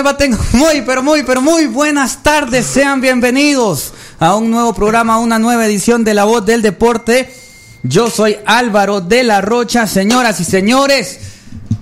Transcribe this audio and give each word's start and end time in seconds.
muy, 0.52 0.80
pero 0.86 1.02
muy, 1.02 1.22
pero 1.24 1.42
muy 1.42 1.66
buenas 1.66 2.22
tardes. 2.22 2.64
Sean 2.64 3.02
bienvenidos 3.02 3.92
a 4.18 4.34
un 4.34 4.50
nuevo 4.50 4.72
programa, 4.72 5.14
a 5.14 5.18
una 5.18 5.38
nueva 5.38 5.66
edición 5.66 6.04
de 6.04 6.14
La 6.14 6.24
Voz 6.24 6.46
del 6.46 6.62
Deporte. 6.62 7.30
Yo 7.82 8.08
soy 8.08 8.38
Álvaro 8.46 9.02
de 9.02 9.24
la 9.24 9.42
Rocha, 9.42 9.86
señoras 9.86 10.40
y 10.40 10.44
señores. 10.44 11.20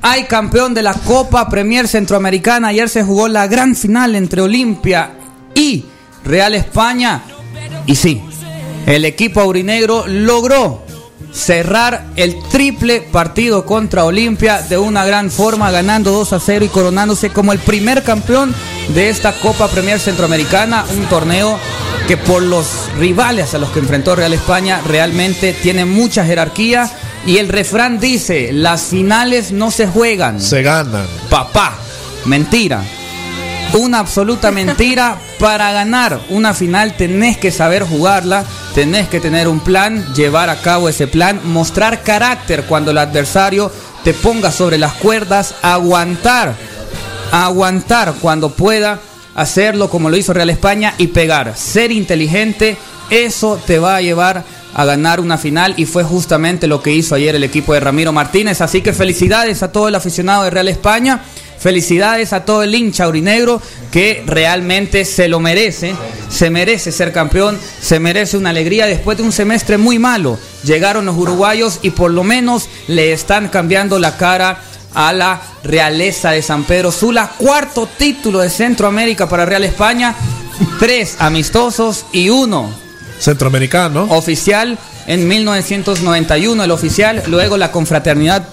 Hay 0.03 0.25
campeón 0.25 0.75
de 0.75 0.83
la 0.83 0.95
Copa 0.95 1.49
Premier 1.49 1.87
Centroamericana. 1.87 2.69
Ayer 2.69 2.89
se 2.89 3.05
jugó 3.05 3.29
la 3.29 3.47
gran 3.47 3.77
final 3.77 4.17
entre 4.17 4.43
Olimpia 4.43 5.13
y 5.55 5.85
Real 6.25 6.57
España. 6.57 7.23
Y 7.87 7.95
sí, 7.95 8.21
el 8.87 9.05
equipo 9.05 9.41
aurinegro 9.41 10.09
logró 10.09 10.83
cerrar 11.39 12.05
el 12.17 12.37
triple 12.51 13.01
partido 13.01 13.65
contra 13.65 14.05
Olimpia 14.05 14.61
de 14.63 14.77
una 14.77 15.05
gran 15.05 15.31
forma, 15.31 15.71
ganando 15.71 16.11
2 16.13 16.33
a 16.33 16.41
0 16.41 16.65
y 16.65 16.69
coronándose 16.69 17.31
como 17.31 17.53
el 17.53 17.59
primer 17.61 18.03
campeón 18.03 18.55
de 18.95 19.09
esta 19.09 19.33
Copa 19.33 19.69
Premier 19.69 20.01
Centroamericana, 20.01 20.85
un 20.97 21.05
torneo 21.07 21.59
que 22.07 22.17
por 22.17 22.43
los 22.43 22.67
rivales 22.99 23.55
a 23.55 23.59
los 23.59 23.71
que 23.71 23.79
enfrentó 23.79 24.17
Real 24.17 24.33
España 24.33 24.81
realmente 24.87 25.53
tiene 25.53 25.85
mucha 25.85 26.25
jerarquía 26.25 26.91
y 27.27 27.39
el 27.39 27.49
refrán 27.49 28.01
dice, 28.01 28.53
las 28.53 28.83
finales 28.83 29.53
no 29.53 29.71
se 29.71 29.87
juegan, 29.87 30.41
Se 30.41 30.63
ganan. 30.63 31.07
papá, 31.31 31.75
mentira. 32.25 32.83
Una 33.75 33.99
absoluta 33.99 34.51
mentira. 34.51 35.19
Para 35.39 35.73
ganar 35.73 36.21
una 36.31 36.53
final 36.53 36.97
tenés 36.97 37.39
que 37.39 37.53
saber 37.53 37.85
jugarla, 37.85 38.45
tenés 38.75 39.09
que 39.09 39.21
tener 39.21 39.47
un 39.47 39.61
plan, 39.61 40.05
llevar 40.15 40.51
a 40.51 40.61
cabo 40.61 40.89
ese 40.89 41.07
plan, 41.07 41.41
mostrar 41.45 42.03
carácter 42.03 42.65
cuando 42.65 42.91
el 42.91 42.99
adversario 42.99 43.71
te 44.03 44.15
ponga 44.15 44.51
sobre 44.51 44.79
las 44.79 44.95
cuerdas, 44.95 45.55
aguantar, 45.63 46.55
aguantar 47.31 48.15
cuando 48.21 48.51
pueda, 48.51 48.99
hacerlo 49.37 49.89
como 49.91 50.11
lo 50.11 50.17
hizo 50.17 50.33
Real 50.33 50.51
España 50.51 50.95
y 50.99 51.09
pegar. 51.09 51.57
Ser 51.57 51.93
inteligente, 51.93 52.77
eso 53.11 53.61
te 53.65 53.79
va 53.79 53.97
a 53.97 54.03
llevar 54.03 54.45
a 54.75 54.85
ganar 54.85 55.21
una 55.21 55.39
final 55.39 55.75
y 55.77 55.87
fue 55.87 56.05
justamente 56.05 56.67
lo 56.67 56.83
que 56.83 56.93
hizo 56.93 57.15
ayer 57.15 57.35
el 57.35 57.45
equipo 57.45 57.75
de 57.75 57.81
Ramiro 57.81 58.13
Martínez. 58.13 58.61
Así 58.61 58.81
que 58.81 58.93
felicidades 58.93 59.63
a 59.63 59.71
todo 59.71 59.89
el 59.89 59.95
aficionado 59.95 60.45
de 60.45 60.51
Real 60.51 60.69
España. 60.69 61.23
Felicidades 61.59 62.33
a 62.33 62.45
todo 62.45 62.63
el 62.63 62.75
hincha 62.75 63.05
aurinegro 63.05 63.61
que 63.91 64.23
realmente 64.27 65.05
se 65.05 65.29
lo 65.29 65.41
merece, 65.41 65.95
se 66.29 66.51
merece 66.51 66.93
ser 66.93 67.13
campeón, 67.13 67.59
se 67.81 67.99
merece 67.99 68.37
una 68.37 68.51
alegría 68.51 68.87
después 68.87 69.19
de 69.19 69.25
un 69.25 69.33
semestre 69.33 69.77
muy 69.77 69.99
malo. 69.99 70.39
Llegaron 70.63 71.07
los 71.07 71.17
uruguayos 71.17 71.81
y 71.83 71.91
por 71.91 72.11
lo 72.13 72.23
menos 72.23 72.69
le 72.87 73.13
están 73.13 73.49
cambiando 73.49 73.99
la 73.99 74.17
cara 74.17 74.61
a 74.95 75.13
la 75.13 75.41
realeza 75.65 76.31
de 76.31 76.43
San 76.43 76.65
Pedro 76.65 76.93
Sula. 76.93 77.33
Cuarto 77.39 77.89
título 77.99 78.41
de 78.41 78.51
Centroamérica 78.51 79.29
para 79.29 79.45
Real 79.45 79.65
España, 79.65 80.15
tres 80.79 81.17
amistosos 81.19 82.07
y 82.13 82.31
uno 82.31 82.71
Centroamericano. 83.19 84.05
oficial 84.11 84.79
en 85.07 85.27
1991 85.27 86.65
el 86.65 86.71
oficial, 86.71 87.23
luego 87.27 87.57
la 87.57 87.73
confraternidad 87.73 88.49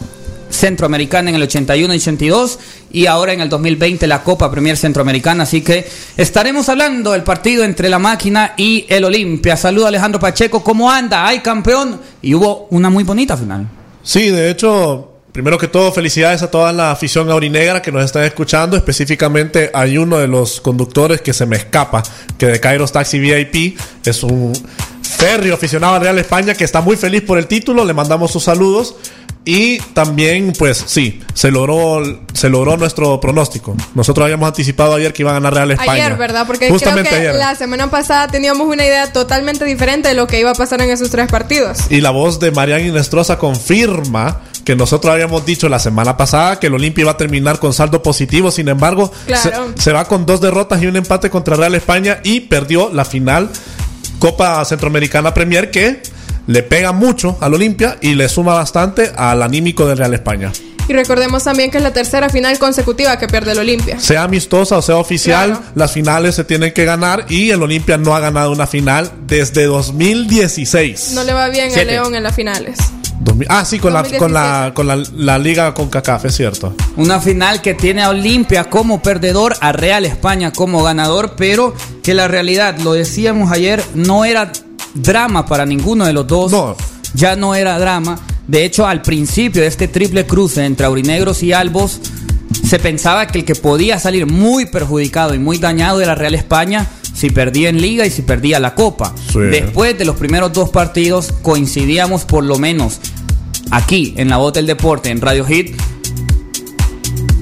centroamericana 0.50 1.30
en 1.30 1.36
el 1.36 1.44
81 1.44 1.94
y 1.94 1.98
82 1.98 2.60
y 2.92 3.06
ahora 3.06 3.34
en 3.34 3.42
el 3.42 3.50
2020 3.50 4.08
la 4.08 4.24
Copa 4.24 4.50
Premier 4.50 4.78
Centroamericana, 4.78 5.44
así 5.44 5.62
que 5.62 5.88
estaremos 6.18 6.70
hablando 6.70 7.12
del 7.12 7.24
partido 7.24 7.64
entre 7.64 7.90
la 7.90 8.00
máquina 8.00 8.54
y 8.58 8.86
el 8.90 9.04
Olimpia. 9.06 9.58
Saludo 9.58 9.86
a 9.86 9.88
Alejandro 9.90 10.20
Pacheco, 10.20 10.64
¿cómo 10.64 10.92
anda? 10.92 11.28
Hay 11.28 11.40
campeón 11.40 12.00
y 12.22 12.34
hubo 12.34 12.68
una 12.72 12.90
muy 12.90 13.04
bonita 13.04 13.36
final. 13.36 13.68
Sí, 14.04 14.30
de 14.30 14.52
hecho, 14.52 15.12
primero 15.36 15.58
que 15.58 15.68
todo, 15.68 15.92
felicidades 15.92 16.42
a 16.44 16.50
toda 16.50 16.72
la 16.72 16.92
afición 16.92 17.30
aurinegra 17.30 17.82
que 17.82 17.92
nos 17.92 18.06
están 18.06 18.24
escuchando. 18.24 18.78
Específicamente 18.78 19.70
hay 19.74 19.98
uno 19.98 20.18
de 20.18 20.28
los 20.28 20.62
conductores 20.62 21.20
que 21.20 21.34
se 21.34 21.46
me 21.46 21.58
escapa, 21.58 22.04
que 22.38 22.46
de 22.46 22.60
Kairos 22.62 22.94
Taxi 22.94 23.20
VIP 23.20 23.78
es 24.06 24.24
un 24.24 24.54
férreo 25.02 25.56
aficionado 25.56 25.96
al 25.96 26.02
Real 26.02 26.20
España 26.20 26.54
que 26.54 26.64
está 26.64 26.80
muy 26.80 26.96
feliz 26.96 27.22
por 27.24 27.38
el 27.38 27.48
título. 27.48 27.84
Le 27.84 27.94
mandamos 27.94 28.32
sus 28.32 28.44
saludos. 28.44 28.96
Y 29.48 29.78
también, 29.94 30.54
pues 30.58 30.84
sí, 30.88 31.22
se 31.36 31.52
logró, 31.52 32.02
se 32.34 32.50
logró 32.50 32.78
nuestro 32.78 33.20
pronóstico. 33.20 33.76
Nosotros 33.94 34.24
habíamos 34.26 34.48
anticipado 34.48 34.96
ayer 34.96 35.14
que 35.14 35.22
iba 35.22 35.30
a 35.32 35.36
ganar 35.36 35.54
Real 35.54 35.70
España. 35.72 35.92
Ayer, 36.06 36.18
¿verdad? 36.18 36.48
Porque 36.48 36.68
Justamente 36.70 37.10
creo 37.10 37.22
que 37.22 37.28
ayer. 37.30 37.40
la 37.40 37.54
semana 37.56 37.90
pasada 37.92 38.28
teníamos 38.28 38.68
una 38.68 38.84
idea 38.84 39.14
totalmente 39.14 39.64
diferente 39.64 40.10
de 40.10 40.16
lo 40.16 40.26
que 40.26 40.40
iba 40.40 40.50
a 40.50 40.56
pasar 40.56 40.82
en 40.82 40.90
esos 40.90 41.12
tres 41.12 41.28
partidos. 41.30 41.78
Y 41.92 42.02
la 42.02 42.10
voz 42.10 42.40
de 42.40 42.50
Marian 42.50 42.86
Inestrosa 42.88 43.38
confirma 43.38 44.42
que 44.66 44.76
nosotros 44.76 45.14
habíamos 45.14 45.46
dicho 45.46 45.70
la 45.70 45.78
semana 45.78 46.18
pasada 46.18 46.60
que 46.60 46.66
el 46.68 46.74
Olimpia 46.74 47.04
iba 47.04 47.12
a 47.12 47.18
terminar 47.18 47.60
con 47.60 47.72
saldo 47.72 48.02
positivo. 48.02 48.50
Sin 48.50 48.68
embargo, 48.68 49.12
Claro. 49.28 49.74
se, 49.78 49.84
se 49.84 49.92
va 49.94 50.06
con 50.06 50.26
dos 50.26 50.42
derrotas 50.42 50.82
y 50.82 50.88
un 50.88 50.96
empate 50.96 51.30
contra 51.30 51.56
Real 51.56 51.76
España 51.76 52.20
y 52.24 52.40
perdió 52.40 52.90
la 52.92 53.06
final 53.06 53.50
Copa 54.18 54.66
Centroamericana 54.66 55.34
Premier 55.36 55.70
que 55.70 56.02
le 56.48 56.64
pega 56.64 56.92
mucho 56.92 57.38
al 57.42 57.54
Olimpia 57.54 57.98
y 58.02 58.16
le 58.16 58.30
suma 58.30 58.54
bastante 58.54 59.12
al 59.16 59.42
anímico 59.44 59.86
del 59.88 59.98
Real 59.98 60.14
España. 60.14 60.52
Y 60.88 60.94
recordemos 60.94 61.44
también 61.44 61.72
que 61.72 61.78
es 61.78 61.84
la 61.84 61.94
tercera 61.94 62.30
final 62.30 62.60
consecutiva 62.60 63.18
que 63.18 63.28
pierde 63.28 63.54
el 63.54 63.58
Olimpia. 63.58 64.00
Sea 64.00 64.22
amistosa 64.24 64.78
o 64.78 64.82
sea 64.84 64.98
oficial, 64.98 65.50
Claro. 65.54 65.66
las 65.74 65.92
finales 65.92 66.36
se 66.36 66.44
tienen 66.44 66.74
que 66.74 66.86
ganar 66.86 67.26
y 67.28 67.50
el 67.50 67.64
Olimpia 67.64 67.98
no 67.98 68.16
ha 68.16 68.20
ganado 68.20 68.52
una 68.52 68.68
final 68.68 69.12
desde 69.26 69.64
2016. 69.66 71.12
No 71.16 71.24
le 71.24 71.34
va 71.34 71.50
bien 71.50 71.68
Siete. 71.72 71.82
el 71.82 71.88
León 71.88 72.16
en 72.16 72.22
las 72.24 72.36
finales. 72.36 72.78
2000 73.22 73.48
ah, 73.50 73.64
sí, 73.66 73.80
con, 73.80 73.94
la, 73.94 74.04
con, 74.04 74.34
la, 74.34 74.72
con 74.76 74.88
la, 74.88 75.02
la 75.16 75.40
liga 75.40 75.74
con 75.74 75.90
CACAF, 75.90 76.26
es 76.26 76.36
cierto. 76.36 76.76
Una 76.98 77.20
final 77.20 77.62
que 77.62 77.74
tiene 77.74 78.04
a 78.04 78.10
Olimpia 78.10 78.66
como 78.70 79.02
perdedor, 79.02 79.56
a 79.62 79.72
Real 79.72 80.06
España 80.06 80.52
como 80.52 80.84
ganador, 80.84 81.36
pero 81.38 81.74
que 82.04 82.14
la 82.14 82.28
realidad, 82.28 82.78
lo 82.80 82.94
decíamos 82.94 83.52
ayer, 83.52 83.82
no 83.96 84.26
era 84.26 84.52
drama 84.96 85.46
para 85.46 85.66
ninguno 85.66 86.06
de 86.06 86.14
los 86.14 86.26
dos. 86.26 86.52
No. 86.52 86.76
Ya 87.14 87.36
no 87.36 87.56
era 87.56 87.78
drama. 87.78 88.20
De 88.48 88.66
hecho, 88.66 88.88
al 88.88 89.02
principio 89.02 89.62
de 89.62 89.68
este 89.68 89.88
triple 89.88 90.26
cruce 90.26 90.66
entre 90.66 90.86
aurinegros 90.86 91.44
y 91.44 91.54
albos, 91.54 92.00
se 92.68 92.80
pensaba 92.80 93.28
que 93.28 93.40
el 93.40 93.46
que 93.46 93.56
podía 93.56 94.00
salir 94.00 94.26
muy 94.26 94.66
perjudicado 94.66 95.34
y 95.34 95.40
muy 95.40 95.58
dañado 95.58 96.02
era 96.02 96.16
Real 96.16 96.36
España 96.36 96.88
si 97.14 97.30
perdía 97.30 97.70
en 97.70 97.82
liga 97.82 98.06
y 98.06 98.12
si 98.12 98.22
perdía 98.22 98.60
la 98.60 98.76
copa. 98.76 99.14
Sí. 99.32 99.40
Después 99.40 99.98
de 99.98 100.06
los 100.06 100.18
primeros 100.18 100.52
dos 100.52 100.70
partidos 100.70 101.34
coincidíamos 101.42 102.26
por 102.26 102.44
lo 102.44 102.58
menos 102.58 103.00
aquí 103.72 104.14
en 104.18 104.30
la 104.30 104.38
voz 104.38 104.54
del 104.54 104.66
deporte, 104.66 105.10
en 105.10 105.22
Radio 105.22 105.46
Hit, 105.46 105.76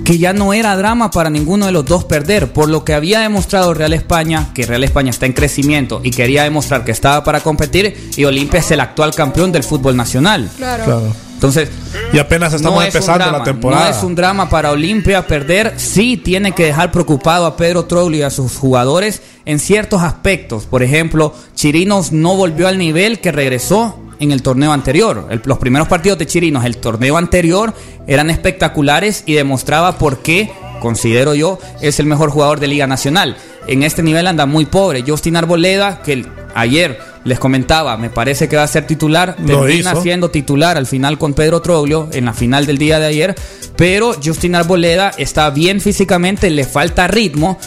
que 0.04 0.18
ya 0.18 0.34
no 0.34 0.54
era 0.54 0.76
drama 0.76 1.12
para 1.12 1.30
ninguno 1.30 1.66
de 1.66 1.72
los 1.72 1.86
dos 1.86 2.04
perder, 2.04 2.52
por 2.52 2.70
lo 2.70 2.84
que 2.84 2.94
había 2.94 3.22
demostrado 3.22 3.74
Real 3.74 3.94
España, 3.94 4.50
que 4.54 4.66
Real 4.66 4.84
España 4.84 5.10
está 5.10 5.26
en 5.26 5.34
crecimiento 5.34 6.02
y 6.04 6.12
quería 6.12 6.44
demostrar 6.44 6.84
que 6.84 6.92
estaba 6.92 7.24
para 7.24 7.40
competir, 7.42 8.12
y 8.16 8.26
Olimpia 8.26 8.60
es 8.60 8.72
el 8.72 8.80
actual 8.80 9.14
campeón 9.16 9.52
del 9.52 9.64
fútbol 9.64 9.96
nacional. 9.96 10.50
Claro. 10.58 10.84
Claro. 10.84 11.16
Entonces, 11.44 11.68
Y 12.14 12.20
apenas 12.20 12.54
estamos 12.54 12.78
no 12.78 12.82
es 12.82 12.94
un 12.94 12.96
empezando 12.96 13.26
drama, 13.26 13.38
la 13.40 13.44
temporada. 13.44 13.90
No 13.90 13.98
es 13.98 14.04
un 14.04 14.16
drama 14.16 14.50
para 14.50 14.72
Olimpia 14.72 15.28
perder. 15.28 15.74
Sí 15.76 16.16
tiene 16.16 16.54
que 16.54 16.64
dejar 16.64 16.90
preocupado 16.90 17.46
a 17.46 17.58
Pedro 17.58 17.84
Troglio 17.84 18.20
y 18.20 18.24
a 18.24 18.30
sus 18.30 18.56
jugadores 18.56 19.22
en 19.44 19.60
ciertos 19.60 20.02
aspectos. 20.04 20.66
Por 20.66 20.84
ejemplo, 20.84 21.36
Chirinos 21.54 22.14
no 22.14 22.38
volvió 22.38 22.70
al 22.70 22.78
nivel 22.78 23.20
que 23.20 23.34
regresó 23.34 24.00
en 24.24 24.32
el 24.32 24.42
torneo 24.42 24.72
anterior. 24.72 25.28
El- 25.30 25.42
los 25.46 25.58
primeros 25.58 25.88
partidos 25.88 26.18
de 26.18 26.26
Chirinos, 26.26 26.66
el 26.66 26.78
torneo 26.78 27.18
anterior, 27.18 27.74
eran 28.08 28.30
espectaculares 28.30 29.24
y 29.26 29.34
demostraba 29.34 29.98
por 29.98 30.20
qué 30.20 30.52
considero 30.82 31.34
yo 31.36 31.60
es 31.82 32.00
el 32.00 32.06
mejor 32.06 32.30
jugador 32.30 32.60
de 32.60 32.68
Liga 32.68 32.88
Nacional. 32.88 33.38
En 33.68 33.84
este 33.84 34.04
nivel 34.04 34.28
anda 34.28 34.46
muy 34.46 34.66
pobre. 34.66 35.04
Justin 35.08 35.38
Arboleda, 35.38 36.02
que 36.04 36.14
el- 36.14 36.28
ayer 36.56 37.00
les 37.24 37.40
comentaba, 37.40 37.96
me 37.96 38.10
parece 38.10 38.50
que 38.50 38.58
va 38.58 38.64
a 38.64 38.68
ser 38.68 38.86
titular, 38.86 39.38
Lo 39.40 39.62
termina 39.62 39.92
hizo. 39.94 40.02
siendo 40.02 40.30
titular 40.30 40.76
al 40.76 40.86
final 40.88 41.18
con 41.18 41.34
Pedro 41.34 41.62
Troglio 41.62 42.10
en 42.12 42.26
la 42.26 42.34
final 42.34 42.66
del 42.66 42.78
día 42.78 43.00
de 43.00 43.06
ayer, 43.06 43.36
pero 43.78 44.14
Justin 44.22 44.56
Arboleda 44.56 45.12
está 45.18 45.50
bien 45.52 45.80
físicamente, 45.80 46.50
le 46.50 46.66
falta 46.66 47.08
ritmo, 47.08 47.58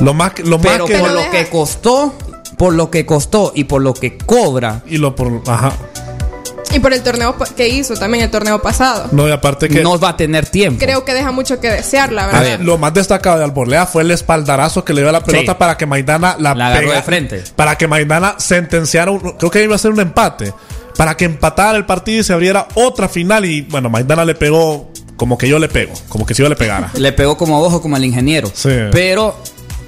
Lo 0.00 0.14
más, 0.14 0.32
que- 0.32 0.42
lo 0.42 0.56
más 0.58 0.66
pero 0.66 0.86
que. 0.86 0.92
por 0.94 1.02
Pero 1.02 1.14
lo 1.14 1.20
deja- 1.20 1.30
que 1.32 1.46
costó, 1.50 2.14
por 2.58 2.74
lo 2.74 2.90
que 2.90 3.04
costó 3.06 3.52
y 3.54 3.64
por 3.64 3.82
lo 3.82 3.94
que 3.94 4.16
cobra, 4.18 4.82
Y 4.86 4.98
lo 4.98 5.14
por. 5.14 5.42
Ajá. 5.46 5.72
Y 6.74 6.80
por 6.80 6.92
el 6.92 7.02
torneo 7.02 7.36
que 7.56 7.68
hizo 7.68 7.94
también 7.94 8.24
el 8.24 8.30
torneo 8.30 8.60
pasado. 8.60 9.08
No, 9.12 9.26
y 9.28 9.30
aparte 9.30 9.68
que. 9.68 9.82
no 9.82 9.98
va 9.98 10.10
a 10.10 10.16
tener 10.16 10.46
tiempo. 10.46 10.78
Creo 10.84 11.04
que 11.04 11.14
deja 11.14 11.30
mucho 11.32 11.58
que 11.60 11.70
desear, 11.70 12.12
la 12.12 12.24
A 12.24 12.26
verdad. 12.26 12.42
ver. 12.42 12.60
Lo 12.60 12.76
más 12.76 12.92
destacado 12.92 13.38
de 13.38 13.44
Alborlea 13.44 13.86
fue 13.86 14.02
el 14.02 14.10
espaldarazo 14.10 14.84
que 14.84 14.92
le 14.92 15.00
dio 15.00 15.08
a 15.08 15.12
la 15.12 15.22
pelota 15.24 15.52
Sí. 15.52 15.56
para 15.58 15.76
que 15.78 15.86
Maidana 15.86 16.36
la, 16.38 16.54
La 16.54 16.66
agarró 16.66 16.88
pega- 16.88 16.96
de 16.96 17.02
frente. 17.02 17.44
Para 17.54 17.78
que 17.78 17.86
Maidana 17.86 18.34
sentenciara, 18.38 19.10
un- 19.10 19.20
creo 19.38 19.50
que 19.50 19.62
iba 19.62 19.74
a 19.74 19.78
ser 19.78 19.92
un 19.92 20.00
empate. 20.00 20.52
Para 20.98 21.16
que 21.16 21.24
empatara 21.26 21.78
el 21.78 21.86
partido 21.86 22.20
y 22.20 22.24
se 22.24 22.32
abriera 22.32 22.66
otra 22.74 23.08
final. 23.08 23.44
Y 23.44 23.62
bueno, 23.62 23.88
Maidana 23.88 24.24
le 24.24 24.34
pegó 24.34 24.90
como 25.16 25.38
que 25.38 25.48
yo 25.48 25.58
le 25.58 25.68
pego, 25.68 25.94
como 26.10 26.26
que 26.26 26.34
si 26.34 26.42
yo 26.42 26.48
le 26.48 26.56
pegara. 26.56 26.90
Le 26.96 27.12
pegó 27.12 27.38
como 27.38 27.58
ojo 27.62 27.80
como 27.80 27.96
el 27.96 28.04
ingeniero. 28.04 28.50
Sí. 28.52 28.70
Pero 28.92 29.34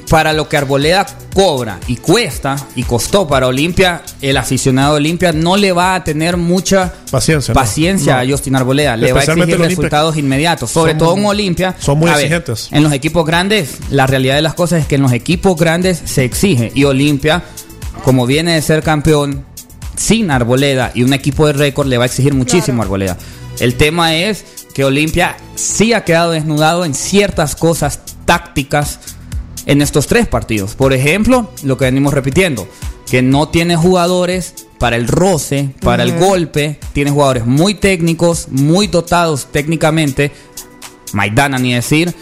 para 0.08 0.32
lo 0.32 0.48
que 0.48 0.56
Arboleda 0.56 1.06
cobra 1.34 1.78
y 1.86 1.96
cuesta 1.96 2.56
y 2.74 2.82
costó 2.82 3.26
para 3.28 3.46
Olimpia, 3.46 4.02
el 4.20 4.36
aficionado 4.36 4.92
de 4.94 4.96
Olimpia 4.98 5.32
no 5.32 5.56
le 5.56 5.72
va 5.72 5.94
a 5.94 6.04
tener 6.04 6.36
mucha 6.36 6.92
Paciencia, 7.10 7.54
paciencia 7.54 8.14
No. 8.16 8.20
a 8.20 8.30
Justin 8.32 8.56
Arboleda. 8.56 8.96
Le 8.96 9.12
va 9.12 9.20
a 9.20 9.24
exigir 9.24 9.58
resultados 9.58 10.16
inmediatos. 10.16 10.70
Sobre 10.70 10.92
Son- 10.92 10.98
todo 10.98 11.16
en 11.16 11.26
Olimpia. 11.26 11.74
son 11.78 11.98
muy 11.98 12.10
a 12.10 12.14
ver, 12.16 12.24
exigentes. 12.26 12.68
en 12.72 12.82
los 12.82 12.92
equipos 12.92 13.24
grandes, 13.26 13.78
la 13.90 14.06
realidad 14.06 14.34
de 14.36 14.42
las 14.42 14.54
cosas 14.54 14.80
es 14.80 14.86
que 14.86 14.96
en 14.96 15.02
los 15.02 15.12
equipos 15.12 15.56
grandes 15.56 16.00
se 16.04 16.24
exige. 16.24 16.72
Y 16.74 16.84
Olimpia, 16.84 17.42
como 18.04 18.26
viene 18.26 18.54
de 18.54 18.62
ser 18.62 18.82
campeón 18.82 19.44
sin 19.96 20.30
Arboleda 20.30 20.92
y 20.94 21.02
un 21.02 21.12
equipo 21.12 21.46
de 21.46 21.52
récord, 21.52 21.86
le 21.88 21.98
va 21.98 22.04
a 22.04 22.06
exigir 22.06 22.34
muchísimo 22.34 22.82
a 22.82 22.84
Arboleda. 22.84 23.16
El 23.60 23.74
tema 23.74 24.14
es 24.14 24.44
que 24.74 24.84
Olimpia 24.84 25.36
sí 25.56 25.92
ha 25.92 26.04
quedado 26.04 26.30
desnudado 26.30 26.84
en 26.84 26.94
ciertas 26.94 27.56
cosas 27.56 28.00
tácticas 28.24 29.00
en 29.68 29.80
estos 29.82 30.08
tres 30.08 30.26
partidos. 30.26 30.74
Por 30.74 30.92
ejemplo, 30.92 31.52
lo 31.62 31.76
que 31.78 31.84
venimos 31.84 32.12
repitiendo, 32.12 32.66
que 33.08 33.22
no 33.22 33.48
tiene 33.48 33.76
jugadores 33.76 34.66
para 34.78 34.96
el 34.96 35.06
roce, 35.06 35.70
para 35.80 36.02
el 36.02 36.18
golpe, 36.18 36.78
tiene 36.92 37.10
jugadores 37.12 37.46
muy 37.46 37.74
técnicos, 37.74 38.48
muy 38.50 38.88
dotados 38.88 39.46
técnicamente, 39.52 40.32
Maidana 41.12 41.58
ni 41.58 41.72
decir, 41.74 42.12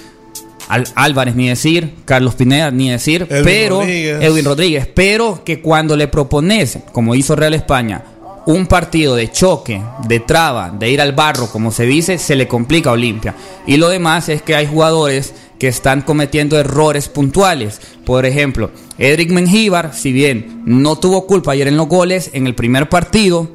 Al- 0.68 0.88
Álvarez 0.96 1.36
ni 1.36 1.48
decir, 1.48 1.94
Carlos 2.04 2.34
Pineda 2.34 2.70
ni 2.72 2.90
decir, 2.90 3.26
Edwin 3.30 3.44
pero 3.44 3.78
Rodríguez. 3.80 4.18
Edwin 4.22 4.44
Rodríguez, 4.44 4.88
pero 4.92 5.42
que 5.44 5.60
cuando 5.60 5.96
le 5.96 6.08
propones, 6.08 6.78
como 6.92 7.14
hizo 7.14 7.36
Real 7.36 7.54
España, 7.54 8.02
un 8.46 8.66
partido 8.66 9.16
de 9.16 9.30
choque, 9.30 9.82
de 10.06 10.20
traba, 10.20 10.70
de 10.70 10.88
ir 10.88 11.00
al 11.00 11.12
barro, 11.12 11.48
como 11.48 11.72
se 11.72 11.84
dice, 11.84 12.16
se 12.16 12.36
le 12.36 12.46
complica 12.46 12.90
a 12.90 12.94
Olimpia. 12.94 13.34
Y 13.66 13.76
lo 13.76 13.88
demás 13.88 14.28
es 14.28 14.40
que 14.40 14.54
hay 14.54 14.66
jugadores 14.66 15.34
que 15.58 15.68
están 15.68 16.02
cometiendo 16.02 16.58
errores 16.58 17.08
puntuales. 17.08 17.80
Por 18.04 18.24
ejemplo, 18.24 18.70
Edric 18.98 19.32
Mengíbar, 19.32 19.92
si 19.94 20.12
bien 20.12 20.62
no 20.64 20.96
tuvo 20.96 21.26
culpa 21.26 21.52
ayer 21.52 21.66
en 21.66 21.76
los 21.76 21.88
goles, 21.88 22.30
en 22.34 22.46
el 22.46 22.54
primer 22.54 22.88
partido, 22.88 23.50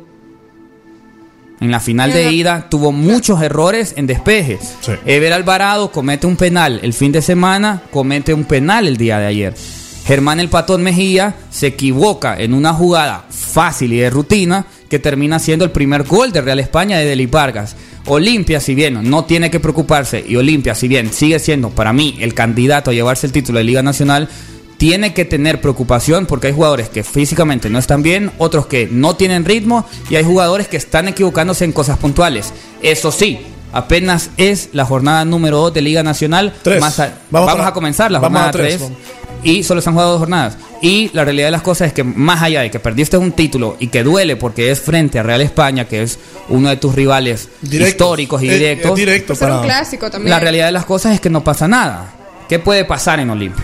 en 1.62 1.72
la 1.72 1.80
final 1.80 2.12
de 2.12 2.32
ida, 2.32 2.68
tuvo 2.70 2.92
muchos 2.92 3.42
errores 3.42 3.94
en 3.96 4.08
despejes. 4.08 4.76
Sí. 4.82 4.94
Ever 5.06 5.32
Alvarado 5.32 5.92
comete 5.92 6.28
un 6.28 6.36
penal 6.36 6.80
el 6.84 6.92
fin 6.92 7.14
de 7.14 7.22
semana, 7.22 7.84
comete 7.92 8.34
un 8.34 8.44
penal 8.44 8.88
el 8.88 8.98
día 8.98 9.20
de 9.20 9.28
ayer. 9.28 9.56
Germán 10.04 10.40
el 10.40 10.50
Patón 10.50 10.82
Mejía 10.82 11.36
se 11.52 11.68
equivoca 11.68 12.36
en 12.38 12.56
una 12.56 12.74
jugada 12.74 13.26
fácil 13.30 13.94
y 13.94 14.00
de 14.00 14.10
rutina 14.10 14.66
que 14.92 15.00
termina 15.00 15.40
siendo 15.40 15.64
el 15.64 15.72
primer 15.72 16.04
gol 16.04 16.34
de 16.34 16.42
Real 16.42 16.60
España 16.60 16.98
de 16.98 17.06
Deli 17.06 17.26
Vargas. 17.26 17.78
Olimpia, 18.08 18.60
si 18.60 18.76
bien 18.76 19.10
no 19.10 19.24
tiene 19.24 19.50
que 19.50 19.62
preocuparse, 19.62 20.22
y 20.28 20.36
Olimpia, 20.36 20.76
si 20.76 20.90
bien 20.90 21.14
sigue 21.14 21.40
siendo 21.40 21.70
para 21.70 21.94
mí 21.94 22.18
el 22.20 22.34
candidato 22.34 22.92
a 22.92 22.94
llevarse 22.94 23.26
el 23.26 23.32
título 23.32 23.60
de 23.60 23.64
Liga 23.64 23.82
Nacional, 23.82 24.28
tiene 24.76 25.14
que 25.14 25.24
tener 25.24 25.62
preocupación 25.62 26.26
porque 26.26 26.48
hay 26.48 26.54
jugadores 26.54 26.90
que 26.90 27.06
físicamente 27.06 27.70
no 27.70 27.80
están 27.80 28.04
bien, 28.04 28.32
otros 28.38 28.66
que 28.66 28.90
no 28.92 29.16
tienen 29.16 29.46
ritmo 29.46 29.86
y 30.10 30.18
hay 30.18 30.26
jugadores 30.26 30.68
que 30.68 30.76
están 30.76 31.08
equivocándose 31.08 31.64
en 31.64 31.72
cosas 31.72 31.98
puntuales. 31.98 32.52
Eso 32.82 33.14
sí, 33.14 33.40
apenas 33.72 34.30
es 34.38 34.70
la 34.74 34.86
jornada 34.86 35.26
número 35.26 35.58
2 35.58 35.74
de 35.74 35.82
Liga 35.82 36.04
Nacional. 36.04 36.54
Tres. 36.64 36.80
Más 36.82 37.00
a- 37.00 37.06
Vamos 37.30 37.48
vamos 37.48 37.54
para- 37.56 37.68
a 37.70 37.74
comenzar 37.74 38.12
la 38.12 38.20
jornada 38.20 38.50
a 38.50 38.52
tres, 38.52 38.78
3 38.78 38.82
vamos. 38.82 38.98
y 39.44 39.64
solo 39.64 39.82
se 39.82 39.90
han 39.90 39.94
jugado 39.96 40.12
dos 40.12 40.20
jornadas. 40.20 40.58
Y 40.82 41.10
la 41.14 41.24
realidad 41.24 41.48
de 41.48 41.52
las 41.52 41.62
cosas 41.62 41.88
es 41.88 41.94
que 41.94 42.04
más 42.04 42.42
allá 42.42 42.62
de 42.62 42.72
que 42.72 42.80
perdiste 42.80 43.18
un 43.18 43.32
título 43.34 43.78
y 43.80 43.88
que 43.88 44.04
duele 44.04 44.36
porque 44.36 44.72
es 44.72 44.80
frente 44.82 45.20
a 45.20 45.24
Real 45.24 45.42
España, 45.42 45.86
que 45.86 46.02
es 46.04 46.18
uno 46.50 46.70
de 46.70 46.78
tus 46.78 46.96
rivales 46.96 47.50
Directos. 47.62 47.90
históricos 47.92 48.42
y 48.44 48.48
Es- 48.48 48.54
es 48.54 48.60
directos, 48.60 48.96
directo 48.96 49.36
Ser 49.36 49.50
un 49.52 49.58
para- 49.58 49.66
clásico 49.68 50.10
también. 50.10 50.30
la 50.32 50.40
realidad 50.40 50.66
de 50.68 50.72
las 50.72 50.86
cosas 50.86 51.14
es 51.14 51.22
que 51.22 51.30
no 51.30 51.44
pasa 51.44 51.68
nada. 51.68 52.14
¿Qué 52.50 52.60
puede 52.60 52.84
pasar 52.86 53.20
en 53.20 53.30
Olimpia? 53.30 53.64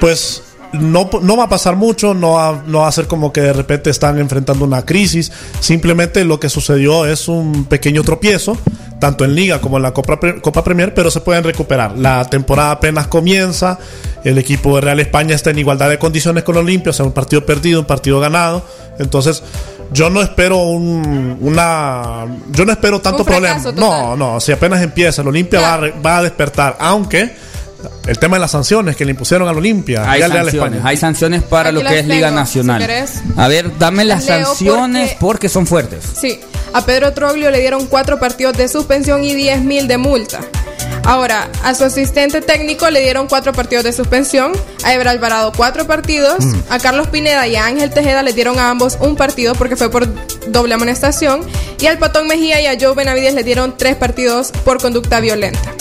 pues 0.00 0.42
no, 0.72 1.10
no 1.22 1.36
va 1.36 1.44
a 1.44 1.48
pasar 1.48 1.76
mucho, 1.76 2.14
no 2.14 2.32
va, 2.32 2.62
no 2.66 2.80
va 2.80 2.88
a 2.88 2.92
ser 2.92 3.06
como 3.06 3.32
que 3.32 3.40
de 3.40 3.52
repente 3.52 3.90
están 3.90 4.18
enfrentando 4.18 4.64
una 4.64 4.82
crisis. 4.84 5.32
Simplemente 5.60 6.24
lo 6.24 6.38
que 6.38 6.48
sucedió 6.48 7.06
es 7.06 7.28
un 7.28 7.64
pequeño 7.64 8.02
tropiezo, 8.02 8.56
tanto 9.00 9.24
en 9.24 9.34
Liga 9.34 9.60
como 9.60 9.78
en 9.78 9.82
la 9.82 9.92
Copa, 9.92 10.18
Copa 10.40 10.62
Premier, 10.64 10.94
pero 10.94 11.10
se 11.10 11.20
pueden 11.20 11.44
recuperar. 11.44 11.98
La 11.98 12.24
temporada 12.28 12.72
apenas 12.72 13.08
comienza, 13.08 13.78
el 14.24 14.38
equipo 14.38 14.76
de 14.76 14.82
Real 14.82 15.00
España 15.00 15.34
está 15.34 15.50
en 15.50 15.58
igualdad 15.58 15.90
de 15.90 15.98
condiciones 15.98 16.44
con 16.44 16.56
Olimpia, 16.56 16.90
o 16.90 16.92
sea, 16.92 17.06
un 17.06 17.12
partido 17.12 17.44
perdido, 17.44 17.80
un 17.80 17.86
partido 17.86 18.20
ganado. 18.20 18.64
Entonces, 18.98 19.42
yo 19.92 20.08
no 20.10 20.22
espero 20.22 20.58
un, 20.58 21.38
una. 21.40 22.26
Yo 22.52 22.64
no 22.64 22.72
espero 22.72 23.00
tanto 23.00 23.22
Un 23.22 23.26
problema. 23.26 23.56
No, 23.56 23.72
total. 23.72 24.18
no, 24.18 24.40
si 24.40 24.52
apenas 24.52 24.82
empieza, 24.82 25.22
el 25.22 25.28
Olimpia 25.28 25.60
va 26.04 26.18
a 26.18 26.22
despertar, 26.22 26.76
aunque. 26.78 27.50
El 28.06 28.18
tema 28.18 28.36
de 28.36 28.40
las 28.40 28.50
sanciones 28.50 28.96
que 28.96 29.04
le 29.04 29.12
impusieron 29.12 29.48
al 29.48 29.56
Olimpia. 29.56 30.10
Hay 30.10 30.20
y 30.20 30.22
al 30.22 30.30
Real 30.30 30.44
sanciones, 30.46 30.72
España. 30.74 30.88
hay 30.90 30.96
sanciones 30.96 31.42
para 31.42 31.68
Aquí 31.70 31.78
lo 31.82 31.88
que 31.88 31.98
es 32.00 32.06
Liga 32.06 32.30
Nacional. 32.30 32.82
si 33.06 33.20
a 33.40 33.48
ver, 33.48 33.78
dame 33.78 34.04
las 34.04 34.24
Leo 34.24 34.46
sanciones 34.46 35.10
porque- 35.10 35.16
porque 35.20 35.48
son 35.48 35.66
fuertes. 35.66 36.04
Sí, 36.20 36.40
a 36.72 36.84
Pedro 36.84 37.12
Troglio 37.12 37.50
le 37.50 37.60
dieron 37.60 37.86
cuatro 37.86 38.18
partidos 38.18 38.56
de 38.56 38.68
suspensión 38.68 39.24
y 39.24 39.34
10 39.34 39.62
mil 39.62 39.86
de 39.88 39.98
multa. 39.98 40.40
Ahora, 41.04 41.48
a 41.64 41.74
su 41.74 41.84
asistente 41.84 42.40
técnico 42.42 42.88
le 42.90 43.00
dieron 43.00 43.26
cuatro 43.26 43.52
partidos 43.52 43.84
de 43.84 43.92
suspensión, 43.92 44.52
a 44.84 44.92
Eber 44.94 45.08
Alvarado 45.08 45.52
cuatro 45.56 45.86
partidos, 45.86 46.44
Mm. 46.44 46.54
a 46.68 46.78
Carlos 46.78 47.08
Pineda 47.08 47.46
y 47.48 47.56
a 47.56 47.66
Ángel 47.66 47.90
Tejeda 47.90 48.22
le 48.22 48.32
dieron 48.32 48.58
a 48.58 48.70
ambos 48.70 48.98
un 49.00 49.16
partido 49.16 49.54
porque 49.54 49.76
fue 49.76 49.90
por 49.90 50.06
doble 50.48 50.74
amonestación, 50.74 51.40
y 51.80 51.86
al 51.86 51.98
Patón 51.98 52.26
Mejía 52.28 52.60
y 52.60 52.66
a 52.66 52.76
Joe 52.78 52.94
Benavides 52.94 53.34
le 53.34 53.44
dieron 53.44 53.76
tres 53.78 53.96
partidos 53.96 54.52
por 54.64 54.80
conducta 54.80 55.20
violenta. 55.20 55.72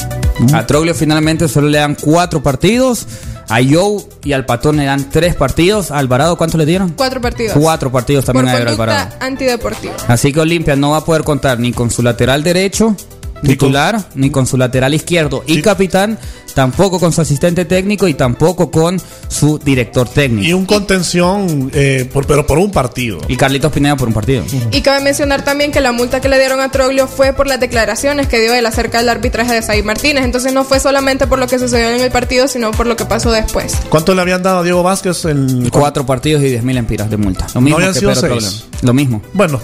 A 0.53 0.65
Troglio 0.65 0.95
finalmente 0.95 1.47
solo 1.47 1.67
le 1.67 1.77
dan 1.77 1.95
cuatro 1.95 2.41
partidos. 2.41 3.05
A 3.49 3.59
Joe 3.67 4.03
y 4.23 4.33
al 4.33 4.45
Patón 4.45 4.77
le 4.77 4.85
dan 4.85 5.09
tres 5.09 5.35
partidos. 5.35 5.91
A 5.91 5.97
Alvarado, 5.97 6.37
¿cuánto 6.37 6.57
le 6.57 6.65
dieron? 6.65 6.91
Cuatro 6.95 7.19
partidos. 7.19 7.57
Cuatro 7.59 7.91
partidos 7.91 8.25
también 8.25 8.45
por 8.45 8.67
a 8.67 8.71
Alvarado. 8.71 9.09
antideportiva. 9.19 9.93
Así 10.07 10.31
que 10.31 10.39
Olimpia 10.39 10.75
no 10.75 10.91
va 10.91 10.97
a 10.97 11.05
poder 11.05 11.23
contar 11.23 11.59
ni 11.59 11.73
con 11.73 11.89
su 11.89 12.03
lateral 12.03 12.43
derecho, 12.43 12.95
Ni 13.41 13.49
con- 13.55 13.67
titular, 13.69 14.05
ni 14.15 14.29
con 14.29 14.45
su 14.47 14.57
lateral 14.57 14.93
izquierdo 14.93 15.43
y 15.47 15.55
Sí. 15.55 15.61
capitán, 15.61 16.17
tampoco 16.53 16.99
con 16.99 17.13
su 17.13 17.21
asistente 17.21 17.63
técnico 17.65 18.07
y 18.07 18.13
tampoco 18.15 18.69
con 18.69 19.01
su 19.29 19.59
director 19.59 20.07
Y 20.11 20.13
técnico. 20.15 20.57
un 20.57 20.65
contención, 20.65 21.71
eh, 21.73 22.09
por, 22.11 22.25
pero 22.27 22.45
por 22.45 22.57
un 22.57 22.71
partido. 22.71 23.19
Y 23.27 23.37
Carlitos 23.37 23.71
Pineda 23.71 23.95
por 23.95 24.07
un 24.09 24.13
partido. 24.13 24.43
Y 24.71 24.81
cabe 24.81 25.01
mencionar 25.01 25.43
también 25.45 25.71
que 25.71 25.79
la 25.79 25.91
multa 25.91 26.19
que 26.19 26.27
le 26.27 26.37
dieron 26.37 26.59
a 26.59 26.69
Troglio 26.71 27.07
fue 27.07 27.31
por 27.33 27.47
las 27.47 27.59
declaraciones 27.59 28.27
que 28.27 28.41
dio 28.41 28.53
él 28.53 28.65
acerca 28.65 28.97
del 28.97 29.09
arbitraje 29.09 29.53
de 29.53 29.61
Said 29.61 29.85
Martínez. 29.85 30.25
Entonces 30.25 30.51
no 30.53 30.65
fue 30.65 30.79
solamente 30.79 31.27
por 31.27 31.39
lo 31.39 31.47
que 31.47 31.59
sucedió 31.59 31.89
en 31.89 32.01
el 32.01 32.11
partido, 32.11 32.47
sino 32.47 32.71
por 32.71 32.87
lo 32.87 32.95
que 32.97 33.05
pasó 33.05 33.31
después. 33.31 33.73
¿Cuánto 33.89 34.13
le 34.13 34.21
habían 34.21 34.43
dado 34.43 34.59
a 34.59 34.63
Diego 34.63 34.83
Vázquez? 34.83 35.23
En, 35.25 35.69
Cuatro 35.69 36.05
partidos 36.05 36.41
y 36.43 36.47
diez 36.47 36.63
mil 36.63 36.75
empiras 36.77 37.09
de 37.09 37.15
multa. 37.17 37.47
Lo 37.53 37.61
mismo 37.61 37.77
habían 37.77 37.93
que 37.93 37.99
sido 37.99 38.13
seis. 38.15 38.65
Lo 38.81 38.93
mismo. 38.93 39.21
Bueno, 39.33 39.61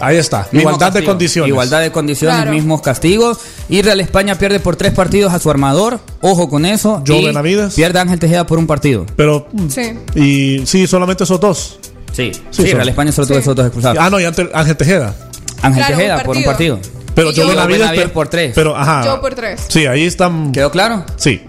ahí 0.00 0.16
está. 0.16 0.46
Mismo 0.52 0.70
Igualdad 0.70 0.92
de 0.92 1.04
condiciones. 1.04 1.48
Igualdad 1.48 1.80
de 1.80 1.92
condiciones, 1.92 2.36
Claro. 2.36 2.50
mismos 2.52 2.80
castigos. 2.82 3.38
Y 3.68 3.82
Real 3.82 4.00
España 4.00 4.36
pierde 4.38 4.60
por 4.60 4.76
tres 4.76 4.92
partidos 4.92 5.32
a 5.32 5.38
su 5.38 5.50
armador. 5.50 6.00
Ojo 6.20 6.48
con 6.48 6.66
eso. 6.66 7.02
Joe 7.06 7.18
y 7.18 7.26
Benavides. 7.26 7.74
Pierde 7.74 7.98
a 7.98 8.02
Ángel 8.02 8.18
Tejeda 8.18 8.46
por 8.46 8.58
un 8.58 8.66
partido. 8.66 9.06
Pero, 9.16 9.48
Sí. 9.68 9.92
y 10.14 10.66
sí, 10.66 10.86
solamente 10.86 11.24
esos 11.24 11.40
dos. 11.40 11.78
Sí, 12.12 12.30
Sí, 12.50 12.62
sí, 12.62 12.72
Real 12.72 12.88
España 12.88 13.10
solo 13.12 13.26
tuvo 13.26 13.36
Sí. 13.38 13.42
esos 13.42 13.56
dos 13.56 13.66
expulsados. 13.66 13.98
Ah, 14.00 14.08
no, 14.10 14.20
y 14.20 14.24
Ángel 14.24 14.76
Tejeda. 14.76 15.14
Ángel 15.62 15.82
Claro, 15.84 15.96
Tejeda 15.96 16.16
un 16.18 16.22
por 16.22 16.36
un 16.36 16.44
partido. 16.44 16.78
Pero 17.14 17.30
Y 17.30 17.34
Joe 17.34 17.44
Joe 17.44 17.54
Benavides, 17.54 17.80
Benavides 17.80 18.10
por 18.10 18.28
tres. 18.28 18.52
Pero, 18.54 18.76
ajá. 18.76 19.02
Joe 19.04 19.18
por 19.20 19.34
tres. 19.34 19.60
Sí, 19.68 19.86
ahí 19.86 20.04
están. 20.04 20.52
¿Quedó 20.52 20.70
claro? 20.70 21.04
Sí. 21.16 21.40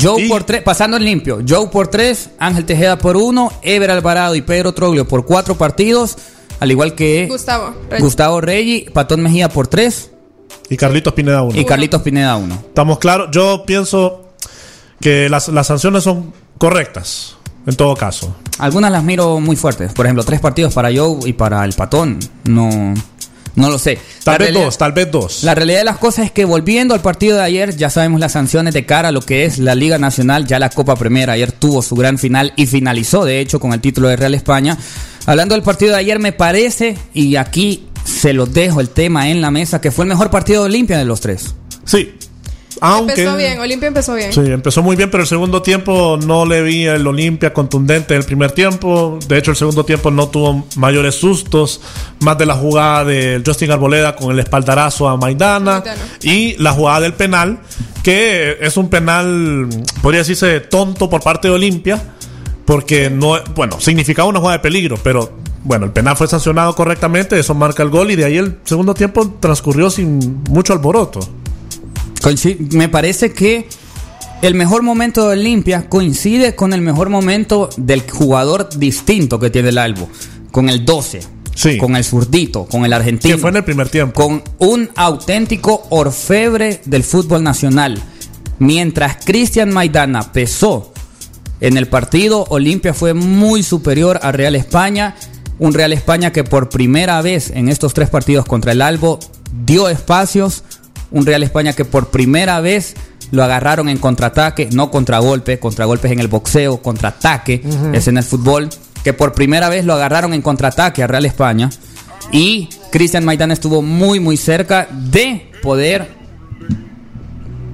Joe 0.00 0.22
Y- 0.24 0.28
por 0.28 0.42
tres, 0.44 0.62
pasando 0.62 0.96
en 0.96 1.04
limpio. 1.04 1.38
Joe 1.48 1.68
por 1.68 1.86
tres, 1.88 2.30
Ángel 2.40 2.64
Tejeda 2.64 2.98
por 2.98 3.16
uno, 3.16 3.52
Ever 3.62 3.90
Alvarado 3.92 4.34
y 4.34 4.42
Pedro 4.42 4.74
Troglio 4.74 5.06
por 5.06 5.24
cuatro 5.24 5.56
partidos, 5.56 6.16
al 6.60 6.70
igual 6.70 6.94
que 6.94 7.26
Gustavo. 7.28 7.74
Reyes. 7.88 8.02
Gustavo 8.02 8.40
Reyes, 8.40 8.90
Patón 8.90 9.22
Mejía 9.22 9.48
por 9.48 9.66
tres. 9.68 10.10
Y 10.68 10.76
Carlitos 10.76 11.12
Pineda 11.14 11.42
uno. 11.42 11.58
Y 11.58 11.64
Carlitos 11.64 12.02
Pineda 12.02 12.36
uno. 12.36 12.54
Estamos 12.66 12.98
claros. 12.98 13.28
Yo 13.32 13.64
pienso 13.66 14.32
que 15.00 15.28
las, 15.28 15.48
las 15.48 15.66
sanciones 15.66 16.02
son 16.02 16.32
correctas, 16.58 17.36
en 17.66 17.76
todo 17.76 17.94
caso. 17.94 18.34
Algunas 18.58 18.90
las 18.90 19.04
miro 19.04 19.38
muy 19.40 19.54
fuertes. 19.56 19.92
Por 19.92 20.06
ejemplo, 20.06 20.24
tres 20.24 20.40
partidos 20.40 20.72
para 20.74 20.88
Joe 20.94 21.20
y 21.28 21.34
para 21.34 21.64
el 21.64 21.72
Patón. 21.74 22.18
No, 22.44 22.94
no 23.54 23.70
lo 23.70 23.78
sé. 23.78 23.98
Tal 24.24 24.32
La 24.34 24.38
vez 24.38 24.48
realidad- 24.48 24.64
dos, 24.64 24.78
tal 24.78 24.92
vez 24.92 25.10
dos. 25.12 25.44
La 25.44 25.54
realidad 25.54 25.78
de 25.80 25.84
las 25.84 25.98
cosas 25.98 26.24
es 26.26 26.32
que 26.32 26.44
volviendo 26.44 26.94
al 26.94 27.00
partido 27.00 27.36
de 27.36 27.44
ayer, 27.44 27.76
ya 27.76 27.90
sabemos 27.90 28.18
las 28.18 28.32
sanciones 28.32 28.74
de 28.74 28.84
cara 28.86 29.08
a 29.08 29.12
lo 29.12 29.20
que 29.20 29.44
es 29.44 29.58
la 29.58 29.74
Liga 29.74 29.98
Nacional, 29.98 30.46
ya 30.46 30.58
la 30.58 30.70
Copa 30.70 30.96
Primera. 30.96 31.34
Ayer 31.34 31.52
tuvo 31.52 31.82
su 31.82 31.94
gran 31.94 32.18
final 32.18 32.52
y 32.56 32.66
finalizó, 32.66 33.24
de 33.24 33.40
hecho, 33.40 33.60
con 33.60 33.72
el 33.72 33.80
título 33.80 34.08
de 34.08 34.16
Real 34.16 34.34
España. 34.34 34.76
Hablando 35.26 35.54
del 35.54 35.62
partido 35.62 35.92
de 35.92 35.98
ayer, 35.98 36.18
me 36.18 36.32
parece, 36.32 36.96
y 37.12 37.36
aquí 37.36 37.86
se 38.04 38.32
los 38.32 38.52
dejo 38.52 38.80
el 38.80 38.88
tema 38.88 39.28
en 39.28 39.40
la 39.40 39.50
mesa, 39.50 39.80
que 39.80 39.90
fue 39.90 40.04
el 40.04 40.08
mejor 40.08 40.30
partido 40.30 40.62
de 40.62 40.66
Olimpia 40.66 40.98
de 40.98 41.04
los 41.04 41.20
tres. 41.20 41.54
Sí. 41.84 42.14
Aunque. 42.80 43.12
Empezó 43.12 43.36
bien, 43.36 43.58
Olimpia 43.58 43.88
empezó 43.88 44.14
bien. 44.14 44.32
Sí, 44.32 44.40
empezó 44.40 44.82
muy 44.82 44.96
bien, 44.96 45.10
pero 45.10 45.22
el 45.22 45.28
segundo 45.28 45.62
tiempo 45.62 46.18
no 46.24 46.44
le 46.44 46.62
vi 46.62 46.84
el 46.84 47.06
Olimpia 47.06 47.52
contundente 47.52 48.14
del 48.14 48.24
primer 48.24 48.52
tiempo. 48.52 49.18
De 49.26 49.38
hecho, 49.38 49.50
el 49.50 49.56
segundo 49.56 49.84
tiempo 49.84 50.10
no 50.10 50.28
tuvo 50.28 50.66
mayores 50.76 51.14
sustos, 51.14 51.80
más 52.20 52.36
de 52.38 52.46
la 52.46 52.54
jugada 52.54 53.04
de 53.04 53.42
Justin 53.44 53.70
Arboleda 53.70 54.14
con 54.14 54.30
el 54.30 54.38
espaldarazo 54.38 55.08
a 55.08 55.16
Maidana 55.16 55.80
Maidana. 55.80 56.00
y 56.22 56.54
la 56.62 56.72
jugada 56.72 57.00
del 57.00 57.14
penal, 57.14 57.60
que 58.02 58.58
es 58.60 58.76
un 58.76 58.90
penal, 58.90 59.68
podría 60.02 60.20
decirse 60.20 60.60
tonto 60.60 61.08
por 61.08 61.22
parte 61.22 61.48
de 61.48 61.54
Olimpia, 61.54 62.02
porque 62.66 63.08
no, 63.08 63.34
bueno, 63.54 63.80
significaba 63.80 64.28
una 64.28 64.40
jugada 64.40 64.58
de 64.58 64.62
peligro, 64.62 64.98
pero 65.02 65.32
bueno, 65.64 65.86
el 65.86 65.92
penal 65.92 66.16
fue 66.16 66.26
sancionado 66.28 66.74
correctamente, 66.74 67.38
eso 67.38 67.54
marca 67.54 67.82
el 67.82 67.90
gol 67.90 68.10
y 68.10 68.16
de 68.16 68.24
ahí 68.24 68.36
el 68.36 68.58
segundo 68.64 68.92
tiempo 68.94 69.36
transcurrió 69.40 69.88
sin 69.88 70.42
mucho 70.50 70.72
alboroto. 70.72 71.20
Me 72.70 72.88
parece 72.88 73.32
que 73.32 73.68
el 74.42 74.54
mejor 74.54 74.82
momento 74.82 75.28
de 75.28 75.38
Olimpia 75.38 75.88
coincide 75.88 76.54
con 76.56 76.72
el 76.72 76.80
mejor 76.82 77.08
momento 77.08 77.68
del 77.76 78.02
jugador 78.10 78.68
distinto 78.76 79.38
que 79.38 79.50
tiene 79.50 79.68
el 79.68 79.78
Albo, 79.78 80.08
con 80.50 80.68
el 80.68 80.84
12, 80.84 81.20
Sí. 81.54 81.78
con 81.78 81.96
el 81.96 82.04
zurdito, 82.04 82.66
con 82.66 82.84
el 82.84 82.92
argentino. 82.92 83.34
Que 83.34 83.40
fue 83.40 83.50
en 83.50 83.56
el 83.56 83.64
primer 83.64 83.88
tiempo. 83.88 84.20
con 84.20 84.42
un 84.58 84.90
auténtico 84.96 85.86
orfebre 85.90 86.80
del 86.84 87.02
fútbol 87.04 87.42
nacional. 87.42 88.02
Mientras 88.58 89.24
Cristian 89.24 89.72
Maidana 89.72 90.32
pesó 90.32 90.92
en 91.60 91.76
el 91.76 91.88
partido, 91.88 92.44
Olimpia 92.48 92.92
fue 92.92 93.14
muy 93.14 93.62
superior 93.62 94.20
a 94.22 94.32
Real 94.32 94.54
España. 94.54 95.14
Un 95.58 95.72
Real 95.72 95.92
España 95.92 96.32
que 96.32 96.44
por 96.44 96.68
primera 96.68 97.22
vez 97.22 97.50
en 97.50 97.68
estos 97.68 97.94
tres 97.94 98.10
partidos 98.10 98.44
contra 98.44 98.72
el 98.72 98.82
Albo 98.82 99.18
dio 99.64 99.88
espacios. 99.88 100.64
Un 101.10 101.24
Real 101.24 101.42
España 101.42 101.72
que 101.72 101.84
por 101.84 102.08
primera 102.08 102.60
vez 102.60 102.94
lo 103.30 103.42
agarraron 103.42 103.88
en 103.88 103.98
contraataque, 103.98 104.68
no 104.72 104.90
contragolpe, 104.90 105.58
contragolpes 105.58 106.12
en 106.12 106.20
el 106.20 106.28
boxeo, 106.28 106.82
contraataque, 106.82 107.62
es 107.92 108.06
en 108.08 108.18
el 108.18 108.24
fútbol. 108.24 108.68
Que 109.02 109.12
por 109.12 109.32
primera 109.32 109.68
vez 109.68 109.84
lo 109.84 109.94
agarraron 109.94 110.34
en 110.34 110.42
contraataque 110.42 111.02
a 111.02 111.06
Real 111.06 111.24
España. 111.24 111.70
Y 112.32 112.68
Cristian 112.90 113.24
Maidana 113.24 113.54
estuvo 113.54 113.80
muy, 113.80 114.20
muy 114.20 114.36
cerca 114.36 114.88
de 114.90 115.52
poder 115.62 116.15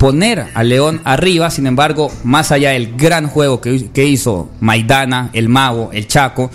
poner 0.02 0.48
a 0.54 0.64
León 0.64 1.00
arriba. 1.04 1.48
Sin 1.48 1.68
embargo, 1.68 2.10
más 2.24 2.50
allá 2.50 2.70
del 2.70 2.96
gran 2.96 3.28
juego 3.28 3.60
que, 3.60 3.88
que 3.92 4.04
hizo 4.04 4.50
Maidana, 4.58 5.30
el 5.32 5.48
Mago, 5.48 5.90
el 5.92 6.08
Chaco, 6.08 6.50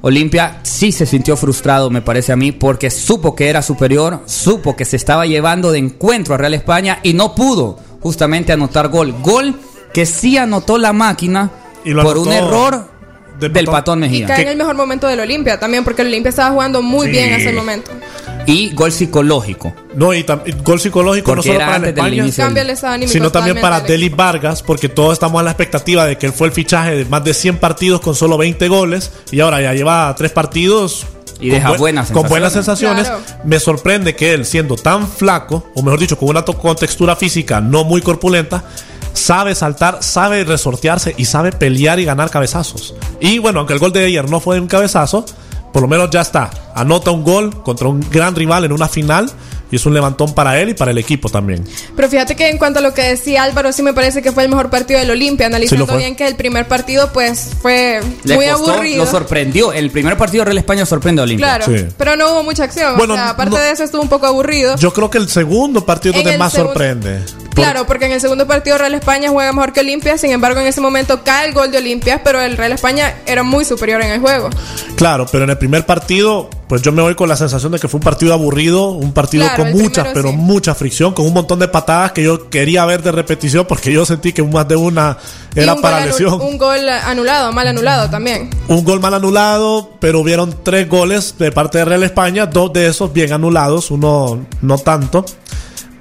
Olimpia 0.00 0.58
sí 0.64 0.90
se 0.90 1.06
sintió 1.06 1.36
frustrado, 1.36 1.90
me 1.90 2.02
parece 2.02 2.32
a 2.32 2.36
mí, 2.36 2.50
porque 2.50 2.90
supo 2.90 3.36
que 3.36 3.48
era 3.48 3.62
superior, 3.62 4.22
supo 4.26 4.74
que 4.74 4.84
se 4.84 4.96
estaba 4.96 5.26
llevando 5.26 5.70
de 5.70 5.78
encuentro 5.78 6.34
a 6.34 6.38
Real 6.38 6.54
España 6.54 6.98
y 7.04 7.14
no 7.14 7.36
pudo 7.36 7.78
justamente 8.00 8.52
anotar 8.52 8.88
gol. 8.88 9.14
Gol 9.22 9.54
que 9.94 10.04
sí 10.04 10.36
anotó 10.36 10.76
la 10.76 10.92
máquina 10.92 11.52
Y 11.84 11.94
por 11.94 12.18
un 12.18 12.32
error 12.32 12.90
del 13.42 13.52
del 13.52 13.64
Patón. 13.66 14.00
Patón 14.00 14.14
Y 14.14 14.22
cae 14.24 14.42
en 14.42 14.48
el 14.48 14.56
mejor 14.56 14.74
momento 14.76 15.06
del 15.06 15.20
Olimpia 15.20 15.58
también, 15.60 15.84
porque 15.84 16.02
el 16.02 16.08
Olimpia 16.08 16.30
estaba 16.30 16.50
jugando 16.50 16.82
muy 16.82 17.06
Sí. 17.06 17.12
bien 17.12 17.28
en 17.32 17.40
ese 17.40 17.52
momento. 17.52 17.90
Y 18.46 18.70
gol 18.74 18.90
psicológico. 18.90 19.72
No, 19.94 20.12
y 20.14 20.24
gol 20.64 20.80
psicológico 20.80 21.26
Porque 21.26 21.36
no 21.36 21.42
solo 21.42 21.54
era 21.56 21.66
para 21.66 21.78
del 22.54 22.70
España, 22.70 23.06
sino 23.06 23.30
también 23.30 23.60
para 23.60 23.76
al 23.76 23.86
Deli 23.86 24.06
equipo. 24.06 24.16
Vargas, 24.16 24.62
porque 24.62 24.88
todos 24.88 25.12
estamos 25.12 25.38
a 25.40 25.44
la 25.44 25.50
expectativa 25.50 26.06
de 26.06 26.16
que 26.18 26.26
él 26.26 26.32
fue 26.32 26.48
el 26.48 26.52
fichaje 26.52 26.96
de 26.96 27.04
más 27.04 27.22
de 27.22 27.34
100 27.34 27.58
partidos 27.58 28.00
con 28.00 28.14
solo 28.14 28.36
20 28.38 28.66
goles 28.68 29.12
y 29.30 29.40
ahora 29.40 29.60
ya 29.60 29.72
lleva 29.74 30.12
tres 30.16 30.32
partidos. 30.32 31.06
Y 31.40 31.50
deja 31.50 31.68
buen- 31.70 31.80
buenas 31.80 32.10
Con 32.12 32.28
buenas 32.28 32.52
sensaciones. 32.52 33.06
sensaciones. 33.06 33.28
Claro. 33.34 33.48
Me 33.48 33.58
sorprende 33.58 34.14
que 34.14 34.32
él, 34.32 34.44
siendo 34.46 34.76
tan 34.76 35.08
flaco, 35.08 35.70
o 35.74 35.82
mejor 35.82 35.98
dicho, 35.98 36.16
con 36.16 36.28
una 36.28 36.44
contextura 36.44 37.16
física 37.16 37.60
no 37.60 37.82
muy 37.82 38.00
corpulenta, 38.00 38.62
sabe 39.12 39.54
saltar, 39.54 39.98
sabe 40.02 40.44
resortearse 40.44 41.14
y 41.16 41.24
sabe 41.24 41.52
pelear 41.52 41.98
y 42.00 42.04
ganar 42.04 42.30
cabezazos. 42.30 42.94
Y 43.20 43.38
bueno, 43.38 43.60
aunque 43.60 43.74
el 43.74 43.78
gol 43.78 43.92
de 43.92 44.04
ayer 44.04 44.28
no 44.28 44.40
fue 44.40 44.58
un 44.60 44.66
cabezazo, 44.68 45.24
por 45.72 45.82
lo 45.82 45.88
menos 45.88 46.10
ya 46.10 46.20
está. 46.20 46.50
Anota 46.74 47.10
un 47.10 47.24
gol 47.24 47.62
contra 47.62 47.88
un 47.88 48.00
gran 48.10 48.34
rival 48.34 48.64
en 48.64 48.72
una 48.72 48.88
final 48.88 49.30
y 49.70 49.76
es 49.76 49.86
un 49.86 49.94
levantón 49.94 50.34
para 50.34 50.60
él 50.60 50.68
y 50.68 50.74
para 50.74 50.90
el 50.90 50.98
equipo 50.98 51.30
también. 51.30 51.64
Pero 51.96 52.06
fíjate 52.10 52.36
que 52.36 52.50
en 52.50 52.58
cuanto 52.58 52.80
a 52.80 52.82
lo 52.82 52.92
que 52.92 53.00
decía 53.02 53.42
Álvaro, 53.42 53.72
sí 53.72 53.82
me 53.82 53.94
parece 53.94 54.20
que 54.20 54.30
fue 54.30 54.42
el 54.42 54.50
mejor 54.50 54.68
partido 54.68 55.00
del 55.00 55.10
Olimpia, 55.10 55.46
Sí 55.46 55.52
analizando 55.54 55.86
fue. 55.86 55.96
bien 55.96 56.14
que 56.14 56.26
el 56.26 56.36
primer 56.36 56.68
partido 56.68 57.10
pues 57.14 57.48
fue 57.62 58.00
Le 58.24 58.34
muy 58.36 58.46
costó, 58.48 58.72
aburrido. 58.72 59.02
lo 59.04 59.10
sorprendió. 59.10 59.72
El 59.72 59.90
primer 59.90 60.18
partido 60.18 60.42
de 60.42 60.46
Real 60.46 60.58
España 60.58 60.84
sorprende 60.84 61.22
a 61.22 61.24
Olimpia. 61.24 61.56
Claro, 61.56 61.64
Sí. 61.74 61.86
pero 61.96 62.16
no 62.16 62.32
hubo 62.32 62.42
mucha 62.42 62.64
acción. 62.64 62.98
Bueno, 62.98 63.14
o 63.14 63.16
sea, 63.16 63.30
aparte 63.30 63.56
no- 63.56 63.62
de 63.62 63.70
eso 63.70 63.82
estuvo 63.84 64.02
un 64.02 64.10
poco 64.10 64.26
aburrido. 64.26 64.76
Yo 64.76 64.92
creo 64.92 65.08
que 65.08 65.16
el 65.16 65.28
segundo 65.30 65.86
partido 65.86 66.12
es 66.12 66.16
donde 66.18 66.32
el 66.34 66.38
más 66.38 66.52
segundo- 66.52 66.74
sorprende. 66.74 67.20
Claro, 67.54 67.86
porque 67.86 68.06
en 68.06 68.12
el 68.12 68.20
segundo 68.20 68.46
partido 68.46 68.78
Real 68.78 68.94
España 68.94 69.30
juega 69.30 69.52
mejor 69.52 69.72
que 69.72 69.80
Olimpia, 69.80 70.18
sin 70.18 70.30
embargo 70.30 70.60
en 70.60 70.66
ese 70.66 70.80
momento 70.80 71.22
cae 71.24 71.48
el 71.48 71.54
gol 71.54 71.70
de 71.70 71.78
Olimpia, 71.78 72.22
pero 72.22 72.40
el 72.40 72.56
Real 72.56 72.72
España 72.72 73.14
era 73.26 73.42
muy 73.42 73.64
superior 73.64 74.02
en 74.02 74.10
el 74.10 74.20
juego. 74.20 74.50
Claro, 74.96 75.26
pero 75.30 75.44
en 75.44 75.50
el 75.50 75.58
primer 75.58 75.84
partido, 75.84 76.48
pues 76.68 76.82
yo 76.82 76.92
me 76.92 77.02
voy 77.02 77.14
con 77.14 77.28
la 77.28 77.36
sensación 77.36 77.72
de 77.72 77.78
que 77.78 77.88
fue 77.88 77.98
un 77.98 78.04
partido 78.04 78.32
aburrido, 78.32 78.90
un 78.90 79.12
partido 79.12 79.44
Claro, 79.44 79.64
con 79.64 79.72
mucha, 79.72 80.02
primero 80.02 80.14
pero 80.14 80.30
sí. 80.30 80.36
mucha 80.36 80.74
fricción, 80.74 81.12
con 81.12 81.26
un 81.26 81.34
montón 81.34 81.58
de 81.58 81.68
patadas 81.68 82.12
que 82.12 82.22
yo 82.22 82.48
quería 82.48 82.84
ver 82.84 83.02
de 83.02 83.12
repetición 83.12 83.66
porque 83.66 83.92
yo 83.92 84.04
sentí 84.06 84.32
que 84.32 84.42
más 84.42 84.66
de 84.68 84.76
una 84.76 85.18
era 85.54 85.76
para 85.76 86.04
lesión. 86.04 86.40
Un 86.40 86.58
gol 86.58 86.88
anulado, 86.88 87.52
mal 87.52 87.66
anulado 87.66 88.08
también. 88.10 88.50
Un 88.68 88.84
gol 88.84 89.00
mal 89.00 89.14
anulado, 89.14 89.90
pero 90.00 90.20
hubieron 90.20 90.56
tres 90.62 90.88
goles 90.88 91.34
de 91.38 91.52
parte 91.52 91.78
de 91.78 91.84
Real 91.84 92.02
España, 92.02 92.46
dos 92.46 92.72
de 92.72 92.86
esos 92.86 93.12
bien 93.12 93.32
anulados, 93.32 93.90
uno 93.90 94.46
no 94.60 94.78
tanto. 94.78 95.24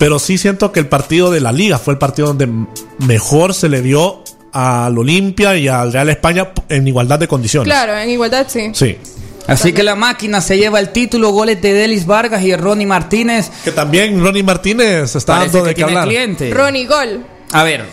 Pero 0.02 0.18
sí 0.18 0.40
siento 0.40 0.72
que 0.72 0.80
el 0.80 0.88
partido 0.88 1.30
de 1.30 1.42
la 1.42 1.52
liga 1.52 1.78
fue 1.78 1.94
el 1.94 2.00
partido 2.00 2.30
donde 2.30 2.50
mejor 2.98 3.54
se 3.54 3.70
le 3.70 3.84
dio 3.84 4.24
al 4.52 4.98
Olimpia 4.98 5.56
y 5.56 5.68
al 5.68 5.94
Real 5.94 6.10
España 6.10 6.54
en 6.70 6.88
igualdad 6.88 7.20
de 7.20 7.28
condiciones. 7.28 7.68
Claro, 7.72 7.96
en 7.96 8.10
igualdad 8.10 8.48
sí. 8.50 8.72
Sí. 8.74 8.98
Así 9.46 9.74
que 9.74 9.84
la 9.84 9.94
máquina 9.94 10.42
se 10.42 10.58
lleva 10.58 10.80
el 10.80 10.90
título, 10.90 11.30
goles 11.30 11.62
de 11.62 11.74
Delis 11.74 12.08
Vargas 12.08 12.42
y 12.42 12.50
de 12.50 12.58
Ronnie 12.58 12.88
Martínez. 12.88 13.52
Que 13.64 13.72
también 13.72 14.24
Ronnie 14.24 14.42
Martínez 14.42 15.16
está 15.16 15.36
Parece 15.38 15.58
dando 15.58 15.66
que 15.66 15.70
de 15.70 15.76
qué 15.76 15.84
tiene 15.84 15.92
hablar. 15.92 16.08
cliente. 16.08 16.52
Ronnie 16.52 16.88
Gol. 16.88 17.24
A 17.52 17.64
ver, 17.64 17.86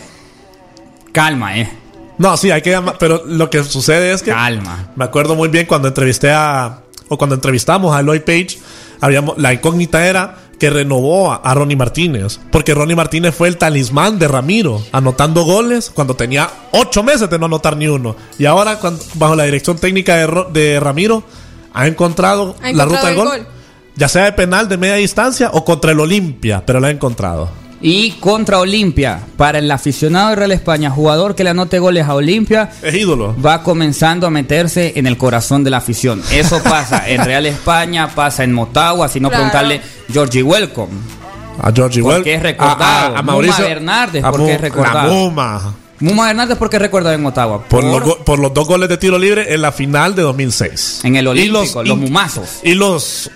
calma, 1.11 1.59
eh. 1.59 1.69
No, 2.17 2.37
sí, 2.37 2.49
hay 2.49 2.63
que 2.63 2.71
llamar. 2.71 2.95
Pero 2.97 3.21
lo 3.27 3.51
que 3.51 3.63
sucede 3.63 4.13
es 4.13 4.23
que. 4.23 4.31
Calma. 4.31 4.93
Me 4.95 5.05
acuerdo 5.05 5.35
muy 5.35 5.49
bien 5.49 5.67
cuando 5.67 5.87
entrevisté 5.87 6.31
a. 6.31 6.79
O 7.07 7.19
cuando 7.19 7.35
entrevistamos 7.35 7.95
a 7.95 7.99
Eloy 7.99 8.21
Page. 8.21 8.57
Habíamos, 8.99 9.37
la 9.37 9.53
incógnita 9.53 10.07
era 10.07 10.48
que 10.59 10.69
renovó 10.69 11.31
a, 11.31 11.53
Ronnie 11.53 11.75
Martínez. 11.77 12.39
Porque 12.51 12.73
Ronnie 12.73 12.95
Martínez 12.95 13.33
fue 13.33 13.47
el 13.47 13.57
talismán 13.57 14.19
de 14.19 14.27
Ramiro. 14.27 14.81
Anotando 14.91 15.43
goles 15.43 15.89
cuando 15.93 16.15
tenía 16.15 16.49
ocho 16.71 17.01
meses 17.01 17.29
de 17.29 17.39
no 17.39 17.45
anotar 17.47 17.77
ni 17.77 17.87
uno. 17.87 18.15
Y 18.37 18.45
ahora, 18.45 18.77
cuando- 18.79 19.03
bajo 19.15 19.35
la 19.35 19.45
dirección 19.45 19.77
técnica 19.77 20.15
de, 20.17 20.45
de 20.51 20.79
Ramiro, 20.79 21.23
ha 21.73 21.87
encontrado, 21.87 22.55
Ha 22.61 22.71
la 22.73 22.85
ruta 22.85 23.01
del 23.07 23.09
el 23.11 23.15
gol. 23.15 23.27
gol. 23.27 23.47
Ya 23.95 24.07
sea 24.07 24.25
de 24.25 24.31
penal 24.33 24.69
de 24.69 24.77
media 24.77 24.95
distancia 24.95 25.49
o 25.53 25.65
contra 25.65 25.91
el 25.91 25.99
Olimpia. 25.99 26.63
Pero 26.65 26.79
la 26.79 26.87
ha 26.87 26.91
encontrado. 26.91 27.49
Y 27.81 28.11
contra 28.19 28.59
Olimpia, 28.59 29.21
para 29.37 29.59
el 29.59 29.71
aficionado 29.71 30.31
de 30.31 30.35
Real 30.35 30.51
España, 30.51 30.89
jugador 30.89 31.33
que 31.35 31.45
le 31.45 31.51
anote 31.51 31.79
goles 31.79 32.05
a 32.07 32.15
Olimpia, 32.15 32.69
Es 32.81 32.93
ídolo. 32.93 33.35
va 33.41 33.63
comenzando 33.63 34.27
a 34.27 34.29
meterse 34.29 34.93
en 34.97 35.07
el 35.07 35.17
corazón 35.17 35.63
de 35.63 35.69
la 35.69 35.77
afición. 35.77 36.21
Eso 36.31 36.61
pasa 36.63 37.07
en 37.09 37.23
Real 37.23 37.45
España, 37.45 38.09
pasa 38.13 38.43
en 38.43 38.51
Motagua, 38.53 39.07
si 39.07 39.19
no 39.21 39.29
Claro. 39.29 39.43
preguntarle 39.45 39.81
Georgie 40.11 40.43
Welcome. 40.43 40.91
A 41.61 41.71
Georgie 41.73 42.01
¿Por 42.01 42.13
Well. 42.15 42.23
qué 42.23 42.33
es 42.35 42.41
recordado? 42.43 42.83
A, 42.83 43.01
a- 43.01 43.05
a 43.07 43.09
Muma 43.21 43.23
Mauricio. 43.23 43.65
Hernández, 43.65 44.23
a 44.23 44.31
¿por 44.31 44.45
qué 44.45 44.53
es 44.55 44.61
recordado? 44.61 45.07
La 45.07 45.13
Muma. 45.13 45.75
Muma 46.01 46.29
Hernández, 46.29 46.57
¿por 46.57 46.69
qué 46.69 46.79
recordado 46.79 47.13
en 47.15 47.21
Motagua? 47.21 47.63
Por, 47.65 47.83
los, 47.83 48.15
por 48.19 48.39
los 48.39 48.53
dos 48.53 48.65
goles 48.67 48.87
de 48.87 48.97
tiro 48.97 49.17
libre 49.19 49.53
en 49.53 49.61
la 49.61 49.71
final 49.73 50.15
de 50.15 50.21
2006. 50.21 51.01
En 51.03 51.17
el 51.17 51.25
Y 51.25 51.27
Olímpico, 51.27 51.83
los 51.83 51.97
in- 51.97 51.99
mumazos. 52.03 52.59
Y 52.63 52.73
los 52.75 53.29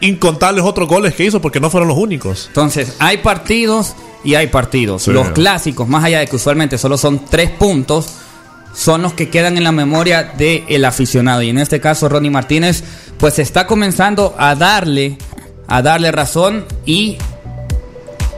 incontables 0.00 0.64
otros 0.64 0.88
goles 0.88 1.14
que 1.14 1.24
hizo, 1.24 1.40
porque 1.40 1.60
no 1.60 1.70
fueron 1.70 1.88
los 1.88 1.98
únicos. 1.98 2.46
Entonces, 2.48 2.96
hay 2.98 3.18
partidos 3.18 3.94
y 4.24 4.34
hay 4.34 4.48
partidos. 4.48 5.02
Sí. 5.04 5.12
Los 5.12 5.30
clásicos, 5.30 5.88
más 5.88 6.04
allá 6.04 6.20
de 6.20 6.26
que 6.26 6.36
usualmente 6.36 6.78
solo 6.78 6.96
son 6.96 7.24
tres 7.26 7.50
puntos, 7.50 8.06
son 8.74 9.02
los 9.02 9.14
que 9.14 9.28
quedan 9.28 9.56
en 9.56 9.64
la 9.64 9.72
memoria 9.72 10.32
del 10.36 10.84
aficionado. 10.84 11.42
Y 11.42 11.50
en 11.50 11.58
este 11.58 11.80
caso, 11.80 12.08
Ronnie 12.08 12.30
Martínez, 12.30 12.84
pues 13.18 13.38
está 13.38 13.66
comenzando 13.66 14.34
a 14.38 14.54
darle, 14.54 15.18
a 15.66 15.82
darle 15.82 16.12
razón 16.12 16.64
y 16.86 17.18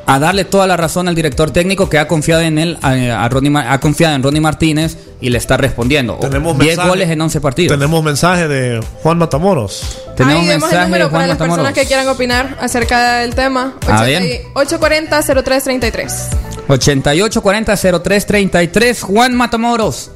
a 0.07 0.19
darle 0.19 0.45
toda 0.45 0.67
la 0.67 0.77
razón 0.77 1.09
al 1.09 1.15
director 1.15 1.51
técnico 1.51 1.89
que 1.89 1.99
ha 1.99 2.09
confiado 2.09 2.43
en 2.43 2.59
él, 2.59 2.79
a, 2.83 3.25
a 3.25 3.29
Ronnie 3.29 3.53
ha 3.57 3.79
confiado 3.79 4.15
en 4.15 4.23
Ronnie 4.23 4.41
Martínez 4.41 4.97
y 5.23 5.31
le 5.31 5.39
está 5.39 5.57
respondiendo. 5.57 6.17
Tenemos 6.17 6.59
10 6.59 6.71
mensaje- 6.77 6.89
goles 6.89 7.09
en 7.09 7.21
11 7.21 7.41
partidos. 7.41 7.79
Tenemos 7.79 8.03
mensaje 8.05 8.49
de 8.49 8.81
Juan 9.03 9.17
Matamoros. 9.19 9.99
Tenemos 10.17 10.43
Ahí 10.43 10.49
mensaje 10.49 10.75
el 10.77 10.83
número 10.83 11.05
de 11.05 11.11
Juan 11.11 11.13
para 11.13 11.27
las 11.29 11.39
Matamoros. 11.39 11.65
personas 11.65 11.75
que 11.81 11.87
quieran 11.87 12.09
opinar 12.09 12.59
acerca 12.61 13.19
del 13.21 13.35
tema. 13.35 13.75
Ah, 13.89 14.05
bien. 14.05 14.25
840-0333. 14.55 16.29
8840-0333, 16.69 19.01
Juan 19.01 19.35
Matamoros. 19.35 20.11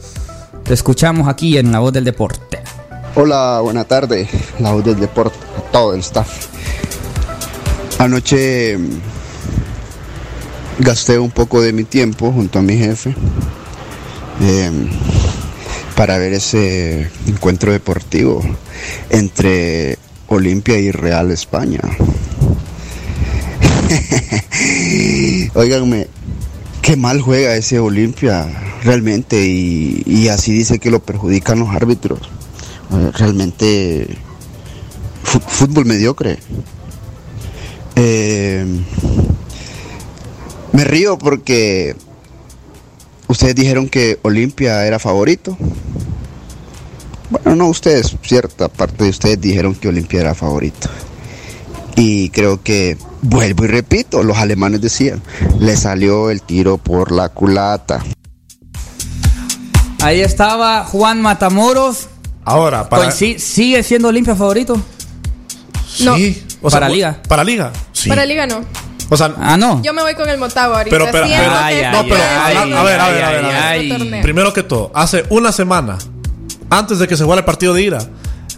Te 0.65 0.75
escuchamos 0.75 1.29
aquí 1.29 1.57
en 1.59 1.71
La 1.73 1.79
Voz 1.79 1.93
del 1.93 2.05
Deporte. 2.05 2.59
Hola, 3.15 3.61
buena 3.63 3.85
tarde, 3.85 4.29
la 4.59 4.73
voz 4.73 4.85
del 4.85 4.99
deporte, 5.01 5.37
a 5.57 5.61
todo 5.73 5.95
el 5.95 6.01
staff. 6.01 6.29
Anoche 7.99 8.77
mm, 8.77 8.91
gasté 10.81 11.19
un 11.19 11.31
poco 11.31 11.63
de 11.63 11.73
mi 11.73 11.85
tiempo 11.85 12.31
junto 12.31 12.59
a 12.59 12.63
mi 12.63 12.77
jefe 12.77 13.15
eh, 14.41 14.71
para 15.97 16.19
ver 16.19 16.35
ese 16.35 17.11
encuentro 17.27 17.73
deportivo 17.73 18.43
entre 19.11 19.99
Olimpia 20.29 20.79
y 20.79 20.91
Real 20.91 21.31
España. 21.31 21.81
Óiganme, 25.55 26.09
qué 26.83 26.97
mal 26.97 27.21
juega 27.21 27.57
ese 27.57 27.79
Olimpia 27.79 28.47
realmente 28.83 29.47
y, 29.47 30.29
así 30.29 30.53
dice 30.53 30.79
que 30.79 30.91
lo 30.91 31.01
perjudican 31.01 31.59
los 31.59 31.71
árbitros. 31.71 32.21
Eh, 32.93 33.11
Realmente 33.15 34.09
fútbol 35.23 35.85
mediocre. 35.87 36.39
Eh, 37.97 38.65
me 40.73 40.85
río 40.85 41.17
porque 41.19 41.97
ustedes 43.29 43.55
dijeron 43.55 43.89
que 43.89 44.19
Olimpia 44.23 44.87
era 44.87 44.99
favorito. 44.99 45.57
Bueno, 47.31 47.57
no 47.57 47.69
ustedes, 47.69 48.17
cierta 48.23 48.69
parte 48.69 49.05
de 49.05 49.11
ustedes 49.11 49.41
dijeron 49.41 49.75
que 49.75 49.89
Olimpia 49.89 50.21
era 50.21 50.35
favorito. 50.35 50.89
Y 51.97 52.29
creo 52.31 52.63
que, 52.63 52.97
vuelvo 53.23 53.65
y 53.65 53.69
repito, 53.69 54.23
los 54.23 54.37
alemanes 54.37 54.81
decían, 54.81 55.23
le 55.59 55.77
salió 55.77 56.31
el 56.31 56.43
tiro 56.43 56.79
por 56.79 57.11
la 57.11 57.31
culata. 57.31 58.05
Ahí 60.03 60.21
estaba 60.21 60.85
Juan 60.85 61.23
Matamoros. 61.23 62.09
Ahora, 62.45 62.89
para. 62.89 63.11
¿Sigue 63.11 63.83
siendo 63.83 64.09
Olimpia 64.09 64.37
favorito? 64.37 64.81
No. 66.01 66.17
Sí. 66.17 66.45
Para 66.61 66.89
Liga. 66.89 67.23
Para 67.27 67.43
Liga. 67.43 67.73
Sí. 67.93 68.09
Para 68.09 68.25
Liga 68.25 68.47
no. 68.47 68.61
O 69.09 69.17
sea, 69.17 69.33
Ah, 69.41 69.57
no. 69.57 69.81
Yo 69.83 69.93
me 69.93 70.03
voy 70.03 70.15
con 70.15 70.29
el 70.29 70.39
Motagua 70.39 70.79
ahorita. 70.79 70.97
Pero, 70.97 71.09
pero, 71.13 71.27
pero- 71.27 71.53
Ay, 71.61 71.77
ay, 71.81 71.93
no, 71.93 72.03
pero, 72.03 72.09
puede 72.09 72.23
a- 72.23 72.49
ver, 72.49 72.75
a 72.75 72.83
ver, 72.83 73.01
a 73.01 73.09
ver, 73.31 73.45
a 73.45 73.71
ver. 74.11 74.23
primero 74.23 74.53
que 74.53 74.63
todo, 74.63 74.91
hace 74.95 75.25
una 75.31 75.53
semana, 75.53 75.97
antes 76.71 76.99
de 76.99 77.07
que 77.07 77.17
se 77.17 77.23
jugara 77.23 77.41
el 77.41 77.45
partido 77.45 77.73
de 77.75 77.83
ira, 77.83 77.99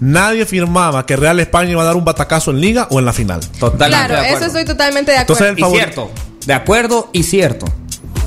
nadie 0.00 0.46
firmaba 0.46 1.04
que 1.04 1.16
Real 1.16 1.38
España 1.40 1.72
iba 1.72 1.82
a 1.82 1.84
dar 1.84 1.96
un 1.96 2.04
batacazo 2.04 2.50
en 2.50 2.60
Liga 2.60 2.86
o 2.90 2.98
en 2.98 3.04
la 3.04 3.12
final. 3.12 3.40
Totalmente 3.58 3.88
Claro, 4.06 4.22
de 4.22 4.32
eso 4.32 4.44
estoy 4.46 4.64
totalmente 4.64 5.10
de 5.12 5.18
acuerdo. 5.18 5.44
Entonces, 5.46 5.64
el 5.66 5.72
Y 5.72 5.76
cierto. 5.76 6.10
De 6.46 6.54
acuerdo 6.54 7.10
y 7.12 7.22
cierto. 7.24 7.66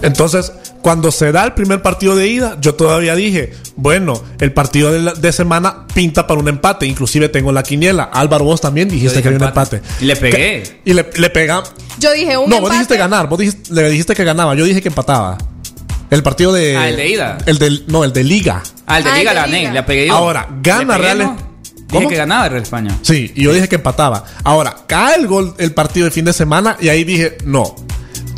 Entonces, 0.04 0.52
cuando 0.82 1.12
se 1.12 1.32
da 1.32 1.44
el 1.46 1.54
primer 1.54 1.82
partido 1.82 2.16
de 2.16 2.28
ida, 2.28 2.58
yo 2.60 2.76
todavía 2.76 3.16
dije, 3.16 3.54
bueno, 3.76 4.22
el 4.40 4.52
partido 4.54 4.92
de, 4.92 5.00
la- 5.00 5.14
de 5.14 5.32
semana 5.32 5.86
pinta 5.94 6.28
para 6.28 6.40
un 6.40 6.48
empate. 6.48 6.86
Inclusive 6.86 7.30
tengo 7.30 7.52
la 7.52 7.64
quiniela. 7.64 8.04
Álvaro, 8.14 8.46
vos 8.46 8.62
también 8.62 8.90
dijiste 8.90 9.22
que 9.22 9.28
había 9.28 9.40
un 9.40 9.46
empate. 9.46 9.82
Y 10.00 10.06
le 10.06 10.16
pegué. 10.16 10.32
Que- 10.38 10.82
Y 10.86 10.94
le, 10.94 11.10
le 11.16 11.30
pega. 11.30 11.64
Yo 12.00 12.12
dije 12.12 12.38
un 12.38 12.50
no, 12.50 12.58
empate. 12.58 12.62
vos 12.62 12.72
dijiste 12.72 12.98
ganar. 12.98 13.28
Vos 13.30 13.40
dijiste, 13.40 13.74
le 13.74 13.90
dijiste 13.90 14.14
que 14.16 14.24
ganaba. 14.24 14.56
Yo 14.56 14.66
dije 14.66 14.82
que 14.82 14.90
empataba. 14.90 15.38
El 16.10 16.24
partido 16.24 16.52
de. 16.52 16.76
Ah, 16.76 16.90
el 16.90 16.98
de 16.98 17.10
ida. 17.10 17.38
El 17.46 17.58
del, 17.58 17.86
no, 17.88 18.04
el 18.04 18.12
de 18.12 18.24
Liga. 18.24 18.62
Al 18.86 19.04
de 19.04 19.10
Ah, 19.10 19.18
Liga 19.18 19.32
el 19.32 19.36
de 19.38 19.42
gané, 19.44 19.60
Liga. 19.60 19.72
le 19.74 19.84
pegué 19.84 20.08
yo. 20.08 20.14
Ahora, 20.16 20.48
gana 20.62 20.98
Real 20.98 21.18
¿no? 21.20 21.32
Dije 21.34 21.46
¿Cómo? 21.90 22.10
que 22.10 22.16
ganaba 22.16 22.50
Real 22.50 22.64
España. 22.64 22.98
Sí, 23.02 23.32
y 23.36 23.44
yo 23.44 23.54
dije 23.54 23.68
que 23.70 23.76
empataba. 23.76 24.24
Ahora, 24.44 24.76
cae 24.88 25.16
el 25.20 25.28
gol 25.28 25.54
el 25.58 25.74
partido 25.74 26.06
de 26.06 26.12
fin 26.12 26.26
de 26.26 26.34
semana 26.34 26.76
y 26.82 26.90
ahí 26.90 27.04
dije, 27.04 27.38
no. 27.46 27.76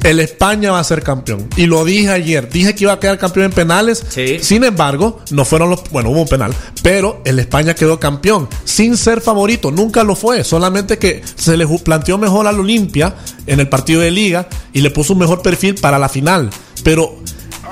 El 0.04 0.20
España 0.20 0.72
va 0.72 0.80
a 0.80 0.84
ser 0.84 1.02
campeón. 1.02 1.48
Y 1.56 1.66
lo 1.66 1.86
dije 1.86 2.10
ayer. 2.10 2.50
Dije 2.50 2.76
que 2.76 2.84
iba 2.84 2.94
a 2.94 3.00
quedar 3.00 3.18
campeón 3.18 3.46
en 3.46 3.52
penales. 3.52 4.04
Sí. 4.10 4.40
Sin 4.42 4.64
embargo, 4.64 5.22
no 5.32 5.46
fueron 5.46 5.70
los. 5.70 5.90
Bueno, 5.92 6.10
hubo 6.10 6.22
un 6.22 6.28
penal. 6.28 6.54
Pero 6.82 7.22
el 7.24 7.40
España 7.40 7.74
quedó 7.74 8.00
campeón. 8.00 8.50
Sin 8.66 8.98
ser 8.98 9.22
favorito. 9.22 9.72
Nunca 9.72 10.04
lo 10.04 10.16
fue. 10.16 10.44
Solamente 10.44 10.98
que 10.98 11.22
se 11.36 11.56
le 11.56 11.66
planteó 11.80 12.18
mejor 12.18 12.48
al 12.48 12.60
Olimpia 12.60 13.16
en 13.48 13.62
el 13.62 13.70
partido 13.70 14.02
de 14.02 14.12
liga. 14.12 14.48
Y 14.74 14.82
le 14.82 14.92
puso 14.92 15.14
un 15.14 15.20
mejor 15.20 15.42
perfil 15.42 15.76
para 15.76 15.98
la 15.98 16.10
final. 16.10 16.50
Pero 16.84 17.16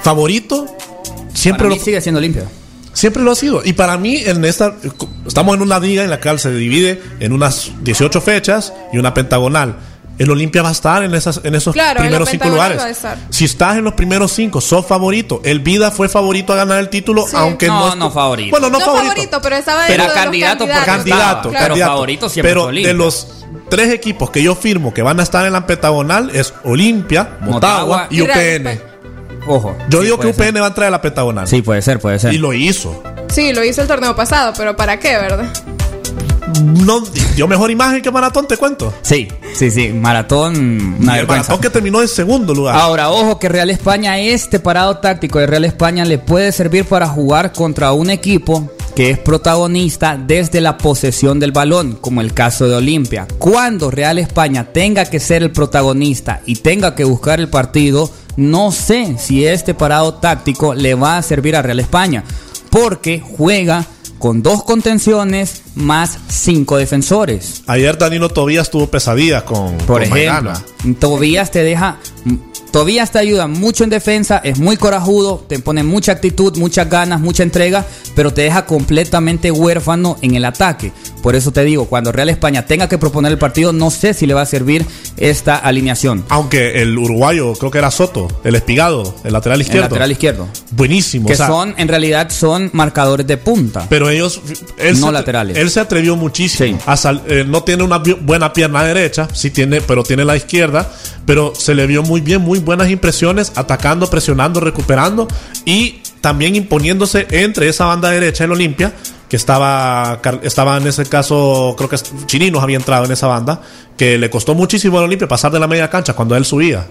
favorito. 0.02 0.66
Siempre 1.34 1.66
Para 1.68 1.76
lo 1.76 1.84
sigue 1.84 2.00
siendo 2.00 2.22
limpio. 2.22 2.44
Siempre 2.94 3.24
lo 3.24 3.32
ha 3.32 3.36
sido. 3.36 3.62
Y 3.64 3.74
para 3.74 3.98
mí, 3.98 4.18
en 4.26 4.44
esta. 4.46 4.76
Estamos 5.26 5.56
en 5.56 5.62
una 5.62 5.80
liga 5.80 6.04
en 6.04 6.10
la 6.10 6.22
cual 6.22 6.40
se 6.40 6.54
divide 6.54 7.02
en 7.20 7.34
unas 7.34 7.72
18 7.84 8.22
fechas 8.22 8.74
y 8.94 8.98
una 8.98 9.14
pentagonal. 9.14 9.78
El 10.22 10.30
Olimpia 10.32 10.62
va 10.62 10.70
a 10.70 10.72
estar 10.74 11.04
en, 11.04 11.14
esas, 11.16 11.42
en 11.44 11.56
esos 11.56 11.74
Claro, 11.74 12.00
primeros 12.02 12.30
cinco 12.30 12.50
lugares. 12.50 12.78
va 12.80 12.86
a 12.86 12.90
estar. 12.90 13.18
Si 13.30 13.46
estás 13.46 13.78
en 13.78 13.84
los 13.84 13.94
primeros 13.94 14.32
cinco, 14.32 14.62
sos 14.62 14.86
favorito. 14.86 15.42
El 15.44 15.60
Vida 15.62 15.92
fue 15.92 16.10
favorito 16.10 16.54
a 16.54 16.56
ganar 16.58 16.80
el 16.80 16.90
título, 16.90 17.26
Sí. 17.28 17.36
aunque 17.36 17.68
no. 17.68 17.90
No, 17.90 17.96
no 17.96 18.12
favorito. 18.12 18.52
Bueno, 18.52 18.70
no, 18.70 18.80
No, 18.80 18.86
favorito. 18.86 19.10
favorito. 19.14 19.40
pero 19.42 19.56
estaba 19.56 19.82
Pero 19.88 20.04
de 20.04 20.10
los 20.10 20.18
candidato. 20.18 20.68
Candidato, 20.68 21.50
Claro. 21.50 21.66
candidato. 21.68 21.76
Pero 21.76 21.76
favorito 21.88 22.30
siempre 22.30 22.52
Pero 22.54 22.68
de 22.68 22.94
los 22.94 23.28
tres 23.70 23.90
equipos 23.94 24.30
que 24.30 24.44
yo 24.44 24.56
firmo 24.56 24.94
que 24.94 25.02
van 25.02 25.20
a 25.20 25.24
estar 25.24 25.46
en 25.46 25.54
la 25.54 25.66
pentagonal 25.66 26.30
es 26.34 26.54
Olimpia, 26.64 27.38
Motagua, 27.42 28.08
Motagua 28.08 28.08
y 28.12 28.22
UPN. 28.22 28.82
Ojo. 29.48 29.76
Yo 29.90 30.00
Sí, 30.00 30.06
digo 30.06 30.20
que 30.20 30.34
ser. 30.34 30.50
UPN 30.54 30.62
va 30.62 30.66
a 30.66 30.70
entrar 30.70 30.88
a 30.88 30.92
la 30.92 31.02
pentagonal. 31.02 31.48
Sí, 31.48 31.62
puede 31.64 31.82
ser, 31.82 32.00
puede 32.00 32.20
ser. 32.20 32.32
Y 32.34 32.38
lo 32.38 32.54
hizo. 32.54 33.02
Sí, 33.34 33.54
lo 33.54 33.64
hizo 33.64 33.82
el 33.82 33.88
torneo 33.88 34.16
pasado, 34.16 34.54
pero 34.56 34.76
¿para 34.76 35.00
qué, 35.00 35.14
verdad? 35.18 35.46
No, 36.86 37.02
dio 37.36 37.48
mejor 37.48 37.72
imagen 37.72 38.02
que 38.02 38.12
Maratón, 38.12 38.48
te 38.48 38.58
cuento. 38.58 38.94
Sí, 39.02 39.28
sí, 39.54 39.72
sí. 39.72 39.90
Maratón, 39.90 40.98
una 41.00 41.20
el. 41.20 41.28
Maratón 41.28 41.60
que 41.60 41.70
terminó 41.70 42.02
en 42.02 42.08
segundo 42.08 42.54
lugar. 42.54 42.76
Ahora, 42.76 43.10
ojo 43.10 43.40
que 43.40 43.50
Real 43.50 43.70
España, 43.70 44.20
este 44.20 44.60
parado 44.60 44.98
táctico 44.98 45.40
de 45.40 45.48
Real 45.48 45.66
España 45.66 46.06
le 46.06 46.18
puede 46.18 46.52
servir 46.52 46.86
para 46.86 47.08
jugar 47.08 47.54
contra 47.54 47.94
un 47.94 48.10
equipo 48.10 48.70
que 48.96 49.12
es 49.12 49.20
protagonista 49.20 50.18
desde 50.18 50.60
la 50.60 50.78
posesión 50.78 51.40
del 51.40 51.52
balón, 51.52 51.98
como 52.02 52.22
el 52.22 52.34
caso 52.34 52.68
de 52.68 52.76
Olimpia. 52.76 53.28
Cuando 53.38 53.90
Real 53.90 54.18
España 54.18 54.66
tenga 54.72 55.06
que 55.06 55.20
ser 55.20 55.44
el 55.44 55.52
protagonista 55.52 56.42
y 56.46 56.56
tenga 56.56 56.94
que 56.96 57.06
buscar 57.06 57.40
el 57.40 57.48
partido, 57.48 58.12
no 58.36 58.72
sé 58.72 59.16
si 59.18 59.46
este 59.46 59.74
parado 59.74 60.16
táctico 60.16 60.74
le 60.74 60.96
va 60.96 61.18
a 61.18 61.22
servir 61.22 61.56
a 61.56 61.62
Real 61.62 61.80
España, 61.80 62.24
porque 62.70 63.22
juega 63.22 63.86
con 64.22 64.44
dos 64.44 64.64
contenciones 64.64 65.64
más 65.74 66.20
cinco 66.30 66.78
defensores. 66.78 67.64
Ayer 67.66 67.98
Danilo 67.98 68.30
Tobías 68.30 68.70
tuvo 68.70 68.86
pesadillas 68.86 69.44
con, 69.44 69.76
Por 69.80 69.88
con 69.88 70.04
ejemplo, 70.04 70.44
Maidana. 70.44 70.64
Tobías 71.00 71.50
te 71.50 71.64
deja. 71.64 71.98
Tobías 72.72 73.12
te 73.12 73.20
ayuda 73.20 73.48
mucho 73.48 73.84
en 73.84 73.90
defensa, 73.90 74.40
es 74.44 74.58
muy 74.58 74.78
corajudo, 74.78 75.44
te 75.48 75.60
pone 75.60 75.84
mucha 75.84 76.14
actitud, 76.14 76.56
muchas 76.58 76.90
ganas, 76.90 77.20
mucha 77.20 77.44
entrega, 77.44 77.86
pero 78.16 78.32
te 78.34 78.44
deja 78.44 78.66
completamente 78.66 79.52
huérfano 79.52 80.18
en 80.22 80.36
el 80.36 80.46
ataque. 80.46 80.94
Por 81.22 81.36
eso 81.36 81.52
te 81.52 81.64
digo, 81.66 81.86
cuando 81.86 82.14
Real 82.14 82.30
España 82.30 82.66
tenga 82.66 82.88
que 82.88 82.98
proponer 82.98 83.32
el 83.34 83.38
partido, 83.38 83.74
no 83.74 83.92
sé 83.92 84.14
si 84.14 84.26
le 84.26 84.34
va 84.34 84.42
a 84.44 84.46
servir 84.46 84.86
esta 85.18 85.58
alineación. 85.58 86.24
Aunque 86.30 86.82
el 86.82 86.98
uruguayo, 86.98 87.54
creo 87.54 87.72
que 87.72 87.78
era 87.78 87.92
Soto, 87.92 88.28
el 88.46 88.56
espigado, 88.56 89.16
el 89.26 89.34
lateral 89.34 89.58
El 89.60 89.62
izquierdo. 89.68 89.88
lateral 89.90 90.12
izquierdo. 90.12 90.48
Buenísimo. 90.72 91.28
Que 91.28 91.34
o 91.34 91.38
sea, 91.38 91.48
son, 91.48 91.76
en 91.78 91.90
realidad, 91.90 92.30
son 92.32 92.70
marcadores 92.74 93.28
de 93.28 93.36
punta. 93.38 93.86
Pero 93.90 94.10
ellos. 94.10 94.40
Él 94.78 94.98
No 95.00 95.08
se, 95.08 95.12
laterales. 95.14 95.58
Él 95.58 95.70
se 95.70 95.80
atrevió 95.82 96.16
muchísimo. 96.16 96.78
Sí. 96.78 96.84
a 96.86 96.96
sal- 96.98 97.22
eh, 97.28 97.44
no 97.46 97.64
tiene 97.64 97.84
una 97.84 97.98
buena 98.22 98.54
pierna 98.54 98.84
derecha, 98.84 99.28
sí 99.34 99.52
tiene, 99.52 99.82
pero 99.82 100.04
tiene 100.04 100.24
la 100.26 100.38
izquierda. 100.38 100.90
Pero 101.26 101.54
se 101.56 101.76
le 101.76 101.88
vio 101.88 102.04
muy 102.04 102.22
bien, 102.22 102.42
muy 102.42 102.60
buenas 102.60 102.90
impresiones, 102.90 103.52
atacando, 103.56 104.10
presionando, 104.10 104.60
recuperando 104.60 105.28
y 105.66 106.02
también 106.22 106.56
imponiéndose 106.56 107.28
entre 107.32 107.68
esa 107.68 107.86
banda 107.86 108.10
derecha 108.10 108.44
el 108.44 108.52
Olimpia, 108.52 108.94
que 109.28 109.38
estaba, 109.38 110.22
estaba 110.44 110.78
en 110.78 110.88
ese 110.88 111.06
caso, 111.06 111.74
creo 111.78 111.90
que 111.90 111.98
Chirinos 112.26 112.62
había 112.62 112.78
entrado 112.78 113.06
en 113.06 113.12
esa 113.12 113.28
banda, 113.28 113.62
que 113.98 114.18
le 114.18 114.30
costó 114.30 114.54
muchísimo 114.56 114.98
al 114.98 115.06
Olimpia 115.06 115.28
pasar 115.28 115.52
de 115.52 115.60
la 115.60 115.68
media 115.68 115.90
cancha 115.90 116.14
cuando 116.14 116.36
él 116.36 116.46
subía. 116.46 116.86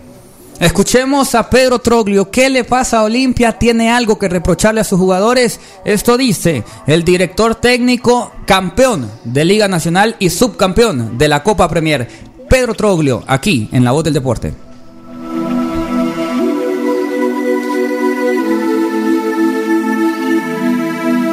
Escuchemos 0.61 1.35
a 1.35 1.49
Pedro 1.49 1.79
Troglio. 1.79 2.31
¿Qué 2.31 2.51
le 2.51 2.65
pasa 2.65 2.99
a 2.99 3.05
Olimpia? 3.05 3.59
¿Tiene 3.59 3.91
algo 3.91 4.19
que 4.19 4.29
reprocharle 4.29 4.83
a 4.83 4.85
sus 4.85 4.99
jugadores? 4.99 5.59
Esto 5.87 6.19
dice 6.19 6.65
el 6.87 7.03
director 7.03 7.55
técnico 7.55 8.31
campeón 8.45 9.11
de 9.25 9.47
Liga 9.47 9.69
Nacional 9.69 10.17
y 10.19 10.29
subcampeón 10.29 11.17
de 11.17 11.29
la 11.29 11.43
Copa 11.43 11.67
Premier. 11.67 12.30
Pedro 12.51 12.75
Troglio, 12.75 13.23
aquí 13.29 13.69
en 13.71 13.85
La 13.85 13.93
Voz 13.93 14.03
del 14.03 14.13
Deporte. 14.13 14.53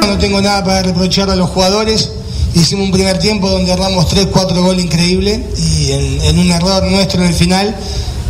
No 0.06 0.18
tengo 0.18 0.40
nada 0.40 0.62
para 0.62 0.84
reprochar 0.84 1.28
a 1.28 1.34
los 1.34 1.50
jugadores. 1.50 2.12
Hicimos 2.54 2.86
un 2.86 2.92
primer 2.92 3.18
tiempo 3.18 3.50
donde 3.50 3.72
erramos 3.72 4.06
3, 4.06 4.28
4 4.30 4.62
goles 4.62 4.84
increíbles 4.84 5.40
y 5.58 5.90
en, 5.90 6.20
en 6.20 6.38
un 6.38 6.52
error 6.52 6.84
nuestro 6.84 7.20
en 7.22 7.26
el 7.26 7.34
final 7.34 7.76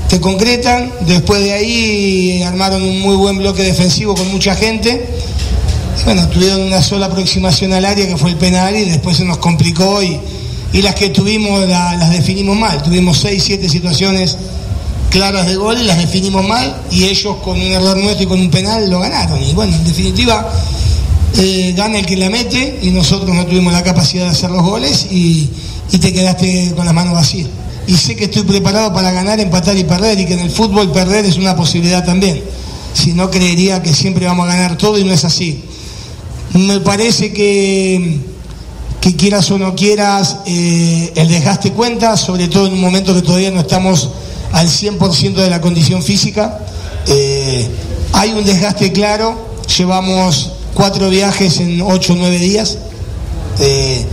te 0.09 0.19
concretan. 0.19 0.91
Después 1.03 1.45
de 1.45 1.53
ahí 1.53 2.43
armaron 2.43 2.83
un 2.83 3.01
muy 3.01 3.17
buen 3.17 3.37
bloque 3.37 3.65
defensivo 3.65 4.15
con 4.15 4.29
mucha 4.33 4.55
gente. 4.55 5.07
Bueno, 6.07 6.27
tuvieron 6.31 6.63
una 6.63 6.81
sola 6.81 7.05
aproximación 7.05 7.75
al 7.75 7.85
área 7.85 8.09
que 8.09 8.17
fue 8.17 8.31
el 8.31 8.37
penal 8.37 8.75
y 8.77 8.87
después 8.87 9.19
se 9.19 9.27
nos 9.27 9.37
complicó 9.37 10.03
y, 10.03 10.19
y 10.73 10.83
las 10.83 10.95
que 10.95 11.09
tuvimos 11.11 11.67
la- 11.69 11.97
las 11.97 12.11
definimos 12.13 12.57
mal. 12.57 12.83
Tuvimos 12.83 13.19
seis, 13.19 13.43
siete 13.45 13.69
situaciones 13.69 14.37
claras 15.11 15.47
de 15.47 15.57
gol 15.57 15.87
las 15.87 15.97
definimos 15.99 16.47
mal 16.47 16.83
y 16.91 17.05
ellos 17.05 17.37
con 17.43 17.59
un 17.59 17.67
error 17.73 17.97
nuestro 17.97 18.25
y 18.25 18.27
con 18.27 18.41
un 18.41 18.51
penal 18.51 18.91
lo 18.91 19.01
ganaron. 19.01 19.43
Y 19.43 19.53
bueno, 19.55 19.75
en 19.75 19.85
definitiva 19.85 20.53
eh, 21.39 21.73
gana 21.77 21.99
el 21.99 22.07
que 22.07 22.17
la 22.17 22.29
mete 22.31 22.81
y 22.83 22.91
nosotros 22.91 23.35
no 23.35 23.47
tuvimos 23.47 23.73
la 23.73 23.83
capacidad 23.83 24.25
de 24.25 24.31
hacer 24.31 24.51
los 24.51 24.63
goles 24.63 25.07
y, 25.11 25.49
y 25.93 25.99
te 25.99 26.13
quedaste 26.13 26.73
con 26.77 26.85
las 26.85 26.95
manos 26.95 27.15
vacías. 27.15 27.49
Y 27.87 27.95
sé 27.95 28.17
que 28.17 28.25
estoy 28.25 28.43
preparado 28.43 28.93
para 28.93 29.11
ganar, 29.13 29.41
empatar 29.41 29.77
y 29.79 29.85
perder 29.85 30.21
y 30.21 30.27
que 30.27 30.35
en 30.35 30.41
el 30.41 30.51
fútbol 30.51 30.93
perder 30.93 31.25
es 31.25 31.37
una 31.39 31.57
posibilidad 31.57 32.05
también. 32.05 32.43
Si 32.93 33.13
no, 33.15 33.31
creería 33.31 33.83
que 33.83 33.95
siempre 33.95 34.27
vamos 34.27 34.45
a 34.47 34.53
ganar 34.53 34.77
todo 34.77 34.99
y 34.99 35.05
no 35.05 35.13
es 35.15 35.25
así. 35.25 35.63
Me 36.53 36.81
parece 36.81 37.33
que, 37.33 38.19
que 39.01 39.15
quieras 39.17 39.51
o 39.51 39.59
no 39.59 39.75
quieras, 39.75 40.39
eh, 40.47 41.13
el 41.15 41.29
desgaste 41.29 41.73
cuenta, 41.73 42.17
sobre 42.17 42.49
todo 42.49 42.67
en 42.67 42.73
un 42.75 42.81
momento 42.81 43.15
que 43.15 43.23
todavía 43.23 43.51
no 43.51 43.61
estamos 43.61 44.11
al 44.53 44.69
100% 44.69 45.35
de 45.35 45.51
la 45.51 45.61
condición 45.61 46.03
física. 46.03 46.59
Eh, 47.07 47.69
hay 48.13 48.33
un 48.33 48.45
desgaste 48.45 48.93
claro, 48.93 49.57
llevamos 49.77 50.53
cuatro 50.75 51.09
viajes 51.11 51.61
en 51.61 51.81
ocho 51.83 52.15
o 52.15 52.17
nueve 52.17 52.39
días. 52.39 52.79
Eh, 53.61 54.05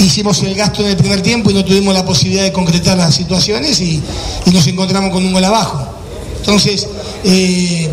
hicimos 0.00 0.42
el 0.42 0.54
gasto 0.54 0.82
en 0.82 0.88
el 0.88 0.96
primer 0.96 1.22
tiempo 1.22 1.50
y 1.50 1.54
no 1.54 1.64
tuvimos 1.64 1.94
la 1.94 2.04
posibilidad 2.04 2.42
de 2.44 2.52
concretar 2.52 2.96
las 2.98 3.14
situaciones 3.14 3.80
y, 3.80 4.02
nos 4.52 4.66
encontramos 4.66 5.10
con 5.12 5.24
un 5.24 5.32
gol 5.32 5.44
abajo. 5.44 5.86
Entonces, 6.38 6.86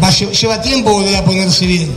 va- 0.02 0.10
lleva 0.12 0.62
tiempo 0.62 0.92
volver 0.94 1.16
a 1.16 1.26
ponerse 1.26 1.66
bien. 1.66 1.94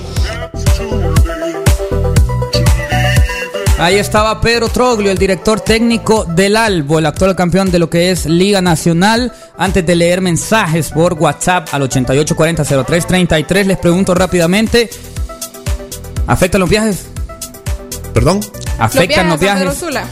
Ahí 3.78 3.94
estaba 3.96 4.40
Pedro 4.40 4.68
Troglio, 4.68 5.12
el 5.12 5.18
director 5.18 5.60
técnico 5.60 6.24
del 6.24 6.56
Albo, 6.56 6.98
el 6.98 7.06
actual 7.06 7.36
campeón 7.36 7.70
de 7.70 7.78
lo 7.78 7.88
que 7.88 8.10
es 8.10 8.26
Liga 8.26 8.60
Nacional. 8.60 9.32
Antes 9.56 9.86
de 9.86 9.94
leer 9.94 10.20
mensajes 10.20 10.90
por 10.90 11.14
WhatsApp 11.14 11.68
al 11.72 11.82
88400333, 11.88 13.64
les 13.66 13.78
pregunto 13.78 14.14
rápidamente, 14.16 14.90
¿afectan 16.26 16.60
los 16.60 16.68
viajes? 16.68 17.04
¿Perdón? 18.12 18.40
¿Afectan 18.80 19.28
los 19.28 19.36
a 19.36 19.38
San 19.38 19.56
Pedro 19.56 19.60
viajes? 19.64 19.78
Sula. 19.78 20.04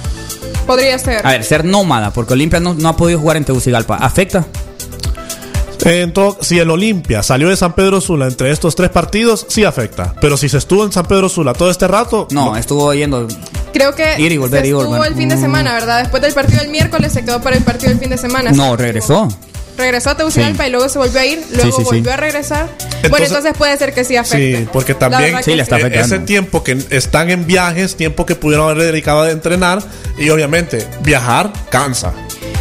Podría 0.64 0.98
ser. 1.00 1.26
A 1.26 1.30
ver, 1.32 1.42
ser 1.44 1.64
nómada, 1.64 2.12
porque 2.12 2.34
Olimpia 2.34 2.60
no, 2.60 2.72
no 2.74 2.88
ha 2.88 2.96
podido 2.96 3.18
jugar 3.18 3.36
en 3.36 3.44
Tegucigalpa. 3.44 3.96
¿Afecta? 3.96 4.44
En 5.84 6.12
todo- 6.12 6.36
si 6.40 6.58
el 6.58 6.68
Olimpia 6.70 7.22
salió 7.22 7.48
de 7.48 7.56
San 7.56 7.72
Pedro 7.74 8.00
Sula 8.00 8.26
entre 8.26 8.50
estos 8.50 8.74
tres 8.74 8.90
partidos, 8.90 9.46
sí 9.48 9.64
afecta. 9.64 10.14
Pero 10.20 10.36
si 10.36 10.48
se 10.48 10.58
estuvo 10.58 10.84
en 10.84 10.90
San 10.92 11.06
Pedro 11.06 11.28
Sula 11.28 11.52
todo 11.52 11.70
este 11.70 11.86
rato, 11.86 12.26
No, 12.32 12.56
estuvo 12.56 12.92
yendo. 12.94 13.28
Creo 13.76 13.94
que 13.94 14.14
Ir 14.20 14.32
y 14.32 14.36
volver, 14.38 14.60
se 14.62 14.66
ir 14.68 14.74
y 14.74 14.76
estuvo 14.78 14.90
volver. 14.96 15.12
el 15.12 15.18
fin 15.18 15.28
de 15.28 15.36
semana, 15.36 15.74
¿verdad? 15.74 16.00
Después 16.00 16.22
del 16.22 16.32
partido 16.32 16.60
del 16.60 16.70
miércoles 16.70 17.12
se 17.12 17.24
quedó 17.24 17.40
para 17.40 17.56
el 17.56 17.62
partido 17.62 17.90
del 17.90 17.98
fin 18.00 18.10
de 18.10 18.16
semana. 18.18 18.50
No, 18.52 18.76
regresó. 18.76 19.28
Regresó 19.76 20.08
a 20.10 20.16
Tegucigalpa 20.16 20.62
Sí. 20.64 20.68
y 20.68 20.72
luego 20.72 20.88
se 20.88 20.98
volvió 20.98 21.20
a 21.20 21.26
ir, 21.26 21.44
luego 21.52 21.70
sí, 21.76 21.76
sí. 21.76 21.84
volvió 21.84 22.12
a 22.12 22.16
regresar. 22.16 22.64
bueno, 22.66 22.88
Entonces- 23.02 23.28
entonces 23.28 23.52
puede 23.58 23.76
ser 23.76 23.92
que 23.92 24.04
sí 24.04 24.16
afecte. 24.16 24.58
Sí, 24.60 24.68
porque 24.72 24.94
también 24.94 25.36
Sí, 25.44 25.54
le 25.54 25.62
está 25.62 25.76
afectando. 25.76 26.14
ese 26.16 26.24
tiempo 26.24 26.64
que 26.64 26.78
están 26.90 27.28
en 27.30 27.46
viajes, 27.46 27.94
tiempo 27.94 28.24
que 28.24 28.34
pudieron 28.36 28.70
haber 28.70 28.84
dedicado 28.90 29.22
a 29.22 29.30
entrenar 29.30 29.82
y 30.18 30.30
obviamente 30.30 30.86
viajar 31.02 31.52
cansa 31.68 32.14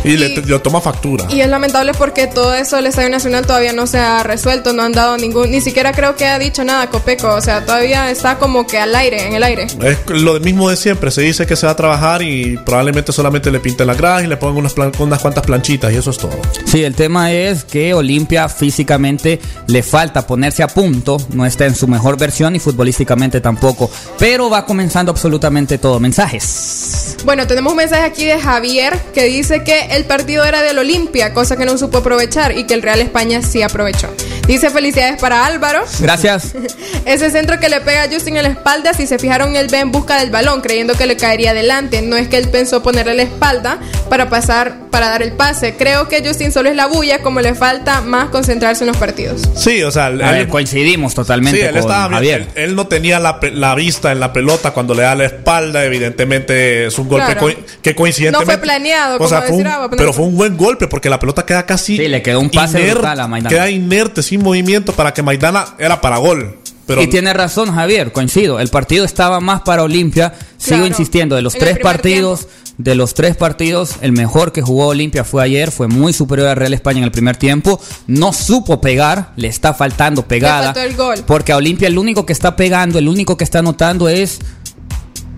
y, 0.05 0.17
le, 0.17 0.27
Y- 0.27 0.41
le 0.41 0.59
toma 0.59 0.81
factura. 0.81 1.25
Y 1.29 1.41
es 1.41 1.49
lamentable 1.49 1.91
porque 1.97 2.27
todo 2.27 2.53
eso 2.53 2.77
el 2.77 2.85
Estadio 2.87 3.09
Nacional 3.09 3.45
todavía 3.45 3.73
no 3.73 3.87
se 3.87 3.97
ha 3.99 4.23
resuelto, 4.23 4.73
no 4.73 4.83
han 4.83 4.91
dado 4.91 5.17
ningún, 5.17 5.51
ni 5.51 5.61
siquiera 5.61 5.91
creo 5.91 6.15
que 6.15 6.25
ha 6.25 6.39
dicho 6.39 6.63
nada 6.63 6.89
Copeco, 6.89 7.27
o 7.33 7.41
sea, 7.41 7.65
todavía 7.65 8.09
está 8.11 8.37
como 8.37 8.65
que 8.67 8.77
al 8.79 8.95
aire, 8.95 9.27
en 9.27 9.33
el 9.33 9.43
aire. 9.43 9.67
Es 9.81 9.97
lo 10.09 10.39
mismo 10.39 10.69
de 10.69 10.77
siempre, 10.77 11.11
se 11.11 11.21
dice 11.21 11.45
que 11.45 11.55
se 11.55 11.65
va 11.65 11.73
a 11.73 11.75
trabajar 11.75 12.21
y 12.21 12.57
probablemente 12.57 13.11
solamente 13.11 13.51
le 13.51 13.59
pinten 13.59 13.87
las 13.87 13.97
gradas 13.97 14.23
y 14.23 14.27
le 14.27 14.37
pongan 14.37 14.57
unas, 14.57 14.73
plan- 14.73 14.91
unas 14.99 15.21
cuantas 15.21 15.43
planchitas 15.45 15.91
y 15.91 15.97
eso 15.97 16.11
es 16.11 16.17
todo. 16.17 16.31
Sí, 16.65 16.83
el 16.83 16.95
tema 16.95 17.31
es 17.31 17.63
que 17.63 17.93
Olimpia 17.93 18.47
físicamente 18.49 19.39
le 19.67 19.83
falta 19.83 20.25
ponerse 20.27 20.63
a 20.63 20.67
punto, 20.67 21.17
no 21.33 21.45
está 21.45 21.65
en 21.65 21.75
su 21.75 21.87
mejor 21.87 22.17
versión 22.17 22.55
y 22.55 22.59
futbolísticamente 22.59 23.41
tampoco, 23.41 23.89
pero 24.19 24.49
va 24.49 24.65
comenzando 24.65 25.11
absolutamente 25.11 25.77
todo. 25.77 25.99
Mensajes. 25.99 27.04
Bueno, 27.25 27.47
tenemos 27.47 27.73
un 27.73 27.77
mensaje 27.77 28.03
aquí 28.03 28.23
de 28.23 28.39
Javier 28.39 28.95
que 29.15 29.23
dice 29.23 29.63
que 29.63 29.87
el 29.95 30.05
partido 30.05 30.45
era 30.45 30.61
del 30.61 30.77
Olimpia, 30.77 31.33
cosa 31.33 31.57
que 31.57 31.65
no 31.65 31.75
supo 31.75 31.97
aprovechar 31.97 32.55
y 32.55 32.65
que 32.65 32.75
el 32.75 32.83
Real 32.83 33.01
España 33.01 33.41
sí 33.41 33.63
aprovechó. 33.63 34.09
Dice 34.45 34.69
felicidades 34.69 35.19
para 35.19 35.43
Álvaro. 35.43 35.83
Gracias. 35.99 36.53
Ese 37.05 37.31
centro 37.31 37.59
que 37.59 37.67
le 37.67 37.81
pega 37.81 38.03
a 38.03 38.07
Justin 38.07 38.37
en 38.37 38.43
la 38.43 38.49
espalda, 38.49 38.93
si 38.93 39.07
se 39.07 39.17
fijaron, 39.17 39.55
él 39.55 39.69
ve 39.71 39.79
en 39.79 39.91
busca 39.91 40.19
del 40.19 40.29
balón, 40.29 40.61
creyendo 40.61 40.93
que 40.93 41.07
le 41.07 41.17
caería 41.17 41.49
adelante. 41.49 42.03
No 42.03 42.15
es 42.15 42.27
que 42.27 42.37
él 42.37 42.47
pensó 42.49 42.83
ponerle 42.83 43.15
la 43.15 43.23
espalda 43.23 43.79
para 44.07 44.29
pasar, 44.29 44.77
para 44.95 45.09
dar 45.09 45.21
el 45.23 45.33
pase. 45.33 45.75
Creo 45.77 46.07
que 46.07 46.25
Justin 46.25 46.53
solo 46.53 46.69
es 46.69 46.75
la 46.75 46.85
bulla, 46.87 47.19
como 47.21 47.41
le 47.41 47.53
falta 47.53 47.99
más 48.01 48.29
concentrarse 48.29 48.83
en 48.83 48.87
los 48.87 48.97
partidos. 48.97 49.41
Sí, 49.55 49.83
o 49.83 49.91
sea, 49.91 50.07
él- 50.07 50.19
ver, 50.19 50.47
coincidimos 50.47 51.11
Sí, 51.11 51.15
totalmente 51.17 51.61
él 51.61 51.71
con 51.71 51.79
estaba 51.79 52.07
bien. 52.07 52.13
Javier. 52.13 52.41
Él, 52.55 52.69
él 52.69 52.75
no 52.75 52.87
tenía 52.87 53.19
la, 53.19 53.39
pe- 53.41 53.51
la 53.51 53.75
vista 53.75 54.11
en 54.13 54.19
la 54.21 54.31
pelota 54.31 54.71
cuando 54.71 54.93
le 54.93 55.01
da 55.03 55.13
la 55.15 55.25
espalda. 55.25 55.83
Evidentemente 55.83 56.85
es 56.85 56.97
un 56.97 57.09
golpe 57.09 57.33
Claro. 57.35 57.47
que 57.81 57.93
coincidentemente. 57.93 58.45
No 58.53 58.57
fue 58.57 58.61
planeado, 58.61 59.15
o 59.15 59.17
como 59.17 59.29
sea, 59.29 59.41
fue 59.41 59.51
un- 59.51 59.57
decir 59.57 59.67
Agua, 59.73 59.89
pero- 59.89 59.97
pero 59.97 60.13
fue 60.13 60.25
un 60.25 60.37
buen 60.37 60.55
golpe 60.55 60.87
porque 60.87 61.09
la 61.09 61.19
pelota 61.19 61.45
queda 61.45 61.65
casi. 61.65 61.97
Sí, 61.97 62.07
le 62.07 62.21
quedó 62.21 62.39
un 62.39 62.49
pase 62.49 62.91
brutal 62.91 63.19
a 63.19 63.27
Maidana. 63.27 63.49
Queda 63.49 63.69
inerte, 63.69 64.23
sin 64.23 64.41
movimiento 64.41 64.93
para 64.93 65.13
que 65.13 65.21
Maidana 65.21 65.65
era 65.77 65.99
para 65.99 66.17
gol. 66.17 66.57
Pero 66.87 67.01
y 67.01 67.07
tiene 67.07 67.33
razón 67.33 67.73
Javier, 67.73 68.11
coincido. 68.11 68.59
El 68.59 68.67
partido 68.69 69.05
estaba 69.05 69.39
más 69.39 69.61
para 69.61 69.81
Olimpia. 69.83 70.33
Sigo 70.57 70.85
insistiendo, 70.85 71.35
de 71.35 71.41
los 71.41 71.53
tres 71.53 71.79
partidos, 71.79 72.47
de 72.77 72.95
los 72.95 73.13
tres 73.13 73.37
partidos, 73.37 73.95
el 74.01 74.11
mejor 74.11 74.51
que 74.51 74.61
jugó 74.61 74.87
Olimpia 74.87 75.23
fue 75.23 75.43
ayer. 75.43 75.71
Fue 75.71 75.87
muy 75.87 76.11
superior 76.11 76.49
al 76.49 76.57
Real 76.57 76.73
España 76.73 76.97
en 76.99 77.05
el 77.05 77.11
primer 77.11 77.37
tiempo. 77.37 77.79
No 78.07 78.33
supo 78.33 78.81
pegar, 78.81 79.31
le 79.37 79.47
está 79.47 79.73
faltando 79.73 80.27
pegada. 80.27 80.73
faltó 80.73 80.81
el 80.81 80.95
gol. 80.95 81.23
Porque 81.25 81.53
a 81.53 81.57
Olimpia 81.57 81.87
el 81.87 81.97
único 81.97 82.25
que 82.25 82.33
está 82.33 82.55
pegando, 82.55 82.99
el 82.99 83.07
único 83.07 83.37
que 83.37 83.43
está 83.45 83.59
anotando 83.59 84.09
es 84.09 84.39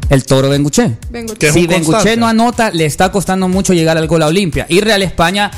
el 0.09 0.25
Toro. 0.25 0.49
Que 0.49 1.47
es 1.47 1.53
Si 1.53 1.67
constante. 1.67 2.17
no 2.17 2.27
anota, 2.27 2.71
le 2.71 2.85
está 2.85 3.11
costando 3.11 3.47
mucho 3.47 3.73
llegar 3.73 3.97
al 3.97 4.07
gol 4.07 4.23
a 4.23 4.27
Olimpia. 4.27 4.65
Y 4.69 4.81
Real 4.81 5.03
España, 5.03 5.51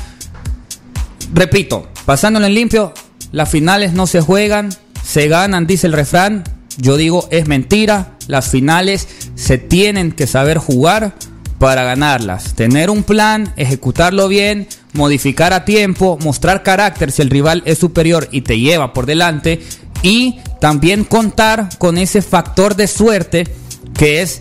repito, 1.32 1.88
pasándolo 2.04 2.46
en 2.46 2.54
limpio, 2.54 2.92
las 3.32 3.48
finales 3.48 3.92
no 3.92 4.06
se 4.06 4.20
juegan, 4.20 4.70
se 5.02 5.28
ganan, 5.28 5.66
dice 5.66 5.86
el 5.86 5.92
refrán. 5.94 6.44
Yo 6.76 6.96
digo, 6.96 7.26
es 7.30 7.46
mentira. 7.46 8.16
Las 8.26 8.48
finales 8.48 9.08
se 9.34 9.58
tienen 9.58 10.12
que 10.12 10.26
saber 10.26 10.58
jugar 10.58 11.14
para 11.60 11.84
ganarlas. 11.84 12.54
Tener 12.54 12.88
un 12.88 13.02
plan, 13.02 13.52
ejecutarlo 13.56 14.28
bien, 14.28 14.66
modificar 14.94 15.52
a 15.52 15.66
tiempo, 15.66 16.18
mostrar 16.22 16.62
carácter 16.62 17.12
si 17.12 17.20
el 17.20 17.28
rival 17.28 17.62
es 17.66 17.76
superior 17.76 18.28
y 18.32 18.40
te 18.40 18.58
lleva 18.58 18.94
por 18.94 19.04
delante. 19.04 19.60
Y 20.02 20.40
también 20.58 21.04
contar 21.04 21.68
con 21.76 21.98
ese 21.98 22.22
factor 22.22 22.76
de 22.76 22.86
suerte 22.86 23.46
que 23.92 24.22
es 24.22 24.40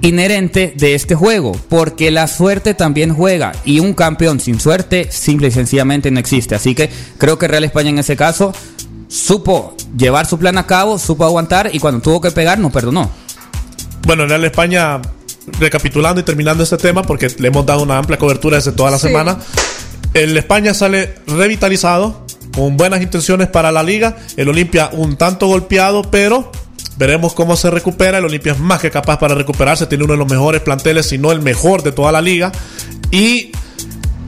inherente 0.00 0.74
de 0.76 0.96
este 0.96 1.14
juego, 1.14 1.52
porque 1.68 2.10
la 2.10 2.26
suerte 2.26 2.74
también 2.74 3.14
juega 3.14 3.52
y 3.64 3.78
un 3.78 3.94
campeón 3.94 4.40
sin 4.40 4.58
suerte 4.58 5.12
simple 5.12 5.48
y 5.48 5.52
sencillamente 5.52 6.10
no 6.10 6.18
existe. 6.18 6.56
Así 6.56 6.74
que 6.74 6.90
creo 7.18 7.38
que 7.38 7.46
Real 7.46 7.62
España 7.62 7.90
en 7.90 7.98
ese 8.00 8.16
caso 8.16 8.52
supo 9.06 9.76
llevar 9.96 10.26
su 10.26 10.36
plan 10.36 10.58
a 10.58 10.66
cabo, 10.66 10.98
supo 10.98 11.24
aguantar 11.24 11.70
y 11.72 11.78
cuando 11.78 12.00
tuvo 12.00 12.20
que 12.20 12.32
pegar 12.32 12.58
no 12.58 12.70
perdonó. 12.70 13.08
bueno, 14.04 14.24
en 14.24 14.30
Real 14.30 14.44
España, 14.44 15.00
recapitulando 15.58 16.20
y 16.20 16.24
terminando 16.24 16.62
este 16.62 16.76
tema, 16.76 17.02
porque 17.02 17.28
le 17.38 17.48
hemos 17.48 17.64
dado 17.66 17.82
una 17.82 17.98
amplia 17.98 18.18
cobertura 18.18 18.56
desde 18.56 18.72
toda 18.72 18.90
la 18.90 18.98
Sí. 18.98 19.08
semana. 19.08 19.38
El 20.14 20.36
España 20.36 20.74
sale 20.74 21.14
revitalizado, 21.26 22.26
con 22.54 22.76
buenas 22.76 23.02
intenciones 23.02 23.48
para 23.48 23.70
la 23.72 23.82
liga. 23.82 24.16
El 24.36 24.48
Olimpia 24.48 24.90
un 24.92 25.16
tanto 25.16 25.46
golpeado, 25.46 26.02
pero 26.02 26.50
veremos 26.96 27.34
cómo 27.34 27.56
se 27.56 27.70
recupera. 27.70 28.18
El 28.18 28.24
Olimpia 28.24 28.52
es 28.52 28.58
más 28.58 28.80
que 28.80 28.90
capaz 28.90 29.18
para 29.18 29.34
recuperarse. 29.34 29.86
Tiene 29.86 30.04
uno 30.04 30.14
de 30.14 30.18
los 30.18 30.28
mejores 30.28 30.60
planteles, 30.62 31.06
si 31.06 31.18
no 31.18 31.30
el 31.30 31.40
mejor 31.42 31.82
de 31.82 31.92
toda 31.92 32.10
la 32.10 32.20
liga. 32.20 32.50
Y 33.10 33.52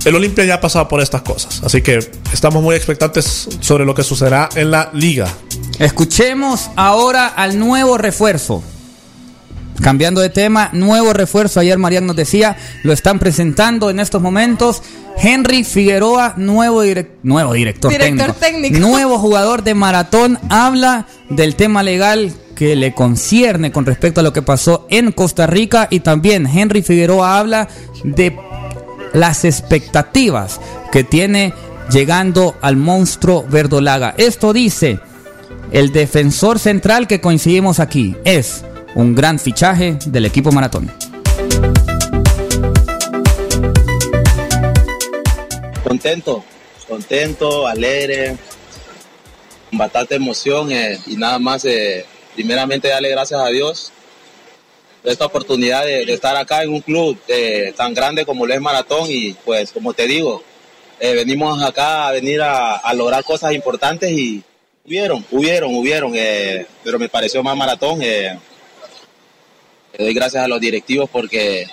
el 0.05 0.15
Olimpia 0.15 0.45
ya 0.45 0.55
ha 0.55 0.61
pasado 0.61 0.87
por 0.87 1.01
estas 1.01 1.23
cosas. 1.23 1.61
Así 1.65 1.83
que 1.83 1.99
estamos 2.33 2.63
muy 2.63 2.77
expectantes 2.77 3.49
sobre 3.61 3.85
lo 3.85 3.95
que 3.95 4.03
sucederá 4.05 4.49
en 4.55 4.71
la 4.71 4.91
liga. 4.93 5.27
Escuchemos 5.79 6.71
ahora 6.77 7.27
al 7.27 7.59
nuevo 7.59 7.99
refuerzo. 7.99 8.63
Cambiando 9.83 10.21
de 10.21 10.29
tema, 10.31 10.71
nuevo 10.73 11.13
refuerzo. 11.13 11.61
Ayer 11.61 11.79
Marian 11.79 12.07
nos 12.07 12.17
decía, 12.17 12.57
lo 12.83 12.93
están 12.93 13.19
presentando 13.19 13.89
en 13.91 13.99
estos 14.01 14.21
momentos. 14.21 14.83
Henry 15.17 15.65
Figueroa, 15.65 16.35
nuevo, 16.37 16.85
direc- 16.85 17.09
nuevo 17.23 17.53
director, 17.53 17.91
Director 17.91 18.33
técnico. 18.35 18.79
Nuevo 18.81 19.19
jugador 19.19 19.63
de 19.65 19.75
maratón. 19.75 20.39
Habla 20.49 21.07
del 21.29 21.57
tema 21.57 21.83
legal 21.83 22.33
que 22.55 22.77
le 22.77 22.95
concierne 22.95 23.73
con 23.73 23.87
respecto 23.87 24.21
a 24.21 24.23
lo 24.23 24.33
que 24.33 24.43
pasó 24.43 24.87
en 24.91 25.13
Costa 25.13 25.47
Rica. 25.47 25.89
Y 25.91 26.01
también 26.01 26.47
Henry 26.47 26.83
Figueroa 26.83 27.39
habla 27.39 27.69
de 28.05 28.37
las 29.15 29.45
expectativas 29.45 30.61
que 30.93 31.05
tiene 31.05 31.53
llegando 31.91 32.55
al 32.61 32.77
monstruo 32.77 33.45
verdolaga. 33.49 34.15
Esto 34.17 34.53
dice 34.53 35.01
el 35.73 35.93
defensor 35.93 36.59
central 36.59 37.07
que 37.07 37.21
coincidimos 37.21 37.81
aquí. 37.81 38.17
Es 38.25 38.65
un 38.95 39.15
gran 39.15 39.39
fichaje 39.39 39.97
del 40.07 40.27
equipo 40.27 40.51
maratón. 40.53 40.91
Contento, 45.85 46.45
contento, 46.89 47.67
alegre, 47.67 48.37
con 49.69 49.79
bastante 49.79 50.17
emoción 50.17 50.73
eh, 50.73 50.99
y 51.07 51.17
nada 51.17 51.39
más, 51.39 51.65
eh, 51.65 52.05
primeramente 52.35 52.89
darle 52.89 53.11
gracias 53.11 53.41
a 53.41 53.49
Dios 53.49 53.93
de 55.03 55.13
esta 55.13 55.27
oportunidad 55.27 55.85
de, 55.85 56.03
estar 56.13 56.37
acá 56.37 56.63
en 56.63 56.71
un 56.71 56.81
club 56.81 57.19
eh, 57.29 57.73
tan 57.77 57.95
grande 57.95 58.27
como 58.27 58.47
lo 58.47 58.53
es 58.53 58.61
Maratón 58.61 59.07
y 59.09 59.33
pues 59.45 59.73
como 59.73 59.95
te 59.95 60.07
digo, 60.07 60.43
venimos 61.01 61.63
acá 61.63 62.09
a 62.09 62.13
venir 62.13 62.43
a, 62.43 62.93
lograr 62.93 63.25
cosas 63.25 63.55
importantes 63.55 64.11
y 64.11 64.43
hubieron, 64.85 65.25
hubieron, 65.31 65.75
hubieron, 65.75 66.13
pero 66.85 66.99
me 66.99 67.09
pareció 67.09 67.43
más 67.43 67.57
Maratón. 67.57 68.01
Le 69.97 70.05
doy 70.05 70.15
gracias 70.15 70.45
a 70.45 70.49
los 70.49 70.61
directivos 70.61 71.09
porque 71.11 71.67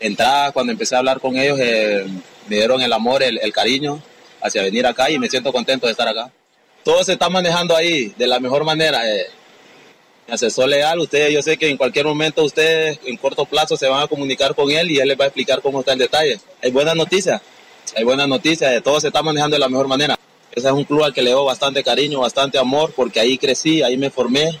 entrada, 0.00 0.52
cuando 0.52 0.72
empecé 0.72 0.94
a 0.94 0.98
hablar 0.98 1.20
con 1.20 1.36
ellos, 1.36 1.58
eh, 1.60 2.06
me 2.48 2.56
dieron 2.56 2.80
el 2.82 2.92
amor, 2.92 3.22
el, 3.22 3.52
cariño 3.52 4.02
hacia 4.40 4.62
venir 4.62 4.86
acá 4.86 5.10
y 5.10 5.18
me 5.18 5.28
siento 5.28 5.52
contento 5.52 5.86
de 5.86 5.92
estar 5.92 6.08
acá. 6.08 6.30
Todo 6.84 7.04
se 7.04 7.12
está 7.12 7.28
manejando 7.28 7.76
ahí 7.76 8.12
de 8.18 8.26
la 8.26 8.40
mejor 8.40 8.64
manera. 8.64 9.08
eh. 9.08 9.26
Mi 10.26 10.34
asesor 10.34 10.68
legal, 10.68 11.00
ustedes, 11.00 11.32
yo 11.32 11.42
sé 11.42 11.56
que 11.56 11.68
en 11.68 11.76
cualquier 11.76 12.06
momento 12.06 12.44
ustedes 12.44 13.00
en 13.04 13.16
corto 13.16 13.44
plazo 13.44 13.76
se 13.76 13.88
van 13.88 14.02
a 14.02 14.06
comunicar 14.06 14.54
con 14.54 14.70
él 14.70 14.90
y 14.90 14.98
él 14.98 15.08
les 15.08 15.18
va 15.18 15.24
a 15.24 15.26
explicar 15.28 15.60
cómo 15.60 15.80
está 15.80 15.92
el 15.92 15.98
detalle. 15.98 16.38
Hay 16.62 16.70
buenas 16.70 16.94
noticias, 16.94 17.40
hay 17.96 18.04
buenas 18.04 18.28
noticias, 18.28 18.72
eh, 18.72 18.80
todo 18.80 19.00
se 19.00 19.08
está 19.08 19.22
manejando 19.22 19.56
de 19.56 19.60
la 19.60 19.68
mejor 19.68 19.88
manera. 19.88 20.16
Ese 20.52 20.68
es 20.68 20.72
un 20.72 20.84
club 20.84 21.02
al 21.02 21.14
que 21.14 21.22
le 21.22 21.30
doy 21.30 21.44
bastante 21.44 21.82
cariño, 21.82 22.20
bastante 22.20 22.58
amor, 22.58 22.92
porque 22.94 23.18
ahí 23.18 23.38
crecí, 23.38 23.82
ahí 23.82 23.96
me 23.96 24.10
formé 24.10 24.60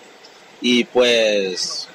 y 0.60 0.84
pues 0.84 1.88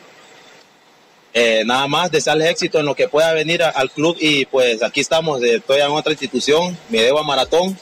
eh, 1.40 1.64
nada 1.66 1.86
más 1.88 2.10
desearles 2.10 2.50
éxito 2.50 2.80
en 2.80 2.86
lo 2.88 2.96
que 2.96 3.08
pueda 3.08 3.32
venir 3.34 3.62
a- 3.62 3.70
al 3.70 3.92
club 3.92 4.16
y 4.20 4.46
pues 4.46 4.82
aquí 4.82 5.02
estamos, 5.02 5.42
eh, 5.44 5.56
estoy 5.58 5.80
en 5.82 5.92
otra 5.92 6.12
institución, 6.14 6.76
me 6.90 7.02
debo 7.04 7.20
a 7.20 7.24
Maratón 7.24 7.78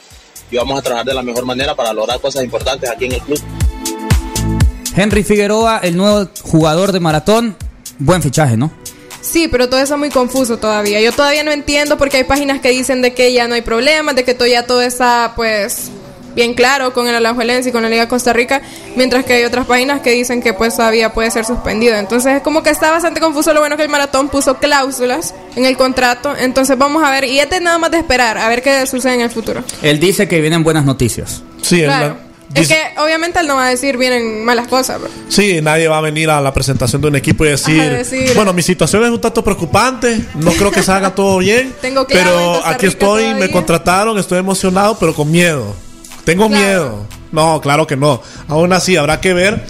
y 0.52 0.58
vamos 0.58 0.78
a 0.78 0.82
trabajar 0.82 1.06
de 1.06 1.14
la 1.14 1.22
mejor 1.24 1.46
manera 1.46 1.74
para 1.74 1.94
lograr 1.94 2.20
cosas 2.20 2.44
importantes 2.44 2.90
aquí 2.90 3.06
en 3.06 3.14
el 3.14 3.22
club. 3.22 3.40
Henry 4.96 5.24
Figueroa, 5.24 5.80
el 5.84 5.96
nuevo 5.98 6.30
jugador 6.42 6.92
de 6.92 7.00
maratón. 7.00 7.56
Buen 8.00 8.22
fichaje, 8.22 8.56
¿no? 8.58 8.72
Sí, 9.22 9.48
pero 9.48 9.68
todo 9.70 9.80
eso 9.80 9.94
es 9.96 10.00
muy 10.00 10.10
confuso 10.10 10.58
todavía. 10.58 11.02
Yo 11.02 11.12
todavía 11.12 11.44
no 11.44 11.52
entiendo 11.52 11.98
porque 11.98 12.18
hay 12.18 12.24
páginas 12.26 12.62
que 12.62 12.70
dicen 12.70 13.02
de 13.02 13.14
que 13.14 13.34
ya 13.34 13.48
no 13.48 13.56
hay 13.56 13.62
problemas, 13.62 14.16
de 14.16 14.24
que 14.24 14.34
todo 14.34 14.48
ya 14.48 14.66
todo 14.68 14.82
está 14.82 15.34
pues 15.36 15.90
bien 16.36 16.54
claro 16.54 16.94
con 16.94 17.08
el 17.08 17.16
Alajuelense 17.16 17.70
y 17.70 17.72
con 17.72 17.82
la 17.84 17.90
Liga 17.90 18.04
de 18.04 18.08
Costa 18.08 18.34
Rica, 18.34 18.62
mientras 18.96 19.26
que 19.26 19.34
hay 19.34 19.44
otras 19.46 19.66
páginas 19.66 20.02
que 20.02 20.12
dicen 20.12 20.42
que 20.42 20.54
pues 20.54 20.76
todavía 20.76 21.14
puede 21.14 21.32
ser 21.32 21.46
suspendido. 21.46 21.96
Entonces 21.96 22.36
es 22.38 22.42
como 22.42 22.62
que 22.62 22.70
está 22.70 22.92
bastante 22.92 23.20
confuso. 23.20 23.54
Lo 23.54 23.62
bueno 23.62 23.78
que 23.78 23.84
el 23.84 23.90
maratón 23.90 24.30
puso 24.30 24.58
cláusulas 24.58 25.34
en 25.56 25.66
el 25.66 25.78
contrato. 25.78 26.36
Entonces 26.38 26.78
vamos 26.78 27.04
a 27.04 27.10
ver, 27.10 27.24
y 27.26 27.40
este 27.40 27.60
nada 27.62 27.78
más 27.78 27.92
de 27.92 27.98
esperar, 27.98 28.38
a 28.38 28.48
ver 28.50 28.62
qué 28.62 28.86
sucede 28.86 29.14
en 29.16 29.22
el 29.22 29.32
futuro. 29.32 29.64
Él 29.82 30.00
dice 30.00 30.28
que 30.28 30.42
vienen 30.42 30.64
buenas 30.64 30.86
noticias. 30.86 31.42
Sí, 31.62 31.82
Claro. 31.84 32.18
la- 32.54 32.62
Es 32.62 32.68
que 32.70 32.78
obviamente 33.04 33.40
él 33.40 33.48
no 33.48 33.56
va 33.56 33.66
a 33.66 33.70
decir 33.70 33.98
vienen 33.98 34.46
malas 34.46 34.68
cosas, 34.68 35.02
bro. 35.02 35.10
Sí, 35.28 35.60
nadie 35.62 35.88
va 35.90 35.98
a 35.98 36.02
venir 36.02 36.30
a 36.30 36.40
la 36.40 36.54
presentación 36.54 37.02
de 37.02 37.08
un 37.10 37.16
equipo 37.18 37.44
y 37.44 37.50
decir, 37.50 37.82
Ajá, 37.82 37.90
decir- 37.98 38.32
bueno, 38.36 38.54
mi 38.54 38.62
situación 38.62 39.04
es 39.04 39.10
un 39.10 39.20
tanto 39.20 39.44
preocupante, 39.44 40.22
no 40.36 40.52
creo 40.54 40.72
que 40.72 40.82
salga 40.84 41.14
todo 41.14 41.40
bien, 41.40 41.74
Tengo 41.82 42.06
pero 42.08 42.66
aquí 42.66 42.86
estoy, 42.86 43.24
me 43.26 43.30
todavía". 43.34 43.52
contrataron, 43.52 44.18
estoy 44.20 44.38
emocionado, 44.40 44.98
pero 45.00 45.14
con 45.14 45.30
miedo. 45.30 45.76
Tengo 46.26 46.48
Claro. 46.48 46.64
miedo. 46.66 47.06
No, 47.32 47.62
claro 47.62 47.88
que 47.88 47.96
no. 47.96 48.22
Aún 48.48 48.74
así, 48.74 48.98
habrá 48.98 49.22
que 49.22 49.34
ver 49.34 49.64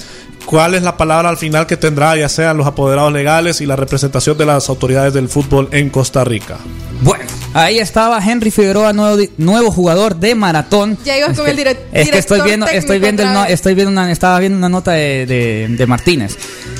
cuál 0.45 0.75
es 0.75 0.83
la 0.83 0.95
palabra 0.97 1.29
al 1.29 1.37
final 1.37 1.65
que 1.65 1.75
tendrá, 1.77 2.15
ya 2.15 2.29
sean 2.29 2.57
los 2.57 2.67
apoderados 2.67 3.11
legales 3.11 3.61
y 3.61 3.65
la 3.65 3.75
representación 3.75 4.37
de 4.37 4.45
las 4.45 4.69
autoridades 4.69 5.13
del 5.13 5.27
fútbol 5.29 5.69
en 5.71 5.89
Costa 5.89 6.23
Rica. 6.23 6.57
Bueno, 7.01 7.23
ahí 7.55 7.79
estaba 7.79 8.19
Henry 8.23 8.51
Figueroa, 8.51 8.93
nuevo, 8.93 9.71
jugador 9.71 10.15
de 10.17 10.35
maratón. 10.35 10.97
Ya 11.03 11.17
ibas 11.17 11.31
Es 11.31 11.37
con 11.37 11.45
que- 11.45 11.51
el 11.51 11.57
direc- 11.57 11.77
Es 11.91 12.09
que 12.11 12.17
estoy 12.19 12.41
viendo, 12.41 12.67
estoy 12.67 12.99
viendo, 12.99 13.23
el 13.23 13.33
no- 13.33 13.45
estoy 13.45 13.73
viendo 13.73 13.91
una, 13.91 14.11
estaba 14.11 14.39
viendo 14.39 14.57
una 14.57 14.69
nota 14.69 14.91
de, 14.91 15.25
de- 15.25 15.67
de 15.69 15.87
Martínez, 15.87 16.37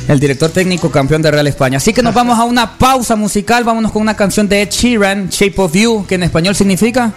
el 0.08 0.20
director 0.20 0.52
técnico 0.52 0.92
campeón 0.92 1.24
de 1.24 1.32
Real 1.32 1.48
España. 1.48 1.78
Así 1.78 1.92
que 1.92 2.04
nos 2.04 2.14
vamos 2.14 2.38
a 2.38 2.44
una 2.44 2.78
pausa 2.78 3.16
musical, 3.16 3.64
vámonos 3.64 3.92
con 3.92 4.04
una 4.04 4.16
canción 4.16 4.48
de 4.48 4.62
Ed 4.62 4.70
Sheeran, 4.70 5.30
Shape 5.30 5.56
of 5.58 5.74
You, 5.74 6.06
que 6.08 6.16
en 6.16 6.24
español 6.24 6.56
significa 6.56 7.12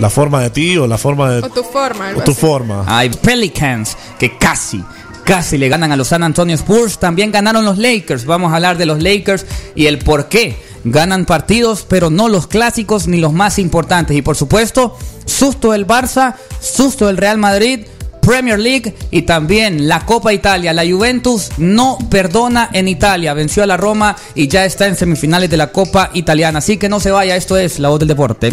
La 0.00 0.10
forma 0.10 0.40
de 0.42 0.50
ti 0.50 0.76
o 0.76 0.86
la 0.86 0.96
forma 0.98 1.30
de 1.32 1.38
O 1.42 1.50
tu 1.50 1.62
forma, 1.64 2.10
o 2.16 2.22
tu 2.22 2.30
así. 2.30 2.40
forma. 2.40 2.84
Hay 2.86 3.10
Pelicans, 3.10 3.96
que 4.18 4.38
casi, 4.38 4.82
casi 5.24 5.58
le 5.58 5.68
ganan 5.68 5.90
a 5.90 5.96
los 5.96 6.08
San 6.08 6.22
Antonio 6.22 6.54
Spurs. 6.54 6.98
También 6.98 7.32
ganaron 7.32 7.64
los 7.64 7.78
Lakers. 7.78 8.24
Vamos 8.24 8.52
a 8.52 8.56
hablar 8.56 8.78
de 8.78 8.86
los 8.86 9.02
Lakers 9.02 9.44
y 9.74 9.86
el 9.86 9.98
por 9.98 10.28
qué. 10.28 10.56
Ganan 10.84 11.24
partidos, 11.26 11.84
pero 11.88 12.10
no 12.10 12.28
los 12.28 12.46
clásicos 12.46 13.08
ni 13.08 13.18
los 13.18 13.32
más 13.32 13.58
importantes. 13.58 14.16
Y 14.16 14.22
por 14.22 14.36
supuesto, 14.36 14.96
susto 15.26 15.72
del 15.72 15.86
Barça, 15.86 16.34
susto 16.60 17.06
del 17.08 17.16
Real 17.16 17.38
Madrid. 17.38 17.80
Premier 18.20 18.58
League 18.58 18.94
y 19.10 19.22
también 19.22 19.88
la 19.88 20.04
Copa 20.04 20.34
Italia. 20.34 20.74
La 20.74 20.84
Juventus 20.86 21.48
no 21.56 21.96
perdona 22.10 22.68
en 22.74 22.86
Italia. 22.86 23.32
Venció 23.32 23.62
a 23.62 23.66
la 23.66 23.78
Roma 23.78 24.14
y 24.34 24.48
ya 24.48 24.64
está 24.66 24.86
en 24.86 24.96
semifinales 24.96 25.48
de 25.48 25.56
la 25.56 25.72
Copa 25.72 26.10
Italiana. 26.12 26.58
Así 26.58 26.76
que 26.76 26.88
no 26.90 27.00
se 27.00 27.10
vaya, 27.10 27.36
esto 27.36 27.56
es 27.56 27.78
La 27.78 27.88
Voz 27.88 27.98
del 28.00 28.08
Deporte. 28.08 28.52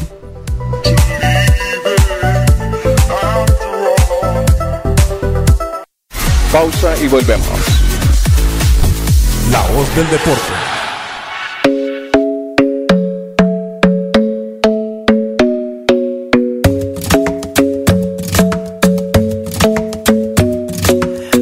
Pausa 6.55 6.95
y 7.03 7.09
volvemos. 7.09 7.49
La 9.51 9.61
voz 9.73 9.93
del 9.93 10.09
deporte. 10.09 10.53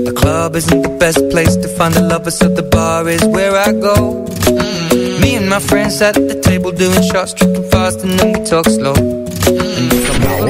The 0.03 0.13
club 0.15 0.55
isn't 0.55 0.81
the 0.81 0.89
best 0.97 1.29
place 1.29 1.57
to 1.57 1.67
find 1.67 1.93
the 1.93 2.01
lovers, 2.01 2.39
so 2.39 2.49
the 2.49 2.63
bar 2.63 3.07
is 3.07 3.23
where 3.25 3.55
I 3.55 3.71
go. 3.71 4.25
Mm. 4.25 5.21
Me 5.21 5.35
and 5.35 5.47
my 5.47 5.59
friends 5.59 6.01
at 6.01 6.15
the 6.15 6.41
table 6.41 6.71
doing 6.71 7.03
shots, 7.03 7.35
tripping 7.35 7.69
fast, 7.69 8.03
and 8.03 8.17
then 8.17 8.33
we 8.33 8.43
talk 8.45 8.65
slow. 8.65 9.22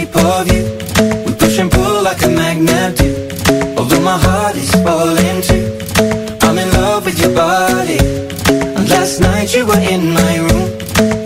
Shape 0.00 0.16
of 0.16 0.46
you. 0.52 0.62
We 1.24 1.32
push 1.34 1.58
and 1.58 1.70
pull 1.70 2.02
like 2.02 2.22
a 2.22 2.28
magnet 2.28 2.96
do. 2.96 3.10
Although 3.76 4.00
my 4.00 4.18
heart 4.26 4.56
is 4.56 4.70
falling 4.84 5.40
too. 5.48 5.64
I'm 6.46 6.58
in 6.58 6.70
love 6.72 7.04
with 7.04 7.18
your 7.20 7.34
body. 7.34 7.98
And 8.76 8.88
last 8.88 9.20
night 9.20 9.54
you 9.54 9.66
were 9.66 9.84
in 9.94 10.12
my 10.12 10.34
room. 10.46 10.68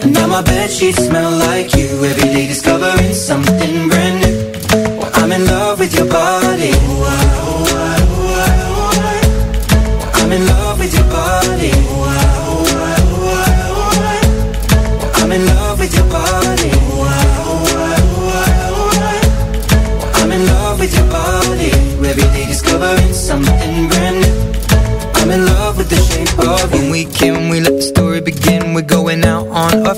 And 0.02 0.12
now 0.12 0.26
my 0.26 0.42
bed 0.42 0.70
sheets 0.70 1.06
smell 1.06 1.30
like 1.48 1.74
you. 1.74 1.88
Every 2.10 2.28
day 2.36 2.46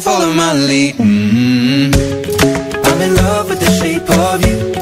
follow 0.00 0.32
my 0.32 0.52
lead. 0.54 0.94
hmm 0.96 1.90
I'm 2.84 3.00
in 3.02 3.14
love 3.14 3.48
with 3.48 3.60
the 3.60 3.70
shape 3.80 4.08
of 4.10 4.44
you. 4.46 4.73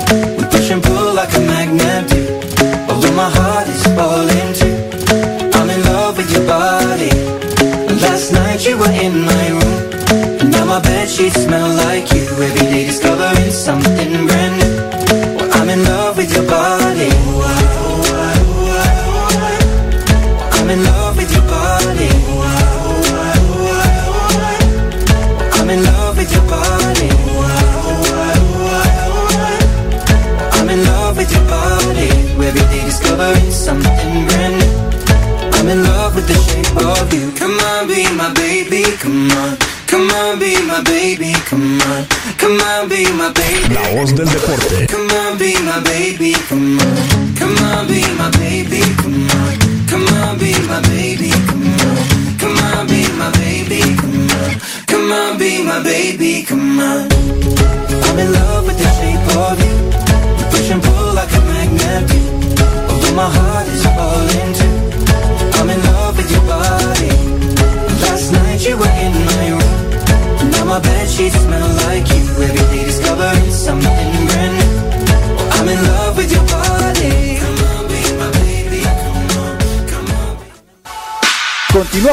La 43.72 43.88
voz 43.94 44.14
del 44.14 44.28
deporte. 44.28 44.86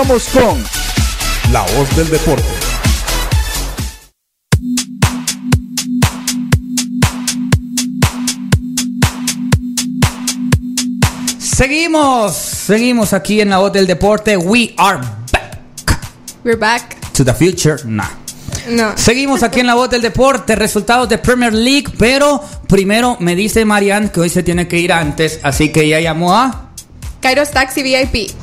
Continuamos 0.09 0.29
con 0.29 1.53
La 1.53 1.61
voz 1.61 1.95
del 1.95 2.09
deporte. 2.09 2.43
Seguimos, 11.37 12.35
seguimos 12.35 13.13
aquí 13.13 13.41
en 13.41 13.51
la 13.51 13.59
voz 13.59 13.71
del 13.71 13.85
deporte. 13.85 14.35
We 14.35 14.73
are 14.77 14.99
back 15.31 15.59
We're 16.43 16.57
back. 16.57 17.11
to 17.13 17.23
the 17.23 17.33
future. 17.33 17.77
Nah. 17.85 18.07
No. 18.67 18.97
Seguimos 18.97 19.43
aquí 19.43 19.59
en 19.59 19.67
la 19.67 19.75
voz 19.75 19.91
del 19.91 20.01
deporte, 20.01 20.55
resultados 20.55 21.07
de 21.07 21.19
Premier 21.19 21.53
League, 21.53 21.93
pero 21.99 22.43
primero 22.67 23.15
me 23.19 23.35
dice 23.35 23.63
Marianne 23.63 24.09
que 24.11 24.21
hoy 24.21 24.29
se 24.29 24.41
tiene 24.41 24.67
que 24.67 24.79
ir 24.79 24.91
antes, 24.91 25.39
así 25.43 25.71
que 25.71 25.83
ella 25.83 25.99
llamó 25.99 26.35
a 26.35 26.71
Kairos 27.21 27.51
Taxi 27.51 27.83
VIP. 27.83 28.38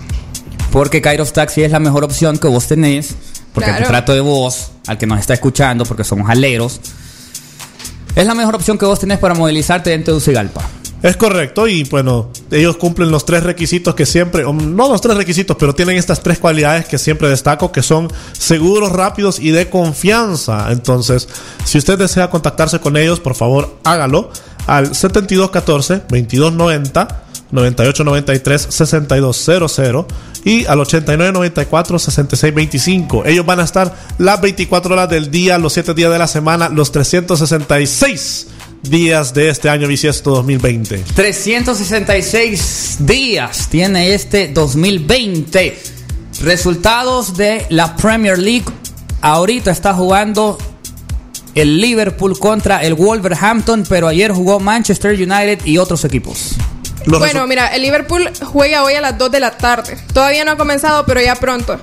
Porque 0.70 1.00
Kairos 1.00 1.32
Taxi 1.32 1.62
es 1.62 1.70
la 1.72 1.80
mejor 1.80 2.04
opción 2.04 2.38
que 2.38 2.48
vos 2.48 2.66
tenés, 2.66 3.14
porque 3.52 3.70
el 3.70 3.76
Claro. 3.76 3.84
contrato 3.86 4.12
de 4.12 4.20
voz 4.20 4.72
al 4.86 4.98
que 4.98 5.06
nos 5.06 5.18
está 5.20 5.34
escuchando, 5.34 5.84
porque 5.84 6.04
somos 6.04 6.28
aleros, 6.28 6.80
es 8.14 8.26
la 8.26 8.34
mejor 8.34 8.54
opción 8.54 8.78
que 8.78 8.86
vos 8.86 8.98
tenés 8.98 9.18
para 9.18 9.34
movilizarte 9.34 9.90
dentro 9.90 10.14
de 10.14 10.18
Ucigalpa. 10.18 10.62
Es 11.02 11.16
correcto 11.18 11.68
y 11.68 11.84
bueno, 11.84 12.30
ellos 12.50 12.78
cumplen 12.78 13.10
los 13.10 13.26
tres 13.26 13.42
requisitos 13.42 13.94
que 13.94 14.06
siempre, 14.06 14.44
no 14.44 14.88
los 14.88 15.00
tres 15.02 15.16
requisitos, 15.16 15.56
pero 15.60 15.74
tienen 15.74 15.96
estas 15.98 16.22
tres 16.22 16.38
cualidades 16.38 16.86
que 16.86 16.96
siempre 16.96 17.28
destaco, 17.28 17.70
que 17.70 17.82
son 17.82 18.08
seguros, 18.32 18.90
rápidos 18.92 19.38
y 19.38 19.50
de 19.50 19.68
confianza. 19.68 20.68
Entonces, 20.70 21.28
si 21.64 21.76
usted 21.78 21.98
desea 21.98 22.30
contactarse 22.30 22.80
con 22.80 22.96
ellos, 22.96 23.20
por 23.20 23.34
favor, 23.34 23.76
hágalo 23.84 24.30
al 24.66 24.94
7214 24.94 26.02
2290 27.50 28.02
9893 28.32 28.66
6200 28.70 30.06
y 30.44 30.64
al 30.66 30.80
8994 30.80 31.98
6625. 31.98 33.26
Ellos 33.26 33.46
van 33.46 33.60
a 33.60 33.64
estar 33.64 33.94
las 34.18 34.40
24 34.40 34.94
horas 34.94 35.10
del 35.10 35.30
día, 35.30 35.58
los 35.58 35.72
7 35.72 35.94
días 35.94 36.12
de 36.12 36.18
la 36.18 36.28
semana, 36.28 36.68
los 36.68 36.92
366 36.92 38.48
días 38.82 39.34
de 39.34 39.48
este 39.48 39.68
año 39.68 39.88
bisiesto 39.88 40.30
2020. 40.30 41.04
366 41.14 42.98
días 43.00 43.68
tiene 43.70 44.14
este 44.14 44.48
2020. 44.48 45.76
Resultados 46.42 47.36
de 47.36 47.66
la 47.70 47.96
Premier 47.96 48.38
League. 48.38 48.66
Ahorita 49.22 49.70
está 49.70 49.94
jugando 49.94 50.58
el 51.54 51.80
Liverpool 51.80 52.38
contra 52.38 52.82
el 52.82 52.94
Wolverhampton, 52.94 53.84
pero 53.88 54.08
ayer 54.08 54.30
jugó 54.30 54.60
Manchester 54.60 55.14
United 55.14 55.64
y 55.64 55.78
otros 55.78 56.04
equipos. 56.04 56.54
Los 57.06 57.20
Bueno, 57.20 57.46
mira, 57.46 57.68
el 57.68 57.82
Liverpool 57.82 58.30
juega 58.44 58.82
hoy 58.82 58.94
a 58.94 59.00
las 59.00 59.16
2 59.16 59.30
de 59.30 59.40
la 59.40 59.52
tarde. 59.52 59.96
Todavía 60.12 60.44
no 60.44 60.52
ha 60.52 60.56
comenzado, 60.56 61.06
pero 61.06 61.20
ya 61.20 61.34
pronto. 61.36 61.80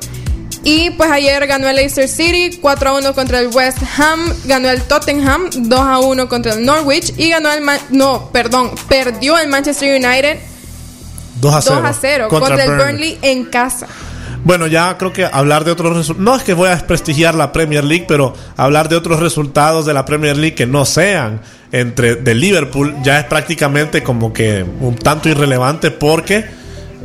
Y 0.65 0.91
pues 0.91 1.12
ayer 1.12 1.45
ganó 1.47 1.67
el 1.67 1.75
Leicester 1.75 2.07
City 2.07 2.57
4 2.62 2.89
a 2.89 2.93
1 2.99 3.13
contra 3.13 3.39
el 3.39 3.47
West 3.47 3.79
Ham, 3.97 4.19
ganó 4.45 4.69
el 4.69 4.81
Tottenham 4.83 5.49
2 5.53 5.79
a 5.79 5.99
1 5.99 6.29
contra 6.29 6.53
el 6.53 6.65
Norwich 6.65 7.13
y 7.17 7.29
ganó 7.29 7.51
el 7.51 7.62
Man- 7.62 7.79
no, 7.89 8.29
perdón, 8.31 8.71
perdió 8.88 9.38
el 9.38 9.49
Manchester 9.49 9.89
United 10.01 10.39
2 11.41 11.53
a 11.55 11.62
0, 11.62 11.75
2 11.81 11.86
a 11.86 11.93
0 11.93 12.27
contra, 12.29 12.63
el 12.63 12.69
Burnley 12.86 13.17
en 13.21 13.45
casa. 13.45 13.88
Bueno, 14.43 14.67
ya 14.67 14.97
creo 14.97 15.13
que 15.13 15.25
hablar 15.25 15.63
de 15.63 15.71
otros 15.71 15.95
resultados. 15.95 16.23
No 16.23 16.36
es 16.36 16.43
que 16.43 16.53
voy 16.53 16.67
a 16.67 16.71
desprestigiar 16.71 17.36
la 17.36 17.51
Premier 17.51 17.84
League, 17.84 18.06
pero 18.08 18.34
hablar 18.58 18.89
de 18.89 18.95
otros 18.95 19.19
resultados 19.19 19.86
de 19.86 19.93
la 19.93 20.06
Premier 20.06 20.36
League 20.36 20.56
que 20.56 20.65
no 20.65 20.86
sean 20.86 21.41
entre 21.71 22.15
de 22.15 22.35
Liverpool 22.35 22.96
ya 23.04 23.19
es 23.19 23.25
prácticamente 23.25 24.04
como 24.04 24.31
que 24.31 24.63
un 24.79 24.96
tanto 24.96 25.27
irrelevante 25.29 25.89
porque 25.91 26.46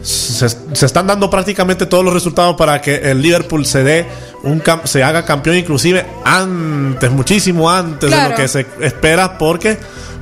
se, 0.02 0.48
se 0.48 0.86
están 0.86 1.06
dando 1.06 1.30
prácticamente 1.30 1.86
todos 1.86 2.04
los 2.04 2.12
resultados 2.12 2.54
para 2.56 2.80
que 2.80 2.96
el 2.96 3.22
Liverpool 3.22 3.64
se 3.64 3.82
dé 3.82 4.06
un 4.42 4.62
se 4.84 5.02
haga 5.02 5.24
campeón 5.24 5.56
inclusive 5.56 6.06
antes, 6.24 7.10
muchísimo 7.10 7.70
antes 7.70 8.10
de 8.10 8.28
lo 8.28 8.34
que 8.34 8.46
se 8.46 8.66
espera 8.80 9.38
porque 9.38 9.78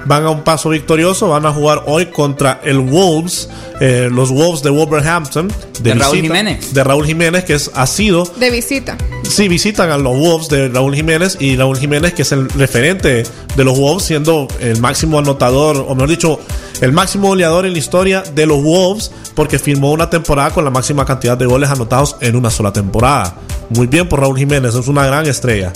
van 0.07 0.25
a 0.25 0.31
un 0.31 0.43
paso 0.43 0.71
victorioso, 0.71 1.29
van 1.29 1.47
a 1.47 1.53
jugar 1.53 1.83
hoy 1.87 2.07
contra 2.07 2.61
el 2.65 2.79
Wolves, 2.79 3.49
eh, 3.81 4.09
los 4.11 4.31
Wolves 4.31 4.63
de 4.63 4.71
Wolverhampton 4.71 5.53
De 5.81 5.95
Raúl 5.95 6.21
Jiménez. 6.21 6.73
de 6.73 6.85
Raúl 6.85 7.07
Jiménez 7.07 7.45
que 7.45 7.55
es, 7.55 7.71
ha 7.75 7.87
sido 7.87 8.25
De 8.39 8.51
visita. 8.51 8.97
Sí, 9.29 9.49
visitan 9.49 9.91
a 9.91 9.99
los 9.99 10.17
Wolves 10.17 10.49
de 10.49 10.69
Raúl 10.69 10.95
Jiménez 10.95 11.37
y 11.41 11.57
Raúl 11.57 11.77
Jiménez, 11.79 12.15
que 12.15 12.23
es 12.23 12.33
el 12.33 12.49
referente 12.51 13.25
de 13.57 13.65
los 13.65 13.77
Wolves, 13.79 14.05
siendo 14.05 14.47
el 14.61 14.81
máximo 14.81 15.19
anotador, 15.19 15.85
o 15.89 15.95
mejor 15.95 16.09
dicho, 16.11 16.41
el 16.81 16.93
máximo 16.93 17.29
goleador 17.29 17.67
en 17.67 17.73
la 17.73 17.79
historia 17.79 18.23
de 18.23 18.47
los 18.47 18.63
Wolves, 18.63 19.11
porque 19.35 19.59
firmó 19.59 19.93
una 19.93 20.09
temporada 20.09 20.51
con 20.51 20.65
la 20.65 20.71
máxima 20.71 21.05
cantidad 21.05 21.37
de 21.37 21.47
goles 21.47 21.69
anotados 21.71 22.17
en 22.21 22.37
una 22.37 22.51
sola 22.51 22.73
temporada. 22.73 23.35
Muy 23.71 23.87
bien 23.89 24.09
por 24.09 24.21
Raúl 24.21 24.39
Jiménez, 24.39 24.75
es 24.75 24.87
una 24.89 25.05
gran 25.07 25.27
estrella. 25.27 25.73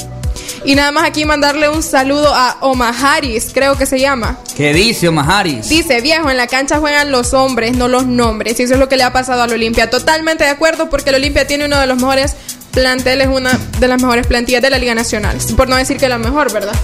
Y 0.65 0.75
nada 0.75 0.93
más 0.93 1.05
aquí 1.05 1.25
mandarle 1.25 1.69
un 1.69 1.83
saludo 1.83 2.35
a 2.35 2.59
Omar 2.61 2.95
Harris, 3.01 3.51
creo 3.53 3.77
que 3.77 3.87
se 3.87 3.99
llama. 3.99 4.39
¿Qué 4.57 4.73
dice 4.73 5.09
Omaharis? 5.09 5.69
Dice, 5.69 6.01
viejo, 6.01 6.31
en 6.31 6.37
la 6.37 6.47
cancha 6.47 6.79
juegan 6.79 7.11
los 7.11 7.35
hombres, 7.35 7.77
no 7.77 7.89
los 7.89 8.07
nombres. 8.07 8.61
Y 8.61 8.65
eso 8.65 8.75
es 8.75 8.79
lo 8.79 8.89
que 8.89 8.97
le 8.97 9.05
ha 9.05 9.13
pasado 9.13 9.43
al 9.43 9.53
Olimpia. 9.53 9.91
Totalmente 9.91 10.45
de 10.45 10.51
acuerdo 10.51 10.91
porque 10.91 11.11
el 11.11 11.17
Olimpia 11.17 11.47
tiene 11.47 11.65
uno 11.65 11.79
de 11.79 11.87
los 11.87 11.97
mejores 11.97 12.35
planteles, 12.73 13.29
una 13.29 13.59
de 13.79 13.89
las 13.89 14.01
mejores 14.01 14.27
plantillas 14.27 14.63
de 14.63 14.71
la 14.71 14.79
Liga 14.79 14.95
Nacional. 14.95 15.39
Por 15.57 15.69
no 15.69 15.77
decir 15.77 15.97
que 15.97 16.09
la 16.09 16.19
mejor, 16.19 16.53
¿verdad? 16.53 16.75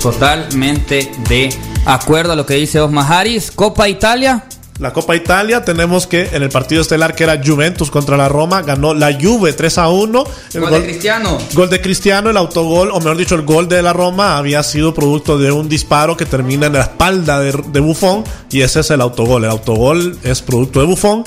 Totalmente 0.00 1.10
de 1.28 1.54
acuerdo 1.86 2.32
a 2.32 2.36
lo 2.36 2.46
que 2.46 2.54
dice 2.54 2.80
Osma 2.80 3.06
Harris. 3.06 3.50
Copa 3.50 3.88
Italia. 3.88 4.44
La 4.78 4.92
Copa 4.92 5.14
Italia, 5.14 5.64
tenemos 5.64 6.06
que 6.06 6.30
en 6.32 6.42
el 6.42 6.48
partido 6.48 6.82
estelar 6.82 7.14
que 7.14 7.24
era 7.24 7.40
Juventus 7.44 7.90
contra 7.90 8.16
la 8.16 8.28
Roma, 8.28 8.62
ganó 8.62 8.94
la 8.94 9.12
Juve 9.12 9.52
3 9.52 9.78
a 9.78 9.88
1. 9.88 10.24
El 10.54 10.60
Gol 10.60 10.70
de 10.70 10.82
Cristiano. 10.82 11.38
Gol 11.52 11.70
de 11.70 11.80
Cristiano, 11.80 12.30
el 12.30 12.36
autogol, 12.36 12.90
o 12.90 12.98
mejor 12.98 13.16
dicho, 13.16 13.34
el 13.34 13.42
gol 13.42 13.68
de 13.68 13.82
la 13.82 13.92
Roma 13.92 14.36
había 14.36 14.62
sido 14.62 14.94
producto 14.94 15.38
de 15.38 15.52
un 15.52 15.68
disparo 15.68 16.16
que 16.16 16.26
termina 16.26 16.66
en 16.66 16.72
la 16.74 16.82
espalda 16.82 17.40
de, 17.40 17.52
de 17.52 17.80
Buffon 17.80 18.24
y 18.50 18.62
ese 18.62 18.80
es 18.80 18.90
el 18.90 19.00
autogol. 19.00 19.44
El 19.44 19.50
autogol 19.50 20.18
es 20.22 20.42
producto 20.42 20.80
de 20.80 20.86
Buffon. 20.86 21.24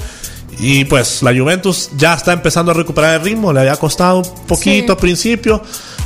Y 0.59 0.85
pues 0.85 1.21
la 1.21 1.33
Juventus 1.35 1.89
ya 1.97 2.13
está 2.13 2.33
empezando 2.33 2.71
a 2.71 2.73
recuperar 2.75 3.15
el 3.15 3.21
ritmo, 3.25 3.51
le 3.53 3.59
había 3.61 3.75
costado 3.75 4.19
un 4.19 4.45
poquito 4.47 4.85
Sí. 4.87 4.91
al 4.91 4.97
principio, 4.97 5.61